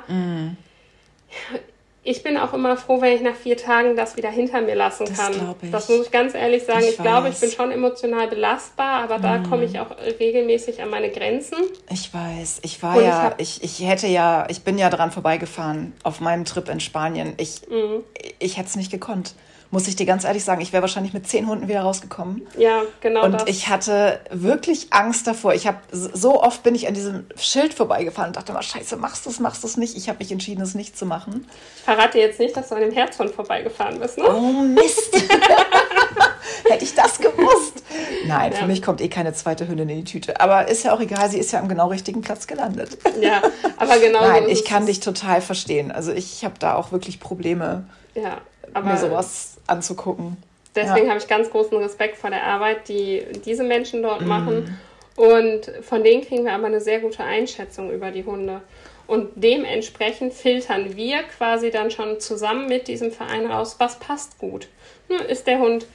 Mhm 2.04 2.14
ich 2.14 2.22
bin 2.22 2.38
auch 2.38 2.54
immer 2.54 2.76
froh, 2.76 3.00
wenn 3.02 3.16
ich 3.16 3.22
nach 3.22 3.36
vier 3.36 3.56
Tagen 3.56 3.96
das 3.96 4.18
wieder 4.18 4.30
hinter 4.30 4.62
mir 4.62 4.76
lassen 4.76 5.06
das 5.06 5.18
kann. 5.18 5.56
Ich. 5.62 5.72
Das 5.72 5.88
muss 5.88 6.06
ich 6.06 6.12
ganz 6.12 6.34
ehrlich 6.36 6.64
sagen. 6.64 6.82
Ich, 6.82 6.92
ich 6.92 6.98
glaube, 6.98 7.30
ich 7.30 7.40
bin 7.40 7.50
schon 7.50 7.72
emotional 7.72 8.28
belastbar, 8.28 9.04
aber 9.04 9.20
da 9.20 9.38
mm. 9.38 9.50
komme 9.50 9.64
ich 9.64 9.80
auch 9.80 9.90
regelmäßig 10.20 10.82
an 10.82 10.90
meine 10.90 11.10
Grenzen. 11.10 11.58
Ich 11.90 12.14
weiß. 12.14 12.60
Ich 12.64 12.84
war 12.84 12.98
Und 12.98 13.06
ja, 13.06 13.34
ich, 13.38 13.64
ich, 13.64 13.88
hätte 13.88 14.08
ja, 14.08 14.46
ich 14.50 14.64
bin 14.64 14.78
ja 14.78 14.90
dran 14.90 15.12
vorbeigefahren 15.12 15.94
auf 16.04 16.20
meinem 16.20 16.44
Trip 16.44 16.68
in 16.68 16.82
Spanien. 16.82 17.34
Ich, 17.38 17.62
mm. 17.70 18.04
ich 18.40 18.58
hätte 18.58 18.68
es 18.68 18.76
nicht 18.76 18.92
gekonnt 18.92 19.34
muss 19.74 19.88
ich 19.88 19.96
dir 19.96 20.06
ganz 20.06 20.24
ehrlich 20.24 20.44
sagen, 20.44 20.62
ich 20.62 20.72
wäre 20.72 20.84
wahrscheinlich 20.84 21.14
mit 21.14 21.28
zehn 21.28 21.48
Hunden 21.48 21.68
wieder 21.68 21.82
rausgekommen. 21.82 22.48
Ja, 22.56 22.84
genau. 23.02 23.26
Und 23.26 23.34
das. 23.34 23.44
ich 23.48 23.70
hatte 23.70 24.20
wirklich 24.30 24.94
Angst 24.94 25.26
davor. 25.26 25.56
Ich 25.56 25.66
habe 25.66 25.80
so 25.92 26.44
oft 26.44 26.62
bin 26.62 26.76
ich 26.76 26.88
an 26.88 26.94
diesem 26.94 27.26
Schild 27.38 27.74
vorbeigefahren 27.74 28.30
und 28.30 28.36
dachte 28.36 28.52
immer, 28.52 28.62
Scheiße, 28.62 28.98
machst 28.98 29.26
du 29.26 29.32
es, 29.32 29.40
machst 29.40 29.64
du 29.64 29.68
es 29.68 29.76
nicht. 29.76 29.98
Ich 29.98 30.10
habe 30.10 30.20
mich 30.20 30.32
entschieden, 30.32 30.62
es 30.62 30.76
nicht 30.76 30.96
zu 30.96 31.08
machen. 31.08 31.48
Ich 31.78 31.82
verrate 31.82 32.20
jetzt 32.20 32.40
nicht, 32.40 32.56
dass 32.56 32.70
du 32.70 32.76
an 32.76 32.82
dem 32.82 32.92
Herzhund 32.92 33.32
vorbeigefahren 33.32 34.00
bist, 34.00 34.20
ne? 34.20 34.26
Oh 34.28 34.62
Mist. 34.62 35.12
Hätte 36.70 36.84
ich 36.84 36.94
das 36.94 37.18
gewusst. 37.18 37.84
Nein, 38.28 38.52
ja. 38.52 38.60
für 38.60 38.68
mich 38.68 38.84
kommt 38.84 39.02
eh 39.02 39.10
keine 39.10 39.34
zweite 39.34 39.68
Hündin 39.68 39.90
in 39.90 39.98
die 39.98 40.04
Tüte. 40.04 40.40
Aber 40.40 40.68
ist 40.68 40.84
ja 40.84 40.94
auch 40.94 41.00
egal, 41.00 41.32
sie 41.32 41.40
ist 41.40 41.52
ja 41.52 41.60
am 41.60 41.68
genau 41.68 41.88
richtigen 41.88 42.22
Platz 42.22 42.46
gelandet. 42.46 43.00
Ja, 43.20 43.42
aber 43.78 43.98
genau. 43.98 44.22
Nein, 44.22 44.50
ich 44.50 44.66
kann 44.66 44.86
dich 44.86 45.00
total 45.00 45.42
verstehen. 45.42 45.92
Also 45.92 46.12
ich 46.12 46.46
habe 46.46 46.60
da 46.60 46.76
auch 46.76 46.92
wirklich 46.92 47.20
Probleme. 47.20 47.86
Ja, 48.14 48.38
aber 48.74 48.92
mir 48.92 48.98
sowas 48.98 49.53
anzugucken. 49.68 50.38
Deswegen 50.76 51.06
ja. 51.06 51.12
habe 51.12 51.20
ich 51.20 51.28
ganz 51.28 51.50
großen 51.50 51.78
Respekt 51.78 52.18
vor 52.18 52.30
der 52.30 52.44
Arbeit, 52.44 52.88
die 52.88 53.24
diese 53.46 53.64
Menschen 53.64 54.02
dort 54.02 54.22
mhm. 54.22 54.28
machen. 54.28 54.80
Und 55.16 55.72
von 55.82 56.04
denen 56.04 56.26
kriegen 56.26 56.46
wir 56.46 56.54
aber 56.54 56.66
eine 56.66 56.82
sehr 56.82 57.00
gute 57.00 57.24
Einschätzung 57.24 57.92
über 57.92 58.12
die 58.12 58.26
Hunde. 58.26 58.62
Und 59.06 59.30
dementsprechend 59.36 60.34
filtern 60.34 60.96
wir 60.96 61.24
quasi 61.24 61.70
dann 61.70 61.92
schon 61.92 62.20
zusammen 62.20 62.68
mit 62.68 62.88
diesem 62.88 63.12
Verein 63.12 63.46
raus, 63.46 63.76
was 63.78 64.00
passt 64.00 64.40
gut. 64.40 64.68
Hm, 65.10 65.26
ist 65.28 65.46
der 65.46 65.60
Hund 65.60 65.86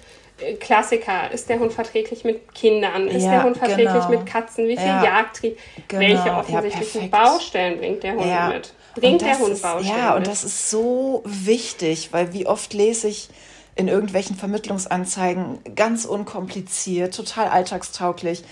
äh, 0.40 0.54
Klassiker, 0.54 1.32
ist 1.32 1.48
der 1.48 1.58
Hund 1.58 1.72
verträglich 1.72 2.24
mit 2.24 2.54
Kindern? 2.54 3.08
Ist 3.08 3.24
ja, 3.24 3.30
der 3.30 3.44
Hund 3.44 3.56
verträglich 3.56 3.88
genau. 3.88 4.10
mit 4.10 4.26
Katzen? 4.26 4.68
Wie 4.68 4.76
viel 4.76 4.86
ja, 4.86 5.02
Jagdtrieb? 5.02 5.58
Genau. 5.88 6.00
Welche 6.00 6.30
offensichtlichen 6.32 7.10
ja, 7.10 7.24
Baustellen 7.24 7.78
bringt 7.78 8.02
der 8.02 8.12
Hund 8.12 8.54
mit? 8.54 8.74
Bringt 8.94 9.22
der 9.22 9.38
Hund 9.38 9.52
ist, 9.52 9.62
Baustellen 9.62 9.98
Ja, 9.98 10.14
und 10.14 10.26
das 10.26 10.44
ist 10.44 10.70
so 10.70 11.22
wichtig, 11.24 12.10
weil 12.12 12.32
wie 12.32 12.46
oft 12.46 12.74
lese 12.74 13.08
ich 13.08 13.30
in 13.78 13.88
irgendwelchen 13.88 14.36
Vermittlungsanzeigen 14.36 15.60
ganz 15.74 16.04
unkompliziert, 16.04 17.14
total 17.14 17.48
alltagstauglich. 17.48 18.44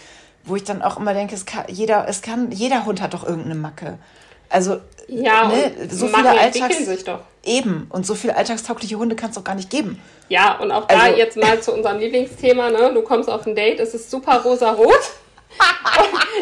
wo 0.46 0.56
ich 0.56 0.64
dann 0.64 0.80
auch 0.80 0.96
immer 0.96 1.12
denke, 1.12 1.34
es 1.34 1.44
kann, 1.44 1.64
jeder, 1.68 2.06
es 2.08 2.22
kann, 2.22 2.52
jeder 2.52 2.86
Hund 2.86 3.02
hat 3.02 3.14
doch 3.14 3.24
irgendeine 3.24 3.56
Macke. 3.56 3.98
Also, 4.48 4.78
ja, 5.08 5.48
ne, 5.48 5.72
so 5.90 6.06
viele 6.06 6.30
Alltags 6.30 6.86
sich 6.86 7.04
doch. 7.04 7.18
Eben. 7.44 7.86
Und 7.90 8.06
so 8.06 8.14
viele 8.14 8.36
alltagstaugliche 8.36 8.96
Hunde 8.96 9.16
kann 9.16 9.30
es 9.30 9.36
doch 9.36 9.44
gar 9.44 9.56
nicht 9.56 9.70
geben. 9.70 10.00
Ja, 10.28 10.58
und 10.58 10.70
auch 10.70 10.86
da 10.86 10.98
also, 11.00 11.16
jetzt 11.16 11.36
mal 11.36 11.60
zu 11.60 11.72
unserem 11.72 11.98
Lieblingsthema, 11.98 12.70
ne? 12.70 12.92
Du 12.94 13.02
kommst 13.02 13.28
auf 13.28 13.46
ein 13.46 13.54
Date, 13.54 13.80
es 13.80 13.94
ist 13.94 14.10
super 14.10 14.42
rosa-rot. 14.42 15.10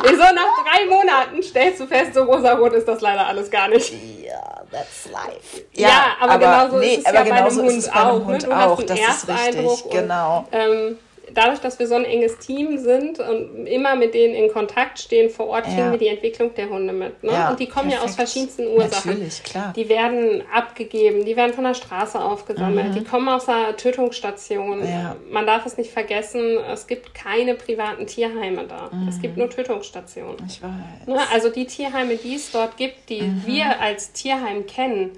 So 0.03 0.35
nach 0.35 0.65
drei 0.65 0.87
Monaten 0.87 1.43
stellst 1.43 1.81
du 1.81 1.87
fest, 1.87 2.15
so 2.15 2.25
rosa-rot 2.25 2.73
ist 2.73 2.89
das 2.89 3.01
leider 3.01 3.27
alles 3.27 3.51
gar 3.51 3.69
nicht. 3.69 3.93
Ja, 4.23 4.63
that's 4.71 5.09
life. 5.11 5.65
Ja, 5.73 5.89
ja 5.89 6.05
aber, 6.21 6.33
aber 6.33 6.45
genauso 6.45 6.79
nee, 6.79 6.95
ist 6.95 7.07
es 7.07 7.13
ja 7.13 7.23
bei 7.23 7.33
einem 7.33 7.57
Hund 7.57 7.95
auch. 7.95 8.13
Hund 8.13 8.29
ne? 8.29 8.39
Du 8.39 8.53
auch. 8.53 8.79
hast 8.79 8.79
einen 8.79 8.87
das 8.89 8.99
Ersteindruck. 8.99 9.73
Ist 9.73 9.85
richtig, 9.85 10.01
genau. 10.01 10.39
Und, 10.51 10.59
ähm, 10.59 10.99
dadurch, 11.35 11.61
dass 11.61 11.79
wir 11.79 11.87
so 11.87 11.95
ein 11.95 12.05
enges 12.05 12.39
Team 12.39 12.79
sind 12.79 13.19
und 13.19 13.67
immer 13.67 13.97
mit 13.97 14.15
denen 14.15 14.35
in 14.35 14.51
Kontakt 14.51 14.99
stehen 14.99 15.31
vor 15.31 15.49
Ort, 15.49 15.65
kriegen 15.65 15.79
ja. 15.79 15.91
wir 15.91 15.99
die 15.99 16.09
Entwicklung 16.09 16.55
der 16.55 16.71
Hunde 16.71 16.93
mit. 16.93 17.23
Ne? 17.23 17.33
Ja, 17.33 17.51
und 17.51 17.61
die 17.61 17.67
kommen 17.67 17.91
perfekt. 17.91 18.03
ja 18.03 18.09
aus 18.09 18.17
verschiedensten 18.17 18.67
Ursachen. 18.69 19.11
Natürlich, 19.13 19.43
klar. 19.43 19.73
Die 19.75 19.89
werden 19.89 20.43
abgegeben, 20.53 21.25
die 21.25 21.37
werden 21.37 21.53
von 21.53 21.65
der 21.65 21.75
Straße 21.75 22.21
aufgesammelt, 22.21 22.91
mhm. 22.91 22.95
die 22.95 23.05
kommen 23.05 23.29
aus 23.29 23.47
der 23.47 23.77
Tötungsstation. 23.77 24.87
Ja. 24.87 25.17
Man 25.31 25.47
darf 25.47 25.67
es 25.67 25.77
nicht 25.77 25.91
vergessen, 25.91 26.59
es 26.73 26.87
gibt 26.87 27.15
keine 27.15 27.55
privaten 27.55 28.07
Tierheime 28.07 28.65
da. 28.67 28.91
Mhm. 28.93 29.09
Es 29.09 29.21
gibt 29.21 29.37
nur 29.37 29.51
Tötungsstationen. 29.51 30.37
Ich 30.47 30.63
weiß. 30.63 31.07
Ne? 31.07 31.19
Also 31.33 31.51
die 31.51 31.67
Tierheime, 31.67 32.17
die 32.17 32.37
es 32.37 32.51
dort 32.51 32.77
gibt, 32.77 33.09
die 33.09 33.23
mhm. 33.23 33.43
wir 33.47 33.81
als 33.81 34.13
Tierheim 34.13 34.67
kennen, 34.67 35.13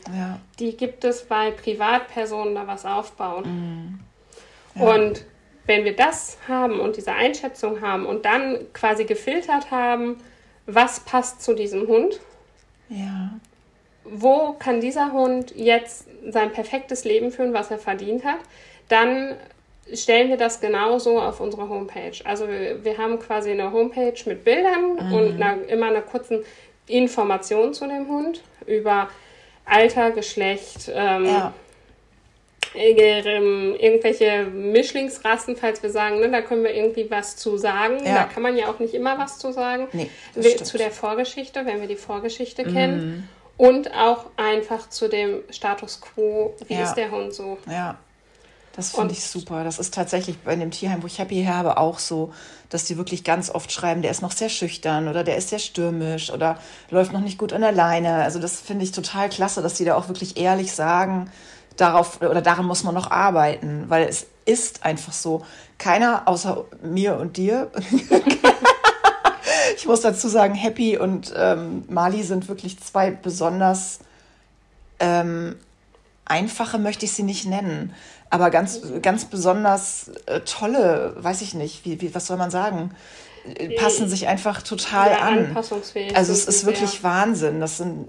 die 0.59 0.77
gibt 0.77 1.05
es 1.05 1.25
bei 1.25 1.51
Privatpersonen 1.51 2.55
da 2.55 2.67
was 2.67 2.85
aufbauen. 2.85 4.01
Mhm. 4.75 4.83
Und 4.83 5.25
wenn 5.67 5.85
wir 5.85 5.95
das 5.95 6.39
haben 6.49 6.81
und 6.81 6.97
diese 6.97 7.13
Einschätzung 7.13 7.81
haben 7.81 8.07
und 8.07 8.25
dann 8.25 8.59
quasi 8.73 9.05
gefiltert 9.05 9.71
haben, 9.71 10.19
was 10.67 11.01
passt 11.01 11.43
zu 11.43 11.55
diesem 11.55 11.87
Hund, 11.87 12.21
ja. 12.89 13.31
wo 14.05 14.53
kann 14.53 14.81
dieser 14.81 15.13
Hund 15.13 15.55
jetzt 15.55 16.07
sein 16.29 16.53
perfektes 16.53 17.05
Leben 17.05 17.31
führen, 17.31 17.53
was 17.53 17.71
er 17.71 17.79
verdient 17.79 18.25
hat, 18.25 18.39
dann 18.89 19.35
stellen 19.93 20.29
wir 20.29 20.37
das 20.37 20.61
genauso 20.61 21.21
auf 21.21 21.41
unsere 21.41 21.69
Homepage. 21.69 22.15
Also 22.25 22.49
wir, 22.49 22.85
wir 22.85 22.99
haben 22.99 23.21
quasi 23.21 23.51
eine 23.51 23.73
Homepage 23.73 24.19
mit 24.27 24.45
Bildern 24.45 24.95
mhm. 24.95 25.13
und 25.13 25.43
einer, 25.43 25.65
immer 25.69 25.87
einer 25.87 26.03
kurzen 26.03 26.45
Information 26.89 27.75
zu 27.75 27.87
dem 27.87 28.09
Hund 28.09 28.43
über 28.67 29.09
Alter, 29.65 30.13
Geschlecht, 30.13 30.91
ähm, 30.93 31.25
ja 31.25 31.53
irgendwelche 32.77 34.45
Mischlingsrassen, 34.45 35.57
falls 35.57 35.83
wir 35.83 35.91
sagen, 35.91 36.21
ne, 36.21 36.31
da 36.31 36.43
können 36.43 36.63
wir 36.63 36.75
irgendwie 36.75 37.11
was 37.11 37.37
zu 37.37 37.57
sagen. 37.57 37.99
Ja. 38.05 38.15
Da 38.15 38.25
kann 38.25 38.43
man 38.43 38.57
ja 38.57 38.69
auch 38.69 38.79
nicht 38.79 38.95
immer 38.95 39.19
was 39.19 39.39
zu 39.39 39.53
sagen. 39.53 39.89
Nee, 39.93 40.11
zu 40.57 40.79
der 40.79 40.91
Vorgeschichte, 40.91 41.67
wenn 41.67 41.81
wir 41.81 41.89
die 41.89 41.97
Vorgeschichte 41.97 42.65
mhm. 42.65 42.73
kennen. 42.73 43.29
Und 43.57 43.95
auch 43.95 44.27
einfach 44.37 44.91
zu 44.91 45.09
dem 45.09 45.43
Status 45.49 46.03
quo, 46.03 46.55
wie 46.69 46.75
ja. 46.75 46.83
ist 46.85 46.95
der 46.95 47.11
Hund 47.11 47.33
so. 47.33 47.57
Ja. 47.67 47.97
Das 48.77 48.91
finde 48.91 49.15
ich 49.15 49.25
super. 49.25 49.65
Das 49.65 49.79
ist 49.79 49.95
tatsächlich 49.95 50.39
bei 50.41 50.55
dem 50.55 50.71
Tierheim, 50.71 51.03
wo 51.03 51.07
ich 51.07 51.19
Happy 51.19 51.45
habe, 51.45 51.79
auch 51.79 51.99
so, 51.99 52.35
dass 52.69 52.85
die 52.85 52.99
wirklich 52.99 53.25
ganz 53.25 53.49
oft 53.49 53.73
schreiben, 53.73 54.03
der 54.03 54.11
ist 54.11 54.21
noch 54.21 54.33
sehr 54.33 54.51
schüchtern 54.51 55.09
oder 55.09 55.25
der 55.25 55.39
ist 55.39 55.49
sehr 55.49 55.59
stürmisch 55.59 56.31
oder 56.31 56.59
läuft 56.91 57.15
noch 57.15 57.21
nicht 57.21 57.39
gut 57.39 57.55
an 57.55 57.63
der 57.63 57.73
Leine. 57.73 58.17
Also 58.17 58.39
das 58.39 58.61
finde 58.61 58.85
ich 58.85 58.93
total 58.93 59.31
klasse, 59.31 59.63
dass 59.63 59.75
die 59.75 59.87
da 59.87 59.95
auch 59.95 60.09
wirklich 60.09 60.37
ehrlich 60.37 60.73
sagen, 60.73 61.31
darauf 61.77 62.21
oder 62.21 62.43
daran 62.43 62.67
muss 62.67 62.85
man 62.85 62.95
noch 62.95 63.11
arbeiten, 63.11 63.85
weil 63.89 64.09
es 64.09 64.27
ist 64.45 64.85
einfach 64.85 65.13
so. 65.13 65.45
Keiner 65.79 66.27
außer 66.27 66.65
mir 66.83 67.17
und 67.17 67.37
dir. 67.37 67.71
ich 69.77 69.87
muss 69.87 70.01
dazu 70.01 70.29
sagen, 70.29 70.55
Happy 70.55 70.97
und 70.97 71.35
ähm, 71.37 71.85
Mali 71.89 72.23
sind 72.23 72.49
wirklich 72.49 72.79
zwei 72.81 73.11
besonders 73.11 73.99
ähm, 75.01 75.57
einfache, 76.25 76.79
möchte 76.79 77.05
ich 77.05 77.13
sie 77.13 77.23
nicht 77.23 77.47
nennen, 77.47 77.95
aber 78.31 78.51
ganz, 78.51 78.81
ganz 79.03 79.27
besonders 79.27 80.11
äh, 80.27 80.41
tolle, 80.41 81.15
weiß 81.19 81.43
ich 81.43 81.55
nicht, 81.55 81.85
wie, 81.85 82.01
wie, 82.01 82.15
was 82.15 82.27
soll 82.27 82.37
man 82.37 82.51
sagen? 82.51 82.91
Passen 83.79 84.09
sich 84.09 84.27
einfach 84.27 84.63
total 84.63 85.09
Sehr 85.09 85.23
an. 85.23 85.57
Also 86.15 86.33
es 86.33 86.47
ist 86.47 86.67
wirklich 86.67 86.91
sehr. 86.91 87.03
Wahnsinn. 87.03 87.61
Das 87.61 87.79
sind, 87.79 88.07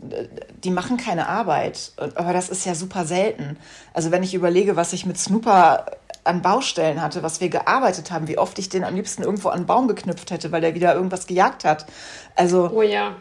die 0.63 0.71
machen 0.71 0.97
keine 0.97 1.27
Arbeit, 1.27 1.91
aber 1.97 2.33
das 2.33 2.49
ist 2.49 2.65
ja 2.65 2.75
super 2.75 3.05
selten. 3.05 3.57
Also 3.93 4.11
wenn 4.11 4.23
ich 4.23 4.33
überlege, 4.33 4.75
was 4.75 4.93
ich 4.93 5.05
mit 5.05 5.17
Snooper 5.17 5.85
an 6.23 6.41
Baustellen 6.41 7.01
hatte, 7.01 7.23
was 7.23 7.39
wir 7.41 7.49
gearbeitet 7.49 8.11
haben, 8.11 8.27
wie 8.27 8.37
oft 8.37 8.59
ich 8.59 8.69
den 8.69 8.83
am 8.83 8.95
liebsten 8.95 9.23
irgendwo 9.23 9.49
an 9.49 9.57
einen 9.57 9.65
Baum 9.65 9.87
geknüpft 9.87 10.29
hätte, 10.31 10.51
weil 10.51 10.61
der 10.61 10.75
wieder 10.75 10.93
irgendwas 10.93 11.25
gejagt 11.25 11.63
hat. 11.63 11.85
Also 12.35 12.69
oh 12.73 12.81
ja, 12.81 13.15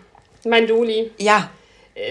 mein 0.44 0.66
Doli. 0.66 1.12
Ja, 1.18 1.50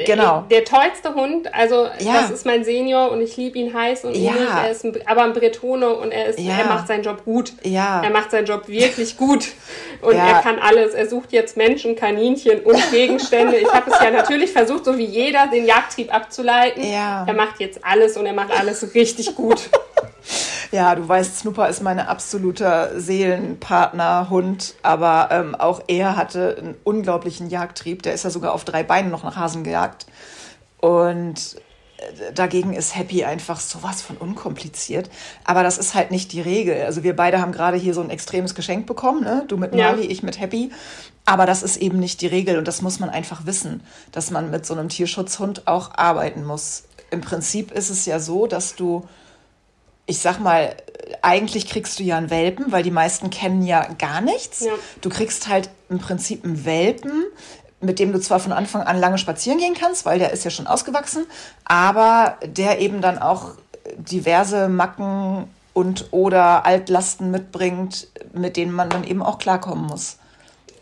Genau. 0.07 0.45
Der 0.49 0.65
tollste 0.65 1.13
Hund, 1.13 1.53
also 1.53 1.87
ja. 1.99 2.21
das 2.21 2.31
ist 2.31 2.43
mein 2.43 2.63
Senior 2.63 3.11
und 3.11 3.21
ich 3.21 3.37
liebe 3.37 3.59
ihn 3.59 3.71
heiß 3.71 4.03
und 4.05 4.15
ja. 4.17 4.33
Er 4.63 4.71
ist 4.71 4.83
ein, 4.83 4.97
aber 5.05 5.23
ein 5.23 5.33
Bretone 5.33 5.93
und 5.93 6.11
er, 6.11 6.25
ist, 6.25 6.39
ja. 6.39 6.57
er 6.57 6.65
macht 6.65 6.87
seinen 6.87 7.03
Job 7.03 7.23
gut. 7.23 7.53
Ja. 7.61 8.01
Er 8.03 8.09
macht 8.09 8.31
seinen 8.31 8.47
Job 8.47 8.67
wirklich 8.67 9.15
gut. 9.15 9.45
Und 10.01 10.15
er 10.15 10.41
kann 10.41 10.59
alles. 10.59 10.93
Er 10.93 11.07
sucht 11.07 11.31
jetzt 11.31 11.57
Menschen, 11.57 11.95
Kaninchen 11.95 12.59
und 12.59 12.77
Gegenstände. 12.91 13.57
ich 13.57 13.73
habe 13.73 13.89
es 13.89 13.99
ja 13.99 14.11
natürlich 14.11 14.51
versucht, 14.51 14.85
so 14.85 14.97
wie 14.99 15.05
jeder, 15.05 15.47
den 15.47 15.65
Jagdtrieb 15.65 16.13
abzuleiten. 16.13 16.83
Ja. 16.83 17.25
Er 17.25 17.33
macht 17.33 17.59
jetzt 17.59 17.79
alles 17.83 18.15
und 18.15 18.27
er 18.27 18.33
macht 18.33 18.51
alles 18.51 18.93
richtig 18.93 19.33
gut. 19.35 19.61
Ja, 20.71 20.95
du 20.95 21.07
weißt, 21.07 21.39
Snooper 21.39 21.69
ist 21.69 21.81
mein 21.81 21.99
absoluter 21.99 22.99
Seelenpartner, 22.99 24.29
Hund, 24.29 24.75
aber 24.83 25.29
ähm, 25.31 25.55
auch 25.55 25.81
er 25.87 26.15
hatte 26.15 26.55
einen 26.57 26.75
unglaublichen 26.83 27.49
Jagdtrieb. 27.49 28.03
Der 28.03 28.13
ist 28.13 28.23
ja 28.23 28.29
sogar 28.29 28.53
auf 28.53 28.65
drei 28.65 28.83
Beinen 28.83 29.11
noch 29.11 29.23
nach 29.23 29.35
Hasen 29.35 29.63
gejagt. 29.63 30.05
Und 30.79 31.55
äh, 31.97 32.33
dagegen 32.33 32.73
ist 32.73 32.95
Happy 32.95 33.23
einfach 33.23 33.59
sowas 33.59 34.01
von 34.01 34.17
unkompliziert. 34.17 35.09
Aber 35.43 35.63
das 35.63 35.77
ist 35.77 35.95
halt 35.95 36.11
nicht 36.11 36.31
die 36.33 36.41
Regel. 36.41 36.83
Also 36.85 37.03
wir 37.03 37.15
beide 37.15 37.41
haben 37.41 37.51
gerade 37.51 37.77
hier 37.77 37.93
so 37.93 38.01
ein 38.01 38.09
extremes 38.09 38.55
Geschenk 38.55 38.85
bekommen, 38.85 39.23
ne? 39.23 39.45
Du 39.47 39.57
mit 39.57 39.73
Mali, 39.73 40.03
ja. 40.03 40.11
ich 40.11 40.23
mit 40.23 40.39
Happy. 40.39 40.71
Aber 41.25 41.45
das 41.45 41.63
ist 41.63 41.77
eben 41.77 41.99
nicht 41.99 42.21
die 42.21 42.27
Regel 42.27 42.57
und 42.57 42.67
das 42.67 42.81
muss 42.81 42.99
man 42.99 43.09
einfach 43.09 43.45
wissen, 43.45 43.81
dass 44.11 44.29
man 44.29 44.51
mit 44.51 44.65
so 44.65 44.75
einem 44.75 44.89
Tierschutzhund 44.89 45.67
auch 45.67 45.95
arbeiten 45.95 46.45
muss. 46.45 46.83
Im 47.09 47.21
Prinzip 47.21 47.71
ist 47.71 47.89
es 47.89 48.05
ja 48.05 48.19
so, 48.19 48.45
dass 48.45 48.75
du 48.75 49.07
ich 50.05 50.19
sag 50.19 50.39
mal, 50.39 50.75
eigentlich 51.21 51.67
kriegst 51.67 51.99
du 51.99 52.03
ja 52.03 52.17
einen 52.17 52.29
Welpen, 52.29 52.71
weil 52.71 52.83
die 52.83 52.91
meisten 52.91 53.29
kennen 53.29 53.65
ja 53.65 53.87
gar 53.97 54.21
nichts. 54.21 54.61
Ja. 54.61 54.73
Du 55.01 55.09
kriegst 55.09 55.47
halt 55.47 55.69
im 55.89 55.99
Prinzip 55.99 56.43
einen 56.43 56.65
Welpen, 56.65 57.25
mit 57.81 57.99
dem 57.99 58.11
du 58.11 58.19
zwar 58.19 58.39
von 58.39 58.51
Anfang 58.51 58.81
an 58.81 58.99
lange 58.99 59.17
spazieren 59.17 59.59
gehen 59.59 59.75
kannst, 59.79 60.05
weil 60.05 60.19
der 60.19 60.31
ist 60.31 60.43
ja 60.43 60.51
schon 60.51 60.67
ausgewachsen, 60.67 61.25
aber 61.65 62.37
der 62.45 62.79
eben 62.79 63.01
dann 63.01 63.19
auch 63.19 63.51
diverse 63.97 64.67
Macken 64.67 65.47
und 65.73 66.07
oder 66.11 66.65
Altlasten 66.65 67.31
mitbringt, 67.31 68.07
mit 68.33 68.57
denen 68.57 68.71
man 68.71 68.89
dann 68.89 69.03
eben 69.03 69.21
auch 69.21 69.37
klarkommen 69.37 69.85
muss. 69.85 70.17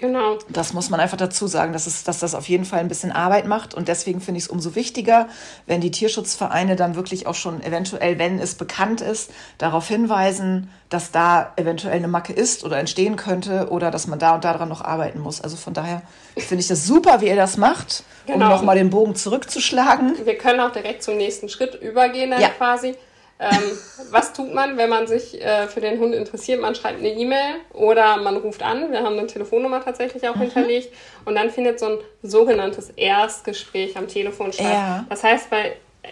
Genau. 0.03 0.37
Das 0.49 0.73
muss 0.73 0.89
man 0.89 0.99
einfach 0.99 1.15
dazu 1.15 1.47
sagen, 1.47 1.71
dass, 1.71 1.87
es, 1.87 2.03
dass 2.03 2.19
das 2.19 2.35
auf 2.35 2.49
jeden 2.49 2.65
Fall 2.65 2.81
ein 2.81 2.89
bisschen 2.89 3.13
Arbeit 3.13 3.47
macht. 3.47 3.73
Und 3.73 3.87
deswegen 3.87 4.19
finde 4.19 4.39
ich 4.39 4.43
es 4.43 4.49
umso 4.49 4.75
wichtiger, 4.75 5.29
wenn 5.65 5.79
die 5.79 5.91
Tierschutzvereine 5.91 6.75
dann 6.75 6.95
wirklich 6.95 7.25
auch 7.25 7.35
schon 7.35 7.63
eventuell, 7.63 8.19
wenn 8.19 8.37
es 8.37 8.55
bekannt 8.55 8.99
ist, 8.99 9.31
darauf 9.59 9.87
hinweisen, 9.87 10.69
dass 10.89 11.11
da 11.11 11.53
eventuell 11.55 11.95
eine 11.95 12.09
Macke 12.09 12.33
ist 12.33 12.65
oder 12.65 12.79
entstehen 12.79 13.15
könnte 13.15 13.69
oder 13.69 13.91
dass 13.91 14.05
man 14.05 14.19
da 14.19 14.35
und 14.35 14.43
daran 14.43 14.67
noch 14.67 14.81
arbeiten 14.81 15.21
muss. 15.21 15.39
Also 15.39 15.55
von 15.55 15.73
daher 15.73 16.01
finde 16.37 16.59
ich 16.59 16.67
das 16.67 16.85
super, 16.85 17.21
wie 17.21 17.27
ihr 17.27 17.37
das 17.37 17.55
macht, 17.55 18.03
genau. 18.25 18.47
um 18.47 18.51
nochmal 18.51 18.75
den 18.75 18.89
Bogen 18.89 19.15
zurückzuschlagen. 19.15 20.17
Wir 20.25 20.37
können 20.37 20.59
auch 20.59 20.73
direkt 20.73 21.01
zum 21.01 21.15
nächsten 21.15 21.47
Schritt 21.47 21.75
übergehen 21.75 22.31
dann 22.31 22.41
ja. 22.41 22.49
quasi. 22.49 22.95
Ähm, 23.39 23.77
was 24.11 24.31
tut 24.34 24.53
man, 24.53 24.77
wenn 24.77 24.89
man 24.89 25.07
sich 25.07 25.41
äh, 25.41 25.67
für 25.67 25.81
den 25.81 25.99
Hund 25.99 26.13
interessiert? 26.13 26.61
Man 26.61 26.75
schreibt 26.75 26.99
eine 26.99 27.09
E-Mail 27.09 27.55
oder 27.73 28.17
man 28.17 28.38
ruft 28.38 28.63
an. 28.63 28.91
Wir 28.91 29.01
haben 29.01 29.17
eine 29.17 29.27
Telefonnummer 29.27 29.84
tatsächlich 29.84 30.27
auch 30.27 30.36
mhm. 30.36 30.41
hinterlegt. 30.41 30.93
Und 31.25 31.36
dann 31.36 31.49
findet 31.49 31.79
so 31.79 31.88
ein 31.88 31.97
sogenanntes 32.21 32.91
Erstgespräch 32.91 33.97
am 33.97 34.07
Telefon 34.07 34.53
statt. 34.53 34.65
Ja. 34.65 35.05
Das 35.09 35.23
heißt, 35.23 35.51
weil 35.51 35.75
äh, 36.03 36.07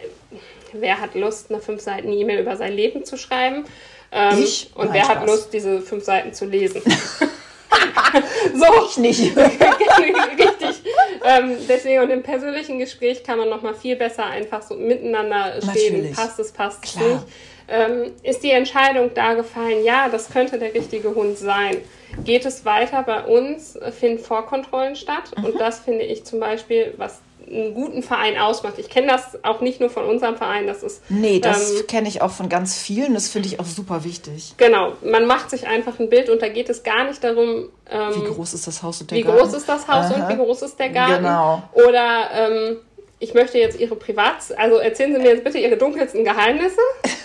wer 0.73 0.99
hat 0.99 1.15
Lust, 1.15 1.51
eine 1.51 1.61
fünf 1.61 1.81
Seiten 1.81 2.11
E-Mail 2.11 2.41
über 2.41 2.57
sein 2.57 2.73
Leben 2.73 3.05
zu 3.05 3.17
schreiben? 3.17 3.65
Ähm, 4.11 4.39
ich? 4.39 4.71
Und 4.75 4.85
Nein, 4.85 4.95
wer 4.95 5.05
Spaß. 5.05 5.15
hat 5.15 5.27
Lust, 5.27 5.53
diese 5.53 5.81
fünf 5.81 6.03
Seiten 6.03 6.33
zu 6.33 6.45
lesen? 6.45 6.81
so. 8.55 8.65
Ich 8.89 8.97
nicht. 8.97 9.37
Richtig. 9.37 10.81
Ähm, 11.23 11.57
deswegen, 11.67 12.01
und 12.01 12.09
im 12.09 12.23
persönlichen 12.23 12.79
Gespräch 12.79 13.23
kann 13.23 13.37
man 13.37 13.49
nochmal 13.49 13.75
viel 13.75 13.95
besser 13.95 14.25
einfach 14.25 14.61
so 14.61 14.75
miteinander 14.75 15.61
stehen. 15.61 15.93
Natürlich. 15.93 16.15
Passt 16.15 16.39
es, 16.39 16.51
passt 16.51 16.85
es 16.85 16.95
nicht. 16.95 17.19
Ähm, 17.67 18.11
ist 18.23 18.43
die 18.43 18.51
Entscheidung 18.51 19.11
da 19.13 19.33
gefallen, 19.33 19.83
ja, 19.85 20.09
das 20.09 20.29
könnte 20.29 20.59
der 20.59 20.73
richtige 20.73 21.15
Hund 21.15 21.37
sein. 21.37 21.77
Geht 22.25 22.45
es 22.45 22.65
weiter 22.65 23.03
bei 23.03 23.23
uns, 23.23 23.79
finden 23.97 24.19
Vorkontrollen 24.19 24.97
statt. 24.97 25.31
Mhm. 25.37 25.45
Und 25.45 25.61
das 25.61 25.79
finde 25.79 26.03
ich 26.03 26.25
zum 26.25 26.41
Beispiel, 26.41 26.93
was 26.97 27.21
einen 27.51 27.73
guten 27.73 28.03
Verein 28.03 28.37
ausmacht. 28.37 28.75
Ich 28.77 28.89
kenne 28.89 29.07
das 29.07 29.43
auch 29.43 29.61
nicht 29.61 29.79
nur 29.79 29.89
von 29.89 30.05
unserem 30.05 30.37
Verein, 30.37 30.67
das 30.67 30.83
ist. 30.83 31.01
Nee, 31.09 31.39
das 31.39 31.71
ähm, 31.71 31.87
kenne 31.87 32.07
ich 32.07 32.21
auch 32.21 32.31
von 32.31 32.49
ganz 32.49 32.77
vielen, 32.77 33.13
das 33.13 33.29
finde 33.29 33.47
ich 33.47 33.59
auch 33.59 33.65
super 33.65 34.03
wichtig. 34.03 34.53
Genau, 34.57 34.93
man 35.03 35.25
macht 35.25 35.49
sich 35.49 35.67
einfach 35.67 35.99
ein 35.99 36.09
Bild 36.09 36.29
und 36.29 36.41
da 36.41 36.49
geht 36.49 36.69
es 36.69 36.83
gar 36.83 37.05
nicht 37.05 37.23
darum. 37.23 37.69
Ähm, 37.89 38.15
wie 38.15 38.33
groß 38.33 38.53
ist 38.53 38.67
das 38.67 38.81
Haus 38.83 39.01
und 39.01 39.11
der 39.11 39.17
wie 39.17 39.23
Garten? 39.23 39.37
Wie 39.37 39.41
groß 39.43 39.53
ist 39.53 39.67
das 39.69 39.87
Haus 39.87 40.11
Aha. 40.11 40.15
und 40.15 40.29
wie 40.29 40.43
groß 40.43 40.61
ist 40.61 40.79
der 40.79 40.89
Garten? 40.89 41.23
Genau. 41.23 41.63
Oder 41.73 42.29
ähm, 42.33 42.77
ich 43.19 43.33
möchte 43.33 43.57
jetzt 43.59 43.79
Ihre 43.79 43.95
Privat, 43.95 44.37
also 44.57 44.77
erzählen 44.77 45.13
Sie 45.13 45.19
mir 45.19 45.29
jetzt 45.29 45.43
bitte 45.43 45.59
Ihre 45.59 45.77
dunkelsten 45.77 46.23
Geheimnisse. 46.23 46.81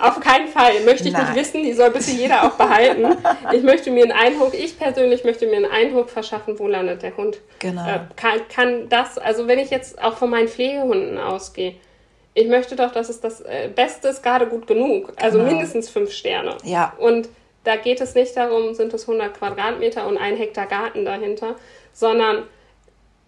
Auf 0.00 0.20
keinen 0.20 0.48
Fall. 0.48 0.80
Möchte 0.84 1.08
ich 1.08 1.12
Nein. 1.12 1.26
nicht 1.26 1.36
wissen, 1.36 1.62
die 1.62 1.72
soll 1.72 1.90
bitte 1.90 2.10
jeder 2.10 2.44
auch 2.44 2.56
behalten. 2.56 3.16
Ich 3.52 3.62
möchte 3.62 3.90
mir 3.90 4.04
einen 4.04 4.12
Eindruck, 4.12 4.54
ich 4.54 4.78
persönlich 4.78 5.24
möchte 5.24 5.46
mir 5.46 5.56
einen 5.56 5.70
Eindruck 5.70 6.10
verschaffen, 6.10 6.58
wo 6.58 6.66
landet 6.66 7.02
der 7.02 7.16
Hund. 7.16 7.38
Genau. 7.58 7.86
Äh, 7.86 8.00
kann, 8.16 8.40
kann 8.48 8.88
das, 8.88 9.18
also 9.18 9.46
wenn 9.46 9.58
ich 9.58 9.70
jetzt 9.70 10.02
auch 10.02 10.16
von 10.16 10.30
meinen 10.30 10.48
Pflegehunden 10.48 11.18
ausgehe, 11.18 11.74
ich 12.34 12.48
möchte 12.48 12.76
doch, 12.76 12.92
dass 12.92 13.08
es 13.08 13.20
das 13.20 13.40
äh, 13.40 13.68
Beste 13.74 14.08
ist, 14.08 14.22
gerade 14.22 14.46
gut 14.46 14.66
genug. 14.66 15.12
Also 15.16 15.38
genau. 15.38 15.50
mindestens 15.50 15.88
fünf 15.88 16.12
Sterne. 16.12 16.56
Ja. 16.64 16.94
Und 16.98 17.28
da 17.64 17.76
geht 17.76 18.00
es 18.00 18.14
nicht 18.14 18.36
darum, 18.36 18.74
sind 18.74 18.94
es 18.94 19.02
100 19.02 19.36
Quadratmeter 19.36 20.06
und 20.06 20.16
ein 20.16 20.36
Hektar 20.36 20.66
Garten 20.66 21.04
dahinter, 21.04 21.56
sondern 21.92 22.44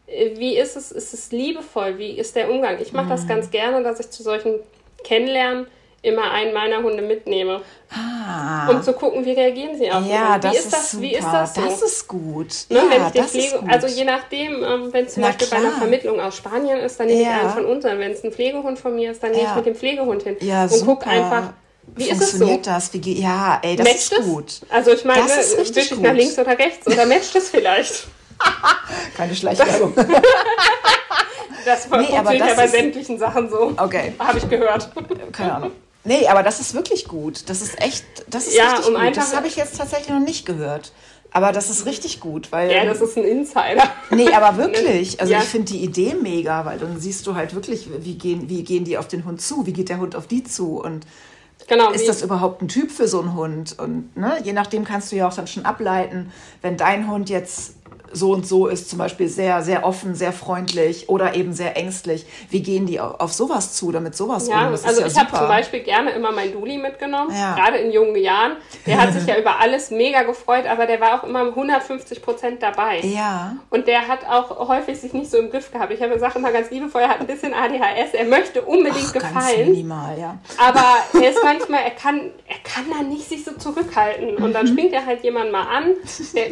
äh, 0.07 0.31
wie 0.37 0.57
ist 0.57 0.77
es, 0.77 0.93
ist 0.93 1.13
es 1.13 1.33
liebevoll, 1.33 1.99
wie 1.99 2.13
ist 2.13 2.37
der 2.37 2.51
Umgang? 2.51 2.79
Ich 2.81 2.93
mache 2.93 3.07
mhm. 3.07 3.11
das 3.11 3.29
ganz 3.29 3.51
gerne, 3.51 3.83
dass 3.83 4.01
ich 4.01 4.11
zu 4.11 4.23
solchen 4.23 4.61
Kennenlernen 5.05 5.67
immer 6.03 6.31
einen 6.33 6.53
meiner 6.53 6.83
Hunde 6.83 7.03
mitnehme. 7.03 7.63
Ah. 7.91 8.69
Um 8.69 8.83
zu 8.83 8.93
gucken, 8.93 9.25
wie 9.25 9.33
reagieren 9.33 9.77
sie 9.79 9.91
auf 9.91 10.05
ja, 10.05 10.39
das 10.39 10.53
wie 10.53 10.59
ist, 10.59 10.73
das, 10.73 10.91
super. 10.91 11.03
Wie 11.03 11.15
ist 11.15 11.27
das 11.27 11.55
so? 11.55 11.61
Das 11.61 11.83
ist 11.83 12.09
gut. 12.09 12.49
Ne, 12.69 12.79
ja, 12.79 12.83
wenn 12.91 13.07
ich 13.07 13.13
das 13.13 13.31
Pflege, 13.31 13.59
gut. 13.59 13.71
Also 13.71 13.87
je 13.87 14.05
nachdem, 14.05 14.65
ähm, 14.65 14.93
wenn 14.93 15.07
es 15.07 15.15
zum 15.15 15.23
Na, 15.23 15.29
Beispiel 15.29 15.47
klar. 15.47 15.61
bei 15.61 15.67
einer 15.67 15.77
Vermittlung 15.77 16.21
aus 16.21 16.37
Spanien 16.37 16.81
ist, 16.81 16.99
dann 16.99 17.07
nehme 17.07 17.23
ja. 17.23 17.37
ich 17.37 17.43
einen 17.43 17.51
von 17.51 17.65
uns 17.67 17.85
an. 17.85 17.99
Wenn 17.99 18.13
es 18.13 18.25
ein 18.25 18.33
Pflegehund 18.33 18.79
von 18.79 18.95
mir 18.97 19.13
ist, 19.13 19.23
dann 19.23 19.31
nehme 19.31 19.45
ich 19.49 19.55
mit 19.55 19.67
dem 19.67 19.75
Pflegehund 19.77 20.23
hin. 20.25 20.37
Ja, 20.41 20.65
und 20.65 20.85
gucke 20.85 21.07
einfach, 21.07 21.53
wie 21.95 22.05
Funktioniert 22.05 22.61
ist 22.61 22.67
es 22.67 22.87
so? 22.87 22.97
das? 22.99 23.07
Wie, 23.07 23.21
ja, 23.21 23.61
ey, 23.63 23.77
das 23.77 23.87
matcht 23.87 24.13
ist 24.13 24.23
gut. 24.23 24.49
Es? 24.49 24.63
Also 24.71 24.91
ich 24.93 25.05
meine, 25.05 25.25
wische 25.25 25.81
ich 25.81 25.99
nach 25.99 26.15
links 26.15 26.39
oder 26.39 26.59
rechts 26.59 26.87
oder 26.87 27.07
matcht 27.07 27.35
es 27.37 27.49
vielleicht? 27.51 28.07
Keine 29.17 29.35
Schleichwerbung. 29.35 29.95
das 31.65 31.87
funktioniert 31.87 32.29
nee, 32.29 32.39
ja 32.39 32.55
bei 32.55 32.67
sämtlichen 32.67 33.19
Sachen 33.19 33.49
so. 33.49 33.73
Okay. 33.77 34.15
Habe 34.19 34.39
ich 34.39 34.49
gehört. 34.49 34.91
Keine 35.33 35.55
Ahnung. 35.55 35.73
Nee, 36.05 36.27
aber 36.27 36.43
das 36.43 36.61
ist 36.61 36.75
wirklich 36.75 37.07
gut. 37.07 37.49
Das 37.49 37.63
ist 37.63 37.81
echt, 37.81 38.05
das 38.29 38.49
ist 38.49 38.57
ja, 38.57 38.73
richtig 38.73 38.95
um 38.95 39.01
gut. 39.01 39.17
Das 39.17 39.37
habe 39.37 39.47
ich 39.47 39.57
jetzt 39.57 39.79
tatsächlich 39.79 40.09
noch 40.09 40.21
nicht 40.21 40.45
gehört. 40.47 40.93
Aber 41.35 41.53
das 41.53 41.71
ist 41.71 41.87
richtig 41.87 42.21
gut, 42.21 42.53
weil. 42.53 42.71
Ja, 42.71 42.85
das 42.85 43.01
ist 43.01 43.17
ein 43.17 43.25
Insider. 43.25 43.89
Nee, 44.11 44.33
aber 44.33 44.57
wirklich. 44.57 45.17
Also 45.21 45.33
ja. 45.33 45.39
ich 45.41 45.45
finde 45.45 45.73
die 45.73 45.83
Idee 45.83 46.15
mega, 46.21 46.65
weil 46.65 46.79
dann 46.79 46.99
siehst 46.99 47.27
du 47.27 47.35
halt 47.35 47.55
wirklich, 47.55 47.89
wie 48.01 48.15
gehen, 48.15 48.49
wie 48.49 48.65
gehen 48.65 48.85
die 48.85 48.99
auf 48.99 49.09
den 49.09 49.25
Hund 49.25 49.41
zu, 49.41 49.67
wie 49.67 49.73
geht 49.73 49.89
der 49.89 49.99
Hund 49.99 50.17
auf 50.17 50.27
die 50.27 50.43
zu 50.43 50.81
und 50.81 51.07
genau, 51.69 51.91
ist 51.91 52.09
das 52.09 52.23
überhaupt 52.23 52.63
ein 52.63 52.69
Typ 52.69 52.91
für 52.91 53.07
so 53.07 53.21
einen 53.21 53.35
Hund? 53.35 53.79
Und 53.79 54.17
ne, 54.17 54.39
je 54.43 54.53
nachdem 54.53 54.85
kannst 54.85 55.13
du 55.13 55.17
ja 55.17 55.29
auch 55.29 55.35
dann 55.35 55.47
schon 55.47 55.65
ableiten, 55.65 56.33
wenn 56.61 56.77
dein 56.77 57.11
Hund 57.11 57.31
jetzt 57.31 57.75
so 58.13 58.33
und 58.33 58.47
so 58.47 58.67
ist 58.67 58.91
zum 58.91 58.99
Beispiel 58.99 59.29
sehr, 59.29 59.63
sehr 59.63 59.85
offen, 59.85 60.15
sehr 60.15 60.33
freundlich 60.33 61.09
oder 61.09 61.35
eben 61.35 61.53
sehr 61.53 61.77
ängstlich. 61.77 62.27
Wie 62.51 62.63
gehen 62.63 62.87
die 62.87 63.01
auf 63.01 63.33
sowas 63.33 63.75
zu, 63.75 63.93
damit 63.93 64.17
sowas 64.17 64.49
ja, 64.49 64.67
um? 64.67 64.73
Das 64.73 64.85
also 64.85 65.01
ja 65.01 65.07
ich 65.07 65.19
habe 65.19 65.37
zum 65.37 65.49
Beispiel 65.49 65.81
gerne 65.81 66.11
immer 66.11 66.33
meinen 66.33 66.53
Duli 66.53 66.79
mitgenommen, 66.79 67.35
ja. 67.35 67.55
gerade 67.55 67.79
in 67.79 67.93
jungen 67.93 68.17
Jahren. 68.17 68.57
Der 68.87 69.01
hat 69.01 69.13
sich 69.13 69.27
ja 69.27 69.39
über 69.39 69.61
alles 69.61 69.91
mega 69.91 70.23
gefreut, 70.23 70.67
aber 70.67 70.87
der 70.87 71.01
war 71.01 71.21
auch 71.21 71.25
immer 71.25 71.41
150 71.41 72.23
Prozent 72.23 72.63
dabei. 72.63 73.01
Ja. 73.01 73.57
Und 73.71 73.87
der 73.87 74.09
hat 74.09 74.27
auch 74.29 74.69
häufig 74.69 75.01
sich 75.01 75.13
nicht 75.13 75.31
so 75.31 75.39
im 75.39 75.51
Griff 75.51 75.71
gehabt. 75.73 75.93
Ich 75.93 76.03
habe 76.03 76.19
Sachen 76.19 76.43
mal 76.43 76.53
ganz 76.53 76.71
liebevoll, 76.71 77.03
er 77.03 77.09
hat 77.09 77.21
ein 77.21 77.27
bisschen 77.27 77.55
ADHS, 77.55 78.15
er 78.15 78.25
möchte 78.25 78.63
unbedingt 78.63 79.07
Ach, 79.09 79.13
gefallen. 79.13 79.57
Ganz 79.57 79.69
minimal, 79.69 80.19
ja. 80.19 80.39
Aber 80.59 80.85
er 81.15 81.31
ist 81.31 81.41
manchmal, 81.45 81.81
er 81.85 81.91
kann, 81.91 82.31
er 82.47 82.57
kann 82.65 82.85
da 82.91 83.03
nicht 83.03 83.29
sich 83.29 83.45
so 83.45 83.53
zurückhalten. 83.53 84.37
Und 84.37 84.53
dann 84.53 84.67
springt 84.67 84.93
er 84.93 85.07
halt 85.07 85.23
jemand 85.23 85.53
mal 85.53 85.63
an, 85.63 85.95
der, 86.35 86.51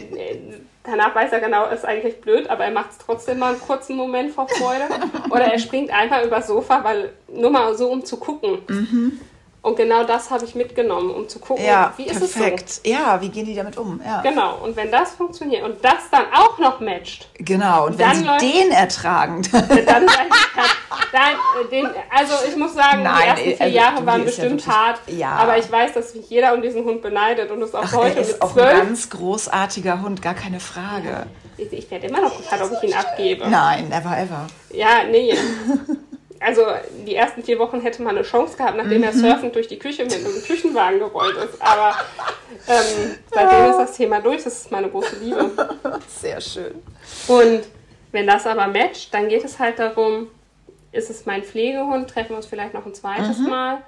Danach 0.82 1.14
weiß 1.14 1.32
er 1.32 1.40
genau, 1.40 1.68
ist 1.68 1.84
eigentlich 1.84 2.20
blöd, 2.22 2.48
aber 2.48 2.64
er 2.64 2.70
macht 2.70 2.92
es 2.92 2.98
trotzdem 2.98 3.38
mal 3.38 3.52
einen 3.52 3.60
kurzen 3.60 3.96
Moment 3.96 4.32
vor 4.32 4.48
Freude. 4.48 4.84
Oder 5.30 5.52
er 5.52 5.58
springt 5.58 5.90
einfach 5.90 6.24
übers 6.24 6.46
Sofa, 6.46 6.82
weil 6.82 7.10
nur 7.28 7.50
mal 7.50 7.76
so, 7.76 7.90
um 7.90 8.04
zu 8.04 8.16
gucken. 8.16 8.62
Mhm. 8.68 9.20
Und 9.62 9.76
genau 9.76 10.04
das 10.04 10.30
habe 10.30 10.44
ich 10.46 10.54
mitgenommen, 10.54 11.10
um 11.10 11.28
zu 11.28 11.38
gucken, 11.38 11.64
ja, 11.64 11.92
wie 11.98 12.06
ist 12.06 12.18
perfekt. 12.18 12.70
es 12.70 12.76
so. 12.76 12.90
Ja, 12.90 13.20
wie 13.20 13.28
gehen 13.28 13.44
die 13.44 13.54
damit 13.54 13.76
um? 13.76 14.00
Ja. 14.02 14.22
Genau, 14.22 14.56
und 14.62 14.74
wenn 14.74 14.90
das 14.90 15.10
funktioniert 15.12 15.64
und 15.64 15.84
das 15.84 16.08
dann 16.10 16.24
auch 16.32 16.58
noch 16.58 16.80
matcht. 16.80 17.28
Genau, 17.34 17.86
und 17.86 17.98
wenn 17.98 18.14
sie 18.14 18.24
den 18.40 18.70
ertragen. 18.70 19.42
Dann, 19.52 20.06
dann, 20.06 20.06
dann, 21.12 21.68
den, 21.70 21.86
also 22.10 22.34
ich 22.48 22.56
muss 22.56 22.74
sagen, 22.74 23.02
Nein, 23.02 23.16
die 23.22 23.28
ersten 23.28 23.44
vier 23.44 23.60
also, 23.60 23.76
Jahre 23.76 24.06
waren 24.06 24.24
bestimmt 24.24 24.66
ja 24.66 24.72
hart, 24.72 25.00
ja. 25.06 25.30
aber 25.30 25.58
ich 25.58 25.70
weiß, 25.70 25.92
dass 25.94 26.14
mich 26.14 26.28
jeder 26.28 26.54
um 26.54 26.62
diesen 26.62 26.84
Hund 26.84 27.02
beneidet 27.02 27.50
und 27.50 27.62
es 27.62 27.74
auch 27.74 27.82
Ach, 27.84 27.94
heute 27.94 28.16
er 28.16 28.22
ist 28.22 28.42
auch 28.42 28.56
ein 28.56 28.76
ganz 28.76 29.10
großartiger 29.10 30.02
Hund, 30.02 30.22
gar 30.22 30.34
keine 30.34 30.60
Frage. 30.60 31.26
Ich, 31.56 31.72
ich 31.72 31.90
werde 31.90 32.06
immer 32.06 32.20
noch 32.20 32.36
gefragt, 32.36 32.62
ob 32.64 32.72
ich 32.72 32.90
ihn 32.90 32.94
abgebe. 32.94 33.48
Nein, 33.48 33.88
never 33.88 34.16
ever. 34.16 34.46
Ja, 34.72 35.04
nee. 35.10 35.34
also 36.40 36.62
die 37.06 37.14
ersten 37.14 37.42
vier 37.42 37.58
Wochen 37.58 37.80
hätte 37.80 38.02
man 38.02 38.16
eine 38.16 38.24
Chance 38.24 38.56
gehabt, 38.56 38.76
nachdem 38.76 38.98
mhm. 38.98 39.04
er 39.04 39.12
surfend 39.12 39.54
durch 39.54 39.68
die 39.68 39.78
Küche 39.78 40.04
mit 40.04 40.14
einem 40.14 40.42
Küchenwagen 40.42 40.98
gerollt 40.98 41.36
ist. 41.36 41.60
Aber 41.60 41.94
ähm, 42.66 43.16
seitdem 43.30 43.70
ist 43.70 43.76
das 43.76 43.96
Thema 43.96 44.20
durch. 44.20 44.42
Das 44.42 44.62
ist 44.62 44.72
meine 44.72 44.88
große 44.88 45.16
Liebe. 45.16 45.50
Sehr 46.08 46.40
schön. 46.40 46.82
Und 47.28 47.62
wenn 48.12 48.26
das 48.26 48.46
aber 48.46 48.66
matcht, 48.66 49.12
dann 49.12 49.28
geht 49.28 49.44
es 49.44 49.58
halt 49.58 49.78
darum, 49.78 50.28
ist 50.92 51.10
es 51.10 51.26
mein 51.26 51.44
Pflegehund? 51.44 52.08
Treffen 52.10 52.30
wir 52.30 52.36
uns 52.38 52.46
vielleicht 52.46 52.74
noch 52.74 52.86
ein 52.86 52.94
zweites 52.94 53.38
mhm. 53.38 53.48
Mal? 53.50 53.78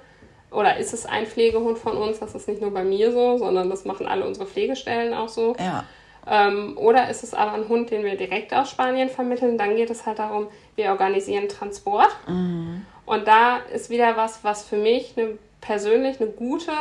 Oder 0.51 0.77
ist 0.77 0.93
es 0.93 1.07
ein 1.07 1.25
Pflegehund 1.25 1.79
von 1.79 1.97
uns? 1.97 2.19
Das 2.19 2.35
ist 2.35 2.47
nicht 2.47 2.61
nur 2.61 2.71
bei 2.71 2.83
mir 2.83 3.11
so, 3.11 3.39
sondern 3.39 3.69
das 3.69 3.85
machen 3.85 4.05
alle 4.05 4.25
unsere 4.25 4.45
Pflegestellen 4.45 5.13
auch 5.13 5.29
so. 5.29 5.55
Ja. 5.59 5.85
Ähm, 6.25 6.77
oder 6.77 7.09
ist 7.09 7.23
es 7.23 7.33
aber 7.33 7.53
ein 7.53 7.67
Hund, 7.67 7.91
den 7.91 8.03
wir 8.03 8.15
direkt 8.15 8.53
aus 8.53 8.69
Spanien 8.69 9.09
vermitteln? 9.09 9.57
Dann 9.57 9.75
geht 9.75 9.89
es 9.89 10.05
halt 10.05 10.19
darum, 10.19 10.47
wir 10.75 10.89
organisieren 10.89 11.49
Transport. 11.49 12.15
Mhm. 12.27 12.85
Und 13.05 13.27
da 13.27 13.57
ist 13.73 13.89
wieder 13.89 14.15
was, 14.15 14.43
was 14.43 14.63
für 14.63 14.77
mich 14.77 15.13
eine, 15.17 15.37
persönlich 15.59 16.21
eine 16.21 16.29
gute 16.29 16.71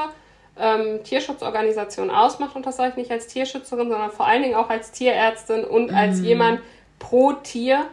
ähm, 0.59 1.03
Tierschutzorganisation 1.03 2.11
ausmacht. 2.11 2.55
Und 2.55 2.67
das 2.67 2.77
sage 2.77 2.91
ich 2.91 2.97
nicht 2.97 3.11
als 3.11 3.27
Tierschützerin, 3.27 3.89
sondern 3.89 4.11
vor 4.11 4.27
allen 4.27 4.43
Dingen 4.43 4.55
auch 4.55 4.71
als 4.71 4.93
Tierärztin 4.93 5.65
und 5.65 5.91
mhm. 5.91 5.97
als 5.97 6.21
jemand 6.21 6.61
pro 6.99 7.33
Tier. 7.33 7.87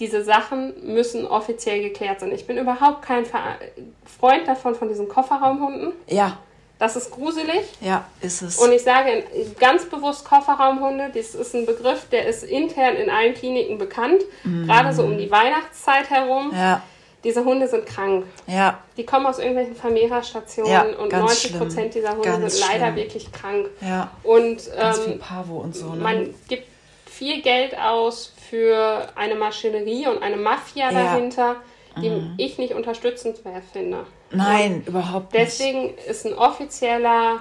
Diese 0.00 0.24
Sachen 0.24 0.92
müssen 0.92 1.24
offiziell 1.24 1.80
geklärt 1.80 2.18
sein. 2.18 2.32
Ich 2.32 2.48
bin 2.48 2.58
überhaupt 2.58 3.02
kein 3.02 3.24
Freund 3.24 4.46
davon, 4.46 4.74
von 4.74 4.88
diesen 4.88 5.08
Kofferraumhunden. 5.08 5.92
Ja. 6.08 6.38
Das 6.78 6.96
ist 6.96 7.10
gruselig. 7.12 7.62
Ja, 7.80 8.04
ist 8.20 8.42
es. 8.42 8.58
Und 8.58 8.72
ich 8.72 8.82
sage 8.82 9.24
ganz 9.60 9.84
bewusst 9.86 10.24
Kofferraumhunde. 10.24 11.10
Das 11.14 11.34
ist 11.34 11.54
ein 11.54 11.66
Begriff, 11.66 12.08
der 12.10 12.26
ist 12.26 12.42
intern 12.42 12.96
in 12.96 13.10
allen 13.10 13.34
Kliniken 13.34 13.78
bekannt. 13.78 14.22
Mm. 14.42 14.66
Gerade 14.66 14.92
so 14.92 15.04
um 15.04 15.16
die 15.16 15.30
Weihnachtszeit 15.30 16.10
herum. 16.10 16.52
Ja. 16.52 16.82
Diese 17.22 17.44
Hunde 17.44 17.68
sind 17.68 17.86
krank. 17.86 18.26
Ja. 18.46 18.80
Die 18.98 19.06
kommen 19.06 19.24
aus 19.24 19.38
irgendwelchen 19.38 19.76
Vermehrerstationen 19.76 20.70
ja, 20.70 20.82
und 20.82 21.10
90 21.10 21.56
Prozent 21.56 21.94
dieser 21.94 22.12
Hunde 22.12 22.28
ganz 22.28 22.54
sind 22.58 22.68
leider 22.68 22.86
schlimm. 22.86 22.96
wirklich 22.96 23.32
krank. 23.32 23.70
Ja. 23.80 24.10
Und 24.22 24.70
ganz 24.76 24.98
ähm, 24.98 25.04
viel 25.04 25.14
Pavo 25.14 25.56
und 25.56 25.74
so. 25.74 25.94
Ne? 25.94 26.02
Man 26.02 26.34
gibt 26.48 26.66
viel 27.06 27.40
Geld 27.40 27.78
aus 27.78 28.34
für 28.50 29.08
eine 29.14 29.36
Maschinerie 29.36 30.08
und 30.08 30.22
eine 30.22 30.36
Mafia 30.36 30.90
ja. 30.90 31.02
dahinter, 31.02 31.56
die 32.02 32.10
mhm. 32.10 32.34
ich 32.36 32.58
nicht 32.58 32.74
unterstützenswert 32.74 33.62
finde. 33.72 34.04
Nein, 34.36 34.74
und 34.74 34.88
überhaupt 34.88 35.32
nicht. 35.32 35.46
Deswegen 35.46 35.94
ist 36.08 36.26
ein 36.26 36.34
offizieller 36.34 37.40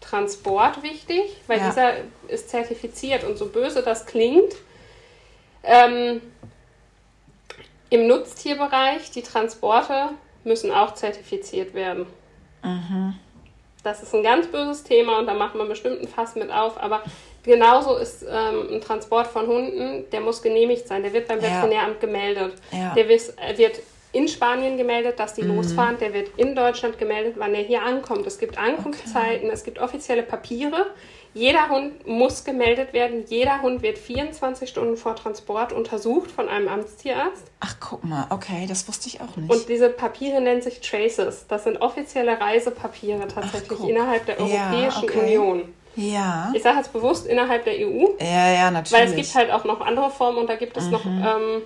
Transport 0.00 0.82
wichtig, 0.82 1.22
weil 1.46 1.58
ja. 1.58 1.68
dieser 1.68 1.92
ist 2.28 2.50
zertifiziert 2.50 3.24
und 3.24 3.38
so 3.38 3.46
böse 3.46 3.82
das 3.82 4.06
klingt. 4.06 4.54
Ähm, 5.62 6.20
Im 7.90 8.06
Nutztierbereich, 8.06 9.10
die 9.12 9.22
Transporte 9.22 10.10
müssen 10.44 10.72
auch 10.72 10.94
zertifiziert 10.94 11.72
werden. 11.74 12.06
Mhm. 12.62 13.14
Das 13.82 14.02
ist 14.02 14.14
ein 14.14 14.22
ganz 14.22 14.46
böses 14.46 14.84
Thema 14.84 15.18
und 15.18 15.26
da 15.26 15.34
macht 15.34 15.54
man 15.54 15.68
bestimmt 15.68 16.00
ein 16.00 16.08
Fass 16.08 16.36
mit 16.36 16.52
auf, 16.52 16.80
aber 16.80 17.02
genauso 17.42 17.96
ist 17.96 18.22
ähm, 18.22 18.68
ein 18.74 18.80
Transport 18.80 19.26
von 19.26 19.46
Hunden, 19.46 20.08
der 20.10 20.20
muss 20.20 20.42
genehmigt 20.42 20.86
sein, 20.86 21.02
der 21.02 21.12
wird 21.12 21.26
beim 21.26 21.42
Veterinäramt 21.42 22.00
gemeldet. 22.00 22.54
Ja. 22.70 22.94
Der 22.94 23.08
wird 23.08 23.82
in 24.12 24.28
Spanien 24.28 24.76
gemeldet, 24.76 25.18
dass 25.18 25.34
die 25.34 25.42
mhm. 25.42 25.56
losfahren. 25.56 25.98
Der 25.98 26.12
wird 26.12 26.30
in 26.36 26.54
Deutschland 26.54 26.98
gemeldet, 26.98 27.34
wann 27.38 27.54
er 27.54 27.62
hier 27.62 27.82
ankommt. 27.82 28.26
Es 28.26 28.38
gibt 28.38 28.58
Ankunftszeiten, 28.58 29.46
okay. 29.46 29.54
es 29.54 29.64
gibt 29.64 29.78
offizielle 29.78 30.22
Papiere. 30.22 30.86
Jeder 31.34 31.70
Hund 31.70 32.06
muss 32.06 32.44
gemeldet 32.44 32.92
werden. 32.92 33.24
Jeder 33.26 33.62
Hund 33.62 33.80
wird 33.80 33.96
24 33.96 34.68
Stunden 34.68 34.98
vor 34.98 35.16
Transport 35.16 35.72
untersucht 35.72 36.30
von 36.30 36.46
einem 36.46 36.68
Amtstierarzt. 36.68 37.44
Ach, 37.60 37.76
guck 37.80 38.04
mal, 38.04 38.26
okay, 38.28 38.66
das 38.68 38.86
wusste 38.86 39.08
ich 39.08 39.20
auch 39.22 39.34
nicht. 39.36 39.50
Und 39.50 39.66
diese 39.68 39.88
Papiere 39.88 40.42
nennen 40.42 40.60
sich 40.60 40.80
Traces. 40.80 41.46
Das 41.48 41.64
sind 41.64 41.80
offizielle 41.80 42.38
Reisepapiere 42.38 43.28
tatsächlich 43.28 43.78
Ach, 43.82 43.88
innerhalb 43.88 44.26
der 44.26 44.40
Europäischen 44.40 45.04
ja, 45.04 45.08
okay. 45.08 45.38
Union. 45.38 45.74
Ja. 45.96 46.52
Ich 46.54 46.62
sage 46.62 46.78
jetzt 46.78 46.92
bewusst 46.92 47.26
innerhalb 47.26 47.64
der 47.64 47.74
EU. 47.74 48.08
Ja, 48.20 48.52
ja, 48.52 48.70
natürlich. 48.70 48.92
Weil 48.92 49.08
es 49.08 49.16
gibt 49.16 49.34
halt 49.34 49.50
auch 49.50 49.64
noch 49.64 49.80
andere 49.80 50.10
Formen 50.10 50.38
und 50.38 50.48
da 50.48 50.56
gibt 50.56 50.76
es 50.76 50.84
mhm. 50.84 50.90
noch 50.90 51.04
ähm, 51.06 51.62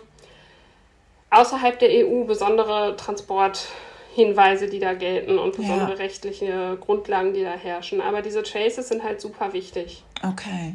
außerhalb 1.31 1.79
der 1.79 2.07
EU 2.07 2.25
besondere 2.25 2.97
Transporthinweise, 2.97 4.69
die 4.69 4.79
da 4.79 4.95
gelten 4.95 5.39
und 5.39 5.57
besondere 5.57 5.91
Ja. 5.91 5.97
rechtliche 5.97 6.79
Grundlagen, 6.81 7.35
die 7.35 7.43
da 7.43 7.53
herrschen. 7.53 8.01
Aber 8.01 8.23
diese 8.23 8.43
Traces 8.43 8.89
sind 8.89 9.03
halt 9.03 9.21
super 9.21 9.53
wichtig, 9.53 10.05
Okay. 10.23 10.75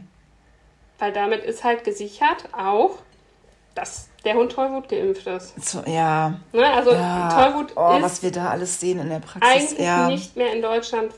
weil 1.00 1.12
damit 1.14 1.44
ist 1.44 1.64
halt 1.64 1.84
gesichert 1.84 2.46
auch, 2.52 2.92
dass 3.76 4.10
der 4.26 4.36
Hund 4.36 4.52
Tollwut 4.52 4.90
geimpft 4.90 5.26
ist. 5.26 5.70
So, 5.70 5.82
ja. 5.88 6.34
Ne? 6.52 6.66
Also 6.74 6.92
ja. 6.92 7.30
Tollwut 7.34 7.72
oh, 7.76 7.96
ist 7.96 8.04
was 8.04 8.22
wir 8.24 8.32
da 8.32 8.50
alles 8.50 8.80
sehen 8.80 9.00
in 9.00 9.10
der 9.10 9.20
Praxis. 9.20 9.42
eigentlich 9.50 9.80
ja. 9.80 10.08
nicht 10.08 10.36
mehr 10.36 10.54
in 10.54 10.62
Deutschland 10.62 11.14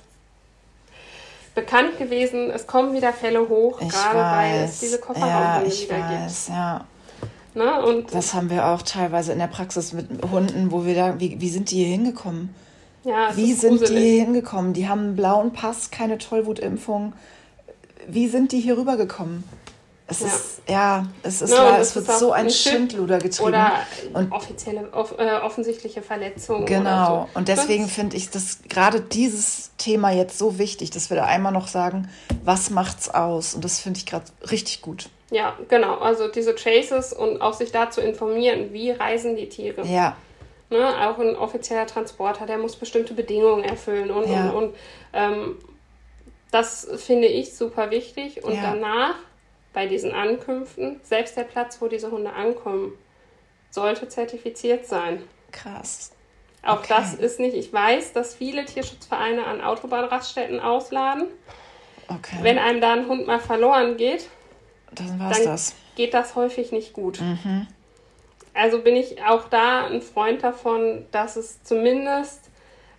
bekannt 1.55 1.97
gewesen. 1.97 2.49
Es 2.51 2.65
kommen 2.67 2.93
wieder 2.93 3.11
Fälle 3.13 3.47
hoch, 3.49 3.81
Ich 3.81 3.89
gerade 3.89 4.19
weil 4.19 4.55
es 4.63 4.71
weiß. 4.71 4.79
diese 4.79 4.95
ja, 4.99 5.01
Kofferraumhunde 5.05 5.67
ich 5.67 5.89
wieder 5.89 5.99
weiß, 5.99 6.47
ja. 6.49 6.85
Ne? 7.55 7.83
Und 7.85 8.13
Das 8.13 8.33
haben 8.33 8.49
wir 8.49 8.65
auch 8.67 8.81
teilweise 8.81 9.31
in 9.31 9.39
der 9.39 9.47
Praxis 9.47 9.93
mit 9.93 10.07
Hunden, 10.31 10.71
wo 10.71 10.85
wir 10.85 10.95
da, 10.95 11.19
wie, 11.19 11.39
wie 11.39 11.49
sind 11.49 11.69
die 11.71 11.77
hier 11.77 11.87
hingekommen? 11.87 12.53
ja, 13.03 13.35
Wie 13.35 13.53
sind 13.53 13.77
gruselig. 13.79 13.89
die 14.01 14.09
hier 14.11 14.21
hingekommen? 14.23 14.73
Die 14.73 14.87
haben 14.87 14.99
einen 15.01 15.15
blauen 15.15 15.53
Pass, 15.53 15.91
keine 15.91 16.17
Tollwutimpfung. 16.17 17.13
Wie 18.07 18.27
sind 18.27 18.51
die 18.51 18.59
hier 18.59 18.77
rübergekommen? 18.77 19.43
Es 20.07 20.19
Ja. 20.19 20.25
ist, 20.27 20.61
ja, 20.67 21.05
es 21.23 21.41
ist, 21.41 21.53
Ja, 21.53 21.75
und 21.75 21.79
es 21.81 21.95
wird 21.95 22.11
so 22.11 22.33
ein 22.33 22.49
Schindluder 22.49 23.19
getrieben. 23.19 23.47
Oder 23.49 23.71
Und- 24.13 24.31
offizielle, 24.33 24.91
off, 24.91 25.15
äh, 25.17 25.31
offensichtliche 25.41 26.01
Verletzungen. 26.01 26.65
Genau. 26.65 27.29
So. 27.33 27.39
Und 27.39 27.47
deswegen 27.47 27.87
finde 27.87 28.17
ich 28.17 28.29
das 28.29 28.59
gerade 28.67 28.99
dieses 28.99 29.71
Thema 29.77 30.11
jetzt 30.11 30.37
so 30.37 30.57
wichtig, 30.59 30.89
dass 30.91 31.09
wir 31.09 31.15
da 31.17 31.25
einmal 31.25 31.53
noch 31.53 31.67
sagen, 31.69 32.09
was 32.43 32.69
macht's 32.69 33.09
aus? 33.09 33.53
Und 33.55 33.63
das 33.63 33.79
finde 33.79 33.97
ich 33.99 34.05
gerade 34.05 34.25
richtig 34.51 34.81
gut. 34.81 35.09
Ja, 35.33 35.57
genau. 35.67 35.97
Also 35.97 36.27
diese 36.27 36.53
Traces 36.55 37.11
und 37.11 37.41
auch 37.41 37.53
sich 37.53 37.71
dazu 37.71 38.01
informieren, 38.01 38.71
wie 38.71 38.91
reisen 38.91 39.35
die 39.35 39.49
Tiere. 39.49 39.85
Ja, 39.85 40.15
Ne? 40.69 40.87
Auch 41.07 41.19
ein 41.19 41.35
offizieller 41.35 41.85
Transporter, 41.85 42.45
der 42.47 42.57
muss 42.57 42.75
bestimmte 42.75 43.13
Bedingungen 43.13 43.63
erfüllen 43.63 44.09
und, 44.09 44.27
Ja. 44.27 44.49
und, 44.49 44.55
und 44.55 44.75
ähm, 45.13 45.57
das 46.51 46.87
finde 46.97 47.27
ich 47.27 47.55
super 47.55 47.91
wichtig. 47.91 48.43
Und 48.43 48.53
Ja. 48.55 48.61
danach, 48.61 49.15
bei 49.73 49.85
diesen 49.87 50.11
Ankünften, 50.13 50.99
selbst 51.03 51.35
der 51.37 51.43
Platz, 51.43 51.79
wo 51.81 51.87
diese 51.87 52.09
Hunde 52.11 52.33
ankommen, 52.33 52.93
sollte 53.69 54.07
zertifiziert 54.07 54.85
sein. 54.87 55.23
krass. 55.51 56.11
Auch 56.65 56.79
Okay. 56.79 56.87
das 56.89 57.13
ist 57.15 57.39
nicht, 57.39 57.55
ich 57.55 57.71
weiß, 57.73 58.13
dass 58.13 58.33
viele 58.33 58.65
Tierschutzvereine 58.65 59.45
an 59.45 59.61
Autobahnraststätten 59.61 60.59
ausladen. 60.59 61.27
Okay. 62.07 62.37
Wenn 62.41 62.57
einem 62.57 62.81
da 62.81 62.93
ein 62.93 63.07
Hund 63.07 63.27
mal 63.27 63.39
verloren 63.39 63.97
geht, 63.97 64.29
Dann 64.95 65.19
dann 65.19 65.43
das. 65.43 65.75
geht 65.95 66.13
das 66.13 66.35
häufig 66.35 66.71
nicht 66.71 66.93
gut. 66.93 67.19
Mhm. 67.21 67.67
Also 68.53 68.79
bin 68.79 68.95
ich 68.95 69.23
auch 69.23 69.49
da 69.49 69.85
ein 69.87 70.01
Freund 70.01 70.43
davon, 70.43 71.05
dass 71.11 71.35
es 71.35 71.63
zumindest 71.63 72.49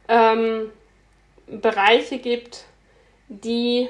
ähm, 0.09 0.70
Bereiche 1.47 2.18
gibt, 2.18 2.64
die 3.28 3.88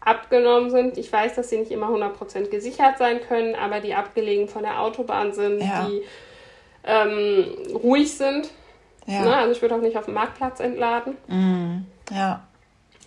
abgenommen 0.00 0.70
sind. 0.70 0.98
Ich 0.98 1.12
weiß, 1.12 1.34
dass 1.34 1.50
sie 1.50 1.58
nicht 1.58 1.72
immer 1.72 1.88
100% 1.88 2.48
gesichert 2.48 2.98
sein 2.98 3.20
können, 3.20 3.54
aber 3.56 3.80
die 3.80 3.94
abgelegen 3.94 4.48
von 4.48 4.62
der 4.62 4.80
Autobahn 4.80 5.32
sind, 5.32 5.60
Ja. 5.60 5.88
die 5.88 6.02
ähm, 6.84 7.46
ruhig 7.74 8.16
sind. 8.16 8.48
Ja. 9.06 9.22
Ne? 9.22 9.36
Also 9.36 9.52
ich 9.52 9.62
würde 9.62 9.74
auch 9.74 9.80
nicht 9.80 9.96
auf 9.98 10.04
dem 10.04 10.14
Marktplatz 10.14 10.60
entladen. 10.60 11.16
Mhm. 11.26 11.86
Ja. 12.12 12.46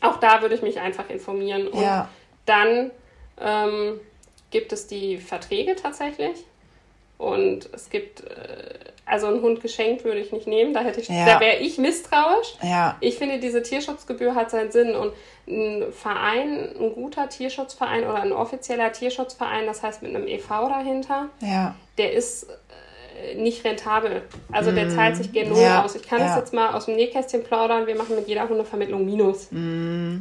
Auch 0.01 0.17
da 0.17 0.41
würde 0.41 0.55
ich 0.55 0.61
mich 0.61 0.79
einfach 0.81 1.09
informieren. 1.09 1.67
Und 1.69 1.81
Ja. 1.81 2.09
dann 2.45 2.91
ähm, 3.41 3.99
gibt 4.51 4.71
es 4.73 4.87
die 4.87 5.17
Verträge 5.17 5.75
tatsächlich. 5.75 6.37
Und 7.17 7.69
es 7.73 7.89
gibt, 7.89 8.21
äh, 8.21 8.75
also 9.05 9.27
einen 9.27 9.41
Hund 9.41 9.61
geschenkt 9.61 10.05
würde 10.05 10.19
ich 10.19 10.31
nicht 10.31 10.47
nehmen, 10.47 10.73
da 10.73 10.79
hätte 10.81 11.01
ich, 11.01 11.09
Ja. 11.09 11.25
da 11.25 11.39
wäre 11.41 11.57
ich 11.57 11.77
misstrauisch. 11.77 12.55
Ja. 12.63 12.95
Ich 13.01 13.15
finde, 13.17 13.39
diese 13.39 13.61
Tierschutzgebühr 13.61 14.35
hat 14.35 14.51
seinen 14.51 14.71
Sinn 14.71 14.95
und 14.95 15.11
ein 15.47 15.91
Verein, 15.91 16.69
ein 16.79 16.93
guter 16.93 17.27
Tierschutzverein 17.27 18.03
oder 18.03 18.21
ein 18.21 18.31
offizieller 18.31 18.91
Tierschutzverein, 18.93 19.65
das 19.65 19.83
heißt 19.83 20.01
mit 20.01 20.15
einem 20.15 20.27
EV 20.27 20.47
dahinter, 20.69 21.29
Ja. 21.41 21.75
der 21.97 22.13
ist 22.13 22.47
äh, 23.21 23.35
nicht 23.35 23.65
rentabel. 23.65 24.21
Also 24.53 24.71
der 24.71 24.87
zahlt 24.89 25.17
sich 25.17 25.33
gen 25.33 25.49
Null 25.49 25.57
Mm. 25.59 25.83
Aus. 25.83 25.95
Ich 25.95 26.07
kann 26.07 26.19
das 26.19 26.37
jetzt 26.37 26.53
mal 26.53 26.73
aus 26.73 26.85
dem 26.85 26.95
Nähkästchen 26.95 27.43
plaudern. 27.43 27.85
Wir 27.85 27.95
machen 27.95 28.15
mit 28.15 28.29
jeder 28.29 28.47
Hundevermittlung 28.47 29.03
Minus. 29.05 29.49
So. 29.49 29.55
Ne? 29.55 30.15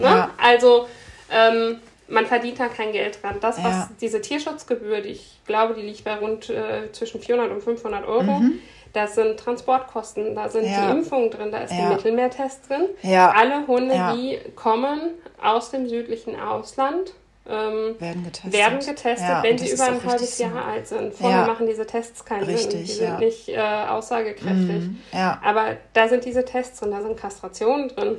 Mm. 0.00 0.30
Also 0.42 0.88
ähm, 1.30 1.78
man 2.08 2.26
verdient 2.26 2.60
da 2.60 2.68
kein 2.68 2.92
Geld 2.92 3.22
dran. 3.22 3.36
Das, 3.40 3.56
was 3.58 3.72
Ja. 3.72 3.90
diese 4.00 4.20
Tierschutzgebühr, 4.20 5.00
die 5.00 5.10
ich 5.10 5.40
glaube, 5.46 5.74
die 5.74 5.82
liegt 5.82 6.04
bei 6.04 6.14
rund 6.16 6.50
äh, 6.50 6.90
zwischen 6.92 7.20
400 7.20 7.50
und 7.50 7.62
500 7.62 8.06
Euro. 8.06 8.22
Mhm. 8.40 8.58
Da 8.92 9.06
sind 9.08 9.38
Transportkosten, 9.40 10.34
da 10.36 10.48
sind 10.48 10.66
Ja. 10.66 10.86
die 10.92 10.98
Impfungen 10.98 11.30
drin, 11.30 11.50
da 11.50 11.58
ist 11.58 11.72
Ja. 11.72 11.88
der 11.88 11.96
Mittelmeertest 11.96 12.68
drin. 12.68 12.88
Ja. 13.02 13.30
Alle 13.30 13.66
Hunde, 13.66 13.94
die 14.14 14.38
kommen 14.54 15.00
aus 15.42 15.70
dem 15.72 15.88
südlichen 15.88 16.38
Ausland, 16.38 17.12
ähm, 17.46 17.96
Werden 17.98 18.24
getestet. 18.24 18.52
werden 18.54 18.78
getestet, 18.78 19.42
wenn 19.42 19.58
sie 19.58 19.70
über 19.72 19.84
ein 19.84 20.02
halbes 20.04 20.12
richtig 20.22 20.28
so. 20.36 20.44
Jahr 20.44 20.64
alt 20.64 20.86
sind. 20.86 21.12
Vorher 21.14 21.46
machen 21.46 21.66
diese 21.66 21.86
Tests 21.86 22.24
keinen 22.24 22.44
Sinn. 22.46 22.54
Richtig, 22.54 22.84
Die 22.86 22.92
sind 22.92 23.18
nicht 23.18 23.48
äh, 23.50 23.58
aussagekräftig. 23.58 24.54
Mhm. 24.82 24.98
Aber 25.42 25.76
da 25.92 26.08
sind 26.08 26.24
diese 26.24 26.44
Tests 26.44 26.80
drin, 26.80 26.92
da 26.92 27.02
sind 27.02 27.18
Kastrationen 27.18 27.88
drin. 27.88 28.16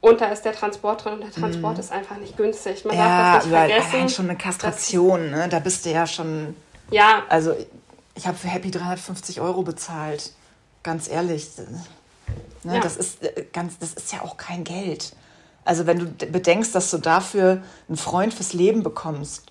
Und 0.00 0.20
da 0.20 0.26
ist 0.26 0.42
der 0.44 0.52
Transport 0.52 1.04
drin 1.04 1.14
und 1.14 1.20
der 1.24 1.32
Transport 1.32 1.78
ist 1.78 1.90
einfach 1.90 2.16
nicht 2.18 2.36
günstig. 2.36 2.84
Man 2.84 2.96
darf 2.96 3.06
Mhm. 3.06 3.10
Ja, 3.10 3.34
das 3.34 3.44
nicht 3.46 3.52
vergessen. 3.82 3.94
allein 3.96 4.08
schon 4.08 4.24
eine 4.30 4.38
Kastration, 4.38 5.30
ne? 5.30 5.48
Da 5.48 5.58
bist 5.58 5.84
du 5.84 5.90
ja 5.90 6.06
schon. 6.06 6.54
Ja, 6.90 7.22
Also, 7.28 7.54
ich 8.14 8.26
habe 8.26 8.36
für 8.38 8.48
Happy 8.48 8.70
350 8.70 9.40
Euro 9.40 9.62
bezahlt. 9.62 10.32
Ganz 10.84 11.08
ehrlich. 11.08 11.48
Ne? 12.62 12.74
Ja. 12.76 12.80
Das, 12.80 12.96
ist, 12.96 13.22
äh, 13.22 13.44
ganz, 13.52 13.78
das 13.78 13.94
ist 13.94 14.12
ja 14.12 14.22
auch 14.22 14.36
kein 14.36 14.62
Geld. 14.64 15.12
Also, 15.64 15.86
wenn 15.86 15.98
du 15.98 16.26
bedenkst, 16.26 16.74
dass 16.74 16.90
du 16.90 16.98
dafür 16.98 17.62
einen 17.88 17.96
Freund 17.96 18.32
fürs 18.32 18.52
Leben 18.52 18.82
bekommst, 18.84 19.42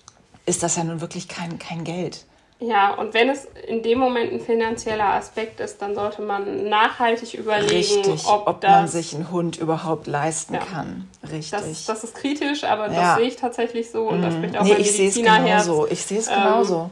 ist 0.46 0.62
das 0.62 0.76
ja 0.76 0.84
nun 0.84 1.00
wirklich 1.02 1.28
kein, 1.28 1.58
kein 1.58 1.84
Geld. 1.84 2.24
Ja, 2.60 2.94
und 2.94 3.14
wenn 3.14 3.28
es 3.28 3.46
in 3.68 3.82
dem 3.82 3.98
Moment 3.98 4.32
ein 4.32 4.40
finanzieller 4.40 5.14
Aspekt 5.14 5.60
ist, 5.60 5.80
dann 5.80 5.94
sollte 5.94 6.22
man 6.22 6.68
nachhaltig 6.68 7.34
überlegen, 7.34 7.68
Richtig, 7.72 8.26
ob, 8.26 8.48
ob, 8.48 8.60
das, 8.60 8.70
man 8.70 8.88
sich 8.88 9.14
einen 9.14 9.30
Hund 9.30 9.58
überhaupt 9.58 10.06
leisten 10.08 10.54
Ja. 10.54 10.60
kann. 10.60 11.08
Richtig. 11.22 11.50
das, 11.50 11.84
das 11.86 12.04
ist 12.04 12.14
kritisch, 12.16 12.64
aber 12.64 12.90
Ja. 12.90 13.00
das 13.00 13.16
sehe 13.18 13.26
ich 13.28 13.36
tatsächlich 13.36 13.90
so 13.90 14.08
und 14.08 14.22
das 14.22 14.34
spricht 14.34 14.56
auch 14.56 14.64
nee, 14.64 14.72
mein 14.72 14.80
ich 14.80 14.90
sehe 14.92 15.08
es 15.08 15.16
Medizinerherz. 15.16 15.64
genauso. 15.66 15.86
Ich 15.88 16.02
sehe 16.02 16.18
es 16.18 16.26
Ähm, 16.28 16.34
genauso. 16.34 16.90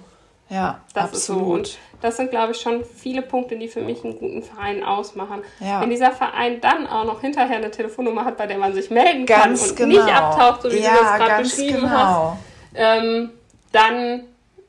Ja, 0.48 0.78
Das 0.94 1.12
ist 1.12 1.26
so. 1.26 1.32
absolut. 1.32 1.58
Und 1.58 1.78
das 2.02 2.16
sind, 2.18 2.30
glaube 2.30 2.52
ich, 2.52 2.60
schon 2.60 2.84
viele 2.84 3.22
Punkte, 3.22 3.56
die 3.56 3.66
für 3.66 3.80
mich 3.80 4.04
einen 4.04 4.16
guten 4.16 4.44
Verein 4.44 4.84
ausmachen. 4.84 5.42
Ja. 5.58 5.80
Wenn 5.80 5.90
dieser 5.90 6.12
Verein 6.12 6.60
dann 6.60 6.86
auch 6.86 7.04
noch 7.04 7.20
hinterher 7.20 7.56
eine 7.56 7.72
Telefonnummer 7.72 8.24
hat, 8.24 8.36
bei 8.36 8.46
der 8.46 8.58
man 8.58 8.72
sich 8.72 8.88
melden 8.90 9.26
Ganz 9.26 9.60
kann 9.60 9.70
und 9.70 9.76
genau. 9.76 10.04
nicht 10.04 10.14
abtaucht, 10.14 10.62
so 10.62 10.70
wie 10.70 10.76
du 10.76 10.82
das 10.82 11.16
gerade 11.18 11.42
beschrieben 11.42 11.80
genau. 11.80 11.88
hast, 11.90 12.38
ähm, 12.76 13.30
dann 13.72 14.22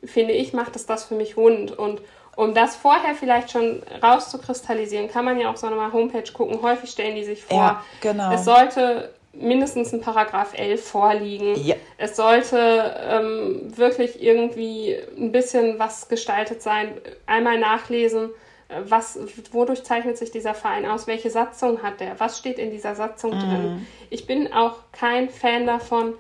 finde 0.04 0.34
ich, 0.34 0.54
macht 0.54 0.76
es 0.76 0.86
das 0.86 1.06
für 1.06 1.16
mich 1.16 1.38
rund. 1.38 1.78
Und 1.78 2.02
um 2.36 2.54
das 2.54 2.76
vorher 2.76 3.16
vielleicht 3.16 3.52
schon 3.52 3.82
rauszukristallisieren, 4.04 5.10
kann 5.10 5.26
man 5.26 5.40
ja 5.40 5.50
auf 5.50 5.58
so 5.58 5.68
einer 5.68 5.92
Homepage 5.94 6.32
gucken. 6.34 6.62
Häufig 6.62 6.90
stellen 6.92 7.16
die 7.16 7.24
sich 7.24 7.44
vor, 7.44 7.58
Ja, 7.58 7.84
genau. 8.02 8.32
es 8.34 8.46
sollte 8.46 9.14
mindestens 9.34 9.94
ein 9.94 10.02
Paragraph 10.02 10.54
11 10.58 10.84
vorliegen. 10.88 11.56
Ja. 11.64 11.76
Es 11.98 12.16
sollte 12.16 12.96
ähm, 13.10 13.62
wirklich 13.78 14.22
irgendwie 14.22 14.98
ein 15.18 15.32
bisschen 15.32 15.78
was 15.80 16.10
gestaltet 16.10 16.62
sein. 16.62 16.94
Einmal 17.28 17.60
nachlesen, 17.60 18.30
äh, 18.70 18.82
was, 18.86 19.20
wodurch 19.52 19.84
zeichnet 19.84 20.18
sich 20.18 20.32
dieser 20.32 20.56
Verein 20.56 20.86
aus? 20.88 21.06
Welche 21.06 21.30
Satzung 21.30 21.84
hat 21.84 22.00
der? 22.00 22.20
Was 22.20 22.40
steht 22.40 22.58
in 22.58 22.72
dieser 22.72 22.96
Satzung 22.96 23.32
Mhm. 23.36 23.40
drin? 23.40 23.88
Ich 24.10 24.26
bin 24.26 24.52
auch 24.54 24.76
kein 24.92 25.30
Fan 25.30 25.68
davon, 25.68 26.14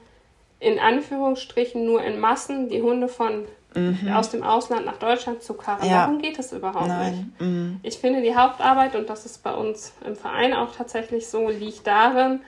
in 0.59 0.77
Anführungsstrichen 0.79 1.85
nur 1.85 2.03
in 2.03 2.19
Massen 2.19 2.69
die 2.69 2.81
Hunde 2.83 3.07
von 3.07 3.45
aus 4.13 4.29
dem 4.29 4.43
Ausland 4.43 4.85
nach 4.85 4.97
Deutschland 4.97 5.43
zu 5.43 5.53
karren. 5.53 5.85
Mhm. 5.85 5.91
Ja. 5.91 6.01
Darum 6.01 6.21
geht 6.21 6.39
es 6.39 6.51
überhaupt 6.51 6.87
nicht. 6.87 6.97
Nein. 6.97 7.33
Mm. 7.39 7.79
Ich 7.83 7.97
finde, 7.97 8.21
die 8.21 8.35
Hauptarbeit, 8.35 8.95
und 8.95 9.09
das 9.09 9.25
ist 9.25 9.43
bei 9.43 9.53
uns 9.53 9.93
im 10.05 10.15
Verein 10.15 10.53
auch 10.53 10.75
tatsächlich 10.75 11.27
so, 11.27 11.49
liegt 11.49 11.85
darin, 11.85 12.41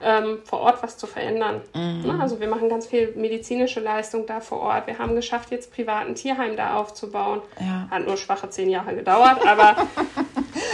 ähm, 0.00 0.38
vor 0.44 0.60
Ort 0.60 0.82
was 0.82 0.98
zu 0.98 1.06
verändern. 1.06 1.62
Mhm. 1.74 2.02
Ne? 2.06 2.18
Also 2.20 2.38
wir 2.38 2.48
machen 2.48 2.68
ganz 2.68 2.86
viel 2.86 3.12
medizinische 3.16 3.80
Leistung 3.80 4.26
da 4.26 4.40
vor 4.40 4.60
Ort. 4.60 4.86
Wir 4.86 4.98
haben 4.98 5.14
geschafft, 5.14 5.50
jetzt 5.50 5.72
privaten 5.72 6.14
Tierheim 6.14 6.56
da 6.56 6.74
aufzubauen. 6.74 7.40
Ja. 7.58 7.88
Hat 7.90 8.06
nur 8.06 8.16
schwache 8.16 8.50
zehn 8.50 8.68
Jahre 8.68 8.94
gedauert, 8.94 9.46
aber 9.46 9.76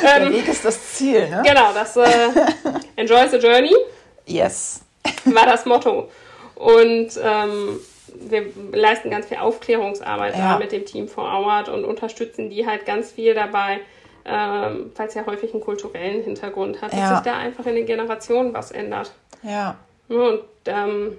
Der 0.03 0.23
ähm, 0.23 0.33
Weg 0.33 0.49
ist 0.49 0.65
das 0.65 0.95
Ziel, 0.95 1.29
ne? 1.29 1.43
genau, 1.45 1.73
das 1.73 1.97
äh, 1.97 2.29
Enjoy 2.97 3.29
the 3.29 3.37
Journey 3.37 3.75
Yes. 4.27 4.83
war 5.25 5.47
das 5.47 5.65
Motto. 5.67 6.09
Und 6.55 7.11
ähm, 7.23 7.81
wir 8.21 8.45
leisten 8.73 9.11
ganz 9.11 9.27
viel 9.27 9.39
Aufklärungsarbeit 9.39 10.37
Ja. 10.37 10.59
mit 10.59 10.73
dem 10.73 10.85
Team 10.85 11.09
vor 11.09 11.25
Ort 11.25 11.69
und 11.69 11.85
unterstützen 11.85 12.51
die 12.51 12.67
halt 12.67 12.87
ganz 12.87 13.13
viel 13.13 13.35
dabei, 13.35 13.81
ähm, 14.25 14.91
weil 14.97 15.09
es 15.09 15.15
ja 15.15 15.27
häufig 15.27 15.53
einen 15.53 15.63
kulturellen 15.63 16.23
Hintergrund 16.23 16.81
hat, 16.83 16.93
dass 16.93 16.99
Ja. 17.01 17.15
sich 17.17 17.25
da 17.25 17.37
einfach 17.39 17.67
in 17.67 17.75
den 17.75 17.87
Generationen 17.87 18.55
was 18.55 18.71
ändert. 18.71 19.13
Ja. 19.43 19.77
Und 20.09 20.41
ähm, 20.67 21.17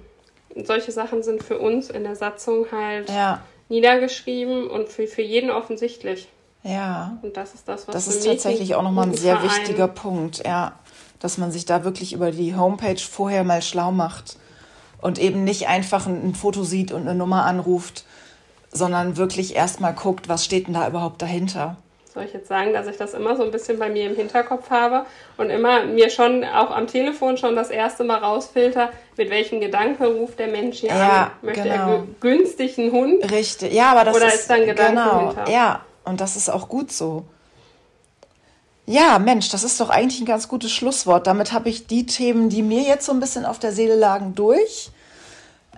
solche 0.63 0.91
Sachen 0.91 1.23
sind 1.23 1.43
für 1.43 1.57
uns 1.59 1.89
in 1.89 2.03
der 2.03 2.15
Satzung 2.15 2.67
halt 2.71 3.09
Ja. 3.09 3.41
niedergeschrieben 3.69 4.67
und 4.69 4.87
für, 4.89 5.07
für 5.07 5.21
jeden 5.21 5.49
offensichtlich. 5.51 6.27
Ja. 6.63 7.17
Und 7.21 7.35
das 7.35 7.53
ist 7.55 7.67
das, 7.67 7.87
was 7.87 7.93
Das 7.95 8.07
ist 8.07 8.25
tatsächlich 8.25 8.75
auch 8.75 8.83
nochmal 8.83 9.07
ein 9.07 9.13
sehr 9.13 9.37
Verein- 9.37 9.49
wichtiger 9.49 9.87
Punkt, 9.87 10.43
ja. 10.45 10.73
Dass 11.19 11.37
man 11.37 11.51
sich 11.51 11.65
da 11.65 11.83
wirklich 11.83 12.13
über 12.13 12.31
die 12.31 12.55
Homepage 12.55 12.97
vorher 12.99 13.43
mal 13.43 13.61
schlau 13.61 13.91
macht 13.91 14.37
und 15.03 15.19
eben 15.19 15.43
nicht 15.43 15.67
einfach 15.67 16.07
ein, 16.07 16.33
Foto 16.33 16.63
sieht 16.63 16.91
und 16.91 17.01
eine 17.01 17.13
Nummer 17.15 17.45
anruft, 17.45 18.05
sondern 18.71 19.17
wirklich 19.17 19.55
erstmal 19.55 19.93
guckt, 19.93 20.29
was 20.29 20.45
steht 20.45 20.67
denn 20.67 20.73
da 20.73 20.87
überhaupt 20.87 21.21
dahinter. 21.21 21.75
Soll 22.13 22.23
ich 22.25 22.33
jetzt 22.33 22.47
sagen, 22.47 22.73
dass 22.73 22.85
ich 22.87 22.95
das 22.95 23.13
immer 23.15 23.35
so 23.35 23.43
ein 23.43 23.49
bisschen 23.51 23.79
bei 23.79 23.89
mir 23.89 24.07
im 24.09 24.15
Hinterkopf 24.15 24.69
habe 24.69 25.05
und 25.37 25.49
immer 25.49 25.83
mir 25.83 26.09
schon 26.11 26.43
auch 26.43 26.69
am 26.71 26.85
Telefon 26.87 27.37
schon 27.37 27.55
das 27.55 27.69
erste 27.71 28.03
Mal 28.03 28.19
rausfilter, 28.19 28.91
mit 29.17 29.29
welchem 29.31 29.59
Gedanke 29.59 30.05
ruft 30.05 30.37
der 30.39 30.47
Mensch 30.47 30.77
hier 30.79 30.89
Ja, 30.89 31.23
an? 31.23 31.31
Möchte 31.41 31.63
genau. 31.63 31.73
er 31.73 31.87
gü- 31.99 32.05
günstig 32.21 32.77
einen 32.77 32.91
Hund? 32.91 33.31
Richtig, 33.31 33.73
ja, 33.73 33.91
aber 33.91 34.05
das 34.05 34.15
Oder 34.15 34.27
ist, 34.27 34.35
ist 34.35 34.49
da 34.49 34.53
ein 34.53 34.65
Gedanke 34.67 34.91
genau, 34.93 35.27
hinter? 35.27 35.49
ja, 35.51 35.81
und 36.05 36.21
das 36.21 36.35
ist 36.35 36.49
auch 36.49 36.69
gut 36.69 36.91
so. 36.91 37.25
Ja, 38.85 39.17
Mensch, 39.17 39.49
das 39.49 39.63
ist 39.63 39.79
doch 39.79 39.89
eigentlich 39.89 40.19
ein 40.21 40.25
ganz 40.25 40.47
gutes 40.49 40.71
Schlusswort. 40.71 41.25
Damit 41.25 41.51
habe 41.53 41.69
ich 41.69 41.87
die 41.87 42.05
Themen, 42.05 42.49
die 42.49 42.61
mir 42.61 42.81
jetzt 42.83 43.05
so 43.05 43.11
ein 43.13 43.19
bisschen 43.21 43.45
auf 43.45 43.57
der 43.57 43.71
Seele 43.71 43.95
lagen, 43.95 44.35
durch. 44.35 44.91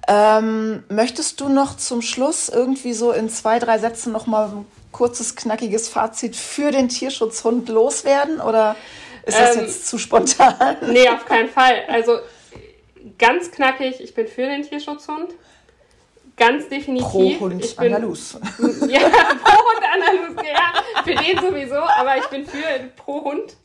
Ähm, 0.08 0.84
möchtest 0.90 1.40
du 1.42 1.50
noch 1.50 1.78
zum 1.78 2.02
Schluss 2.02 2.50
irgendwie 2.50 2.94
so 2.94 3.12
in 3.12 3.30
zwei, 3.30 3.60
drei 3.60 3.80
Sätzen 3.80 4.12
noch 4.12 4.28
mal 4.28 4.48
ein 4.50 4.66
kurzes, 4.92 5.36
knackiges 5.36 5.90
Fazit 5.90 6.36
für 6.36 6.72
den 6.72 6.90
Tierschutzhund 6.90 7.70
loswerden? 7.70 8.40
Oder 8.40 8.76
ist 9.26 9.40
das 9.40 9.56
Ähm, 9.56 9.62
jetzt 9.64 9.88
zu 9.88 9.98
spontan? 9.98 10.78
Nee, 10.88 11.10
auf 11.10 11.26
keinen 11.26 11.50
Fall. 11.50 11.84
Also 11.88 12.20
ganz 13.18 13.50
knackig, 13.52 14.00
ich 14.00 14.14
bin 14.14 14.28
für 14.28 14.44
den 14.46 14.62
Tierschutzhund. 14.64 15.34
Ganz 16.38 16.68
definitiv. 16.68 17.08
Pro 17.10 17.40
Hund 17.40 17.64
ich 17.64 17.76
bin, 17.78 17.94
Andalus. 17.94 18.34
Ja, 18.88 19.00
pro 19.00 19.58
Hund 19.58 19.84
Andalus, 19.94 20.46
ja, 20.46 21.02
für 21.04 21.16
den 21.16 21.40
sowieso, 21.40 21.78
aber 21.78 22.18
ich 22.18 22.26
bin 22.26 22.46
für 22.46 22.62
pro 22.98 23.24
Hund. 23.24 23.56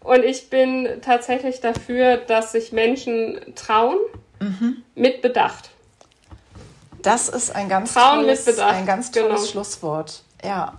Und 0.00 0.24
ich 0.24 0.50
bin 0.50 0.88
tatsächlich 1.02 1.60
dafür, 1.60 2.16
dass 2.18 2.52
sich 2.52 2.72
Menschen 2.72 3.40
trauen, 3.54 3.96
Mhm. 4.38 4.82
mit 4.94 5.22
Bedacht. 5.22 5.70
Das 7.06 7.28
ist 7.28 7.54
ein 7.54 7.68
ganz 7.68 7.92
Frauen 7.92 8.20
tolles, 8.20 8.58
ein 8.58 8.84
ganz 8.84 9.10
tolles 9.12 9.28
genau. 9.28 9.46
Schlusswort. 9.46 10.22
Ja. 10.44 10.72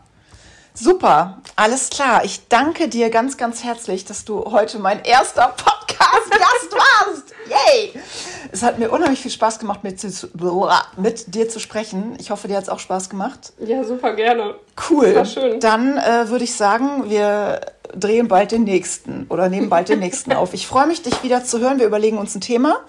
Super, 0.74 1.42
alles 1.56 1.90
klar. 1.90 2.24
Ich 2.26 2.50
danke 2.50 2.88
dir 2.90 3.10
ganz, 3.10 3.38
ganz 3.38 3.64
herzlich, 3.64 4.06
dass 4.06 4.26
du 4.26 4.44
heute 4.52 4.78
mein 4.78 5.04
erster 5.04 5.48
Podcast-Gast 5.58 6.72
warst. 6.74 7.34
Yay! 7.50 7.94
Es 8.52 8.62
hat 8.62 8.78
mir 8.78 8.92
unheimlich 8.92 9.22
viel 9.22 9.32
Spaß 9.32 9.58
gemacht, 9.58 9.84
mit, 9.84 10.04
dir 10.04 10.12
zu- 10.12 10.28
mit 10.98 11.34
dir 11.34 11.50
zu 11.50 11.60
sprechen. 11.60 12.16
Ich 12.20 12.30
hoffe, 12.30 12.48
dir 12.48 12.58
hat 12.58 12.64
es 12.64 12.70
auch 12.70 12.80
Spaß 12.80 13.10
gemacht. 13.10 13.54
Ja, 13.60 13.84
super 13.86 14.14
gerne. 14.14 14.56
Cool. 14.90 15.16
War 15.16 15.26
schön. 15.26 15.60
Dann 15.62 15.98
äh, 15.98 16.28
würde 16.30 16.44
ich 16.44 16.54
sagen, 16.56 17.10
wir 17.10 17.62
drehen 17.96 18.28
bald 18.28 18.52
den 18.52 18.66
nächsten 18.66 19.26
oder 19.30 19.50
nehmen 19.50 19.70
bald 19.70 19.90
den 19.90 20.00
nächsten 20.00 20.34
auf. 20.34 20.54
Ich 20.54 20.68
freue 20.68 20.88
mich, 20.88 21.02
dich 21.02 21.24
wieder 21.24 21.44
zu 21.46 21.60
hören. 21.60 21.80
Wir 21.80 21.88
überlegen 21.88 22.18
uns 22.18 22.36
ein 22.36 22.42
Thema. 22.42 22.82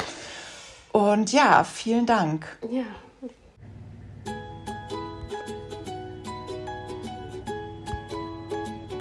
Und 0.93 1.33
ja, 1.33 1.65
vielen 1.65 2.05
Dank. 2.05 2.45
Ja. 2.69 2.83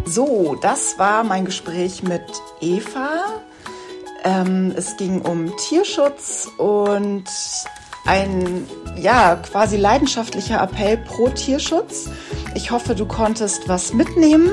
So, 0.10 0.56
das 0.62 0.98
war 0.98 1.26
mein 1.26 1.44
Gespräch 1.44 2.02
mit 2.02 2.24
Eva. 2.62 3.42
Ähm, 4.24 4.74
es 4.74 4.96
ging 4.96 5.20
um 5.22 5.54
Tierschutz 5.58 6.50
und 6.58 7.26
ein 8.06 8.66
ja 8.96 9.36
quasi 9.36 9.76
leidenschaftlicher 9.76 10.62
Appell 10.62 10.96
pro 10.96 11.28
Tierschutz. 11.28 12.10
Ich 12.56 12.72
hoffe, 12.72 12.96
du 12.96 13.06
konntest 13.06 13.68
was 13.68 13.92
mitnehmen. 13.92 14.52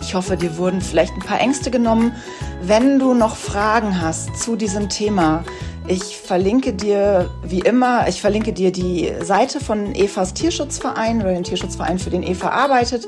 Ich 0.00 0.16
hoffe, 0.16 0.36
dir 0.36 0.56
wurden 0.56 0.80
vielleicht 0.80 1.14
ein 1.14 1.20
paar 1.20 1.40
Ängste 1.40 1.70
genommen. 1.70 2.16
Wenn 2.60 2.98
du 2.98 3.14
noch 3.14 3.36
Fragen 3.36 4.00
hast 4.00 4.36
zu 4.36 4.56
diesem 4.56 4.88
Thema, 4.88 5.44
ich 5.88 6.16
verlinke 6.16 6.72
dir 6.72 7.28
wie 7.42 7.60
immer, 7.60 8.06
ich 8.08 8.20
verlinke 8.20 8.52
dir 8.52 8.70
die 8.70 9.12
Seite 9.20 9.60
von 9.60 9.94
Evas 9.94 10.32
Tierschutzverein 10.32 11.20
oder 11.20 11.32
den 11.32 11.44
Tierschutzverein, 11.44 11.98
für 11.98 12.10
den 12.10 12.22
Eva 12.22 12.50
arbeitet. 12.50 13.06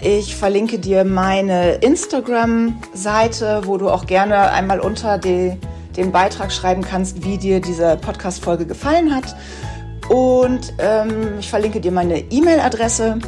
Ich 0.00 0.34
verlinke 0.34 0.78
dir 0.78 1.04
meine 1.04 1.74
Instagram-Seite, 1.76 3.62
wo 3.66 3.76
du 3.76 3.90
auch 3.90 4.06
gerne 4.06 4.50
einmal 4.52 4.80
unter 4.80 5.18
die, 5.18 5.56
den 5.96 6.12
Beitrag 6.12 6.50
schreiben 6.52 6.82
kannst, 6.82 7.24
wie 7.24 7.36
dir 7.36 7.60
diese 7.60 7.96
Podcast-Folge 7.96 8.66
gefallen 8.66 9.14
hat. 9.14 9.36
Und 10.08 10.74
ähm, 10.78 11.38
ich 11.38 11.48
verlinke 11.48 11.80
dir 11.80 11.92
meine 11.92 12.18
E-Mail-Adresse, 12.18 13.18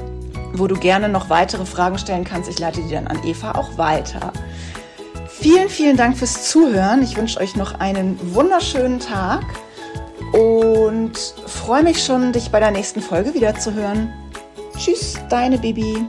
wo 0.55 0.67
du 0.67 0.75
gerne 0.75 1.09
noch 1.09 1.31
weitere 1.31 1.67
Fragen 1.67 1.99
stellen 1.99 2.25
kannst. 2.25 2.49
Ich 2.49 2.59
leite 2.59 2.81
die 2.81 2.93
dann 2.93 3.07
an 3.07 3.23
Eva 3.25 3.53
auch 3.53 3.77
weiter. 3.79 4.33
Vielen, 5.39 5.69
vielen 5.69 5.97
Dank 5.99 6.17
fürs 6.17 6.49
Zuhören. 6.49 7.03
Ich 7.03 7.17
wünsche 7.17 7.39
euch 7.41 7.57
noch 7.57 7.79
einen 7.79 8.19
wunderschönen 8.35 9.01
Tag 9.01 9.45
und 10.33 11.13
freue 11.47 11.83
mich 11.83 12.03
schon, 12.03 12.33
dich 12.33 12.51
bei 12.51 12.59
der 12.59 12.71
nächsten 12.71 13.03
Folge 13.03 13.35
wieder 13.35 13.55
zu 13.55 13.75
hören. 13.75 14.13
Tschüss, 14.79 15.15
deine 15.29 15.59
Bibi. 15.59 16.07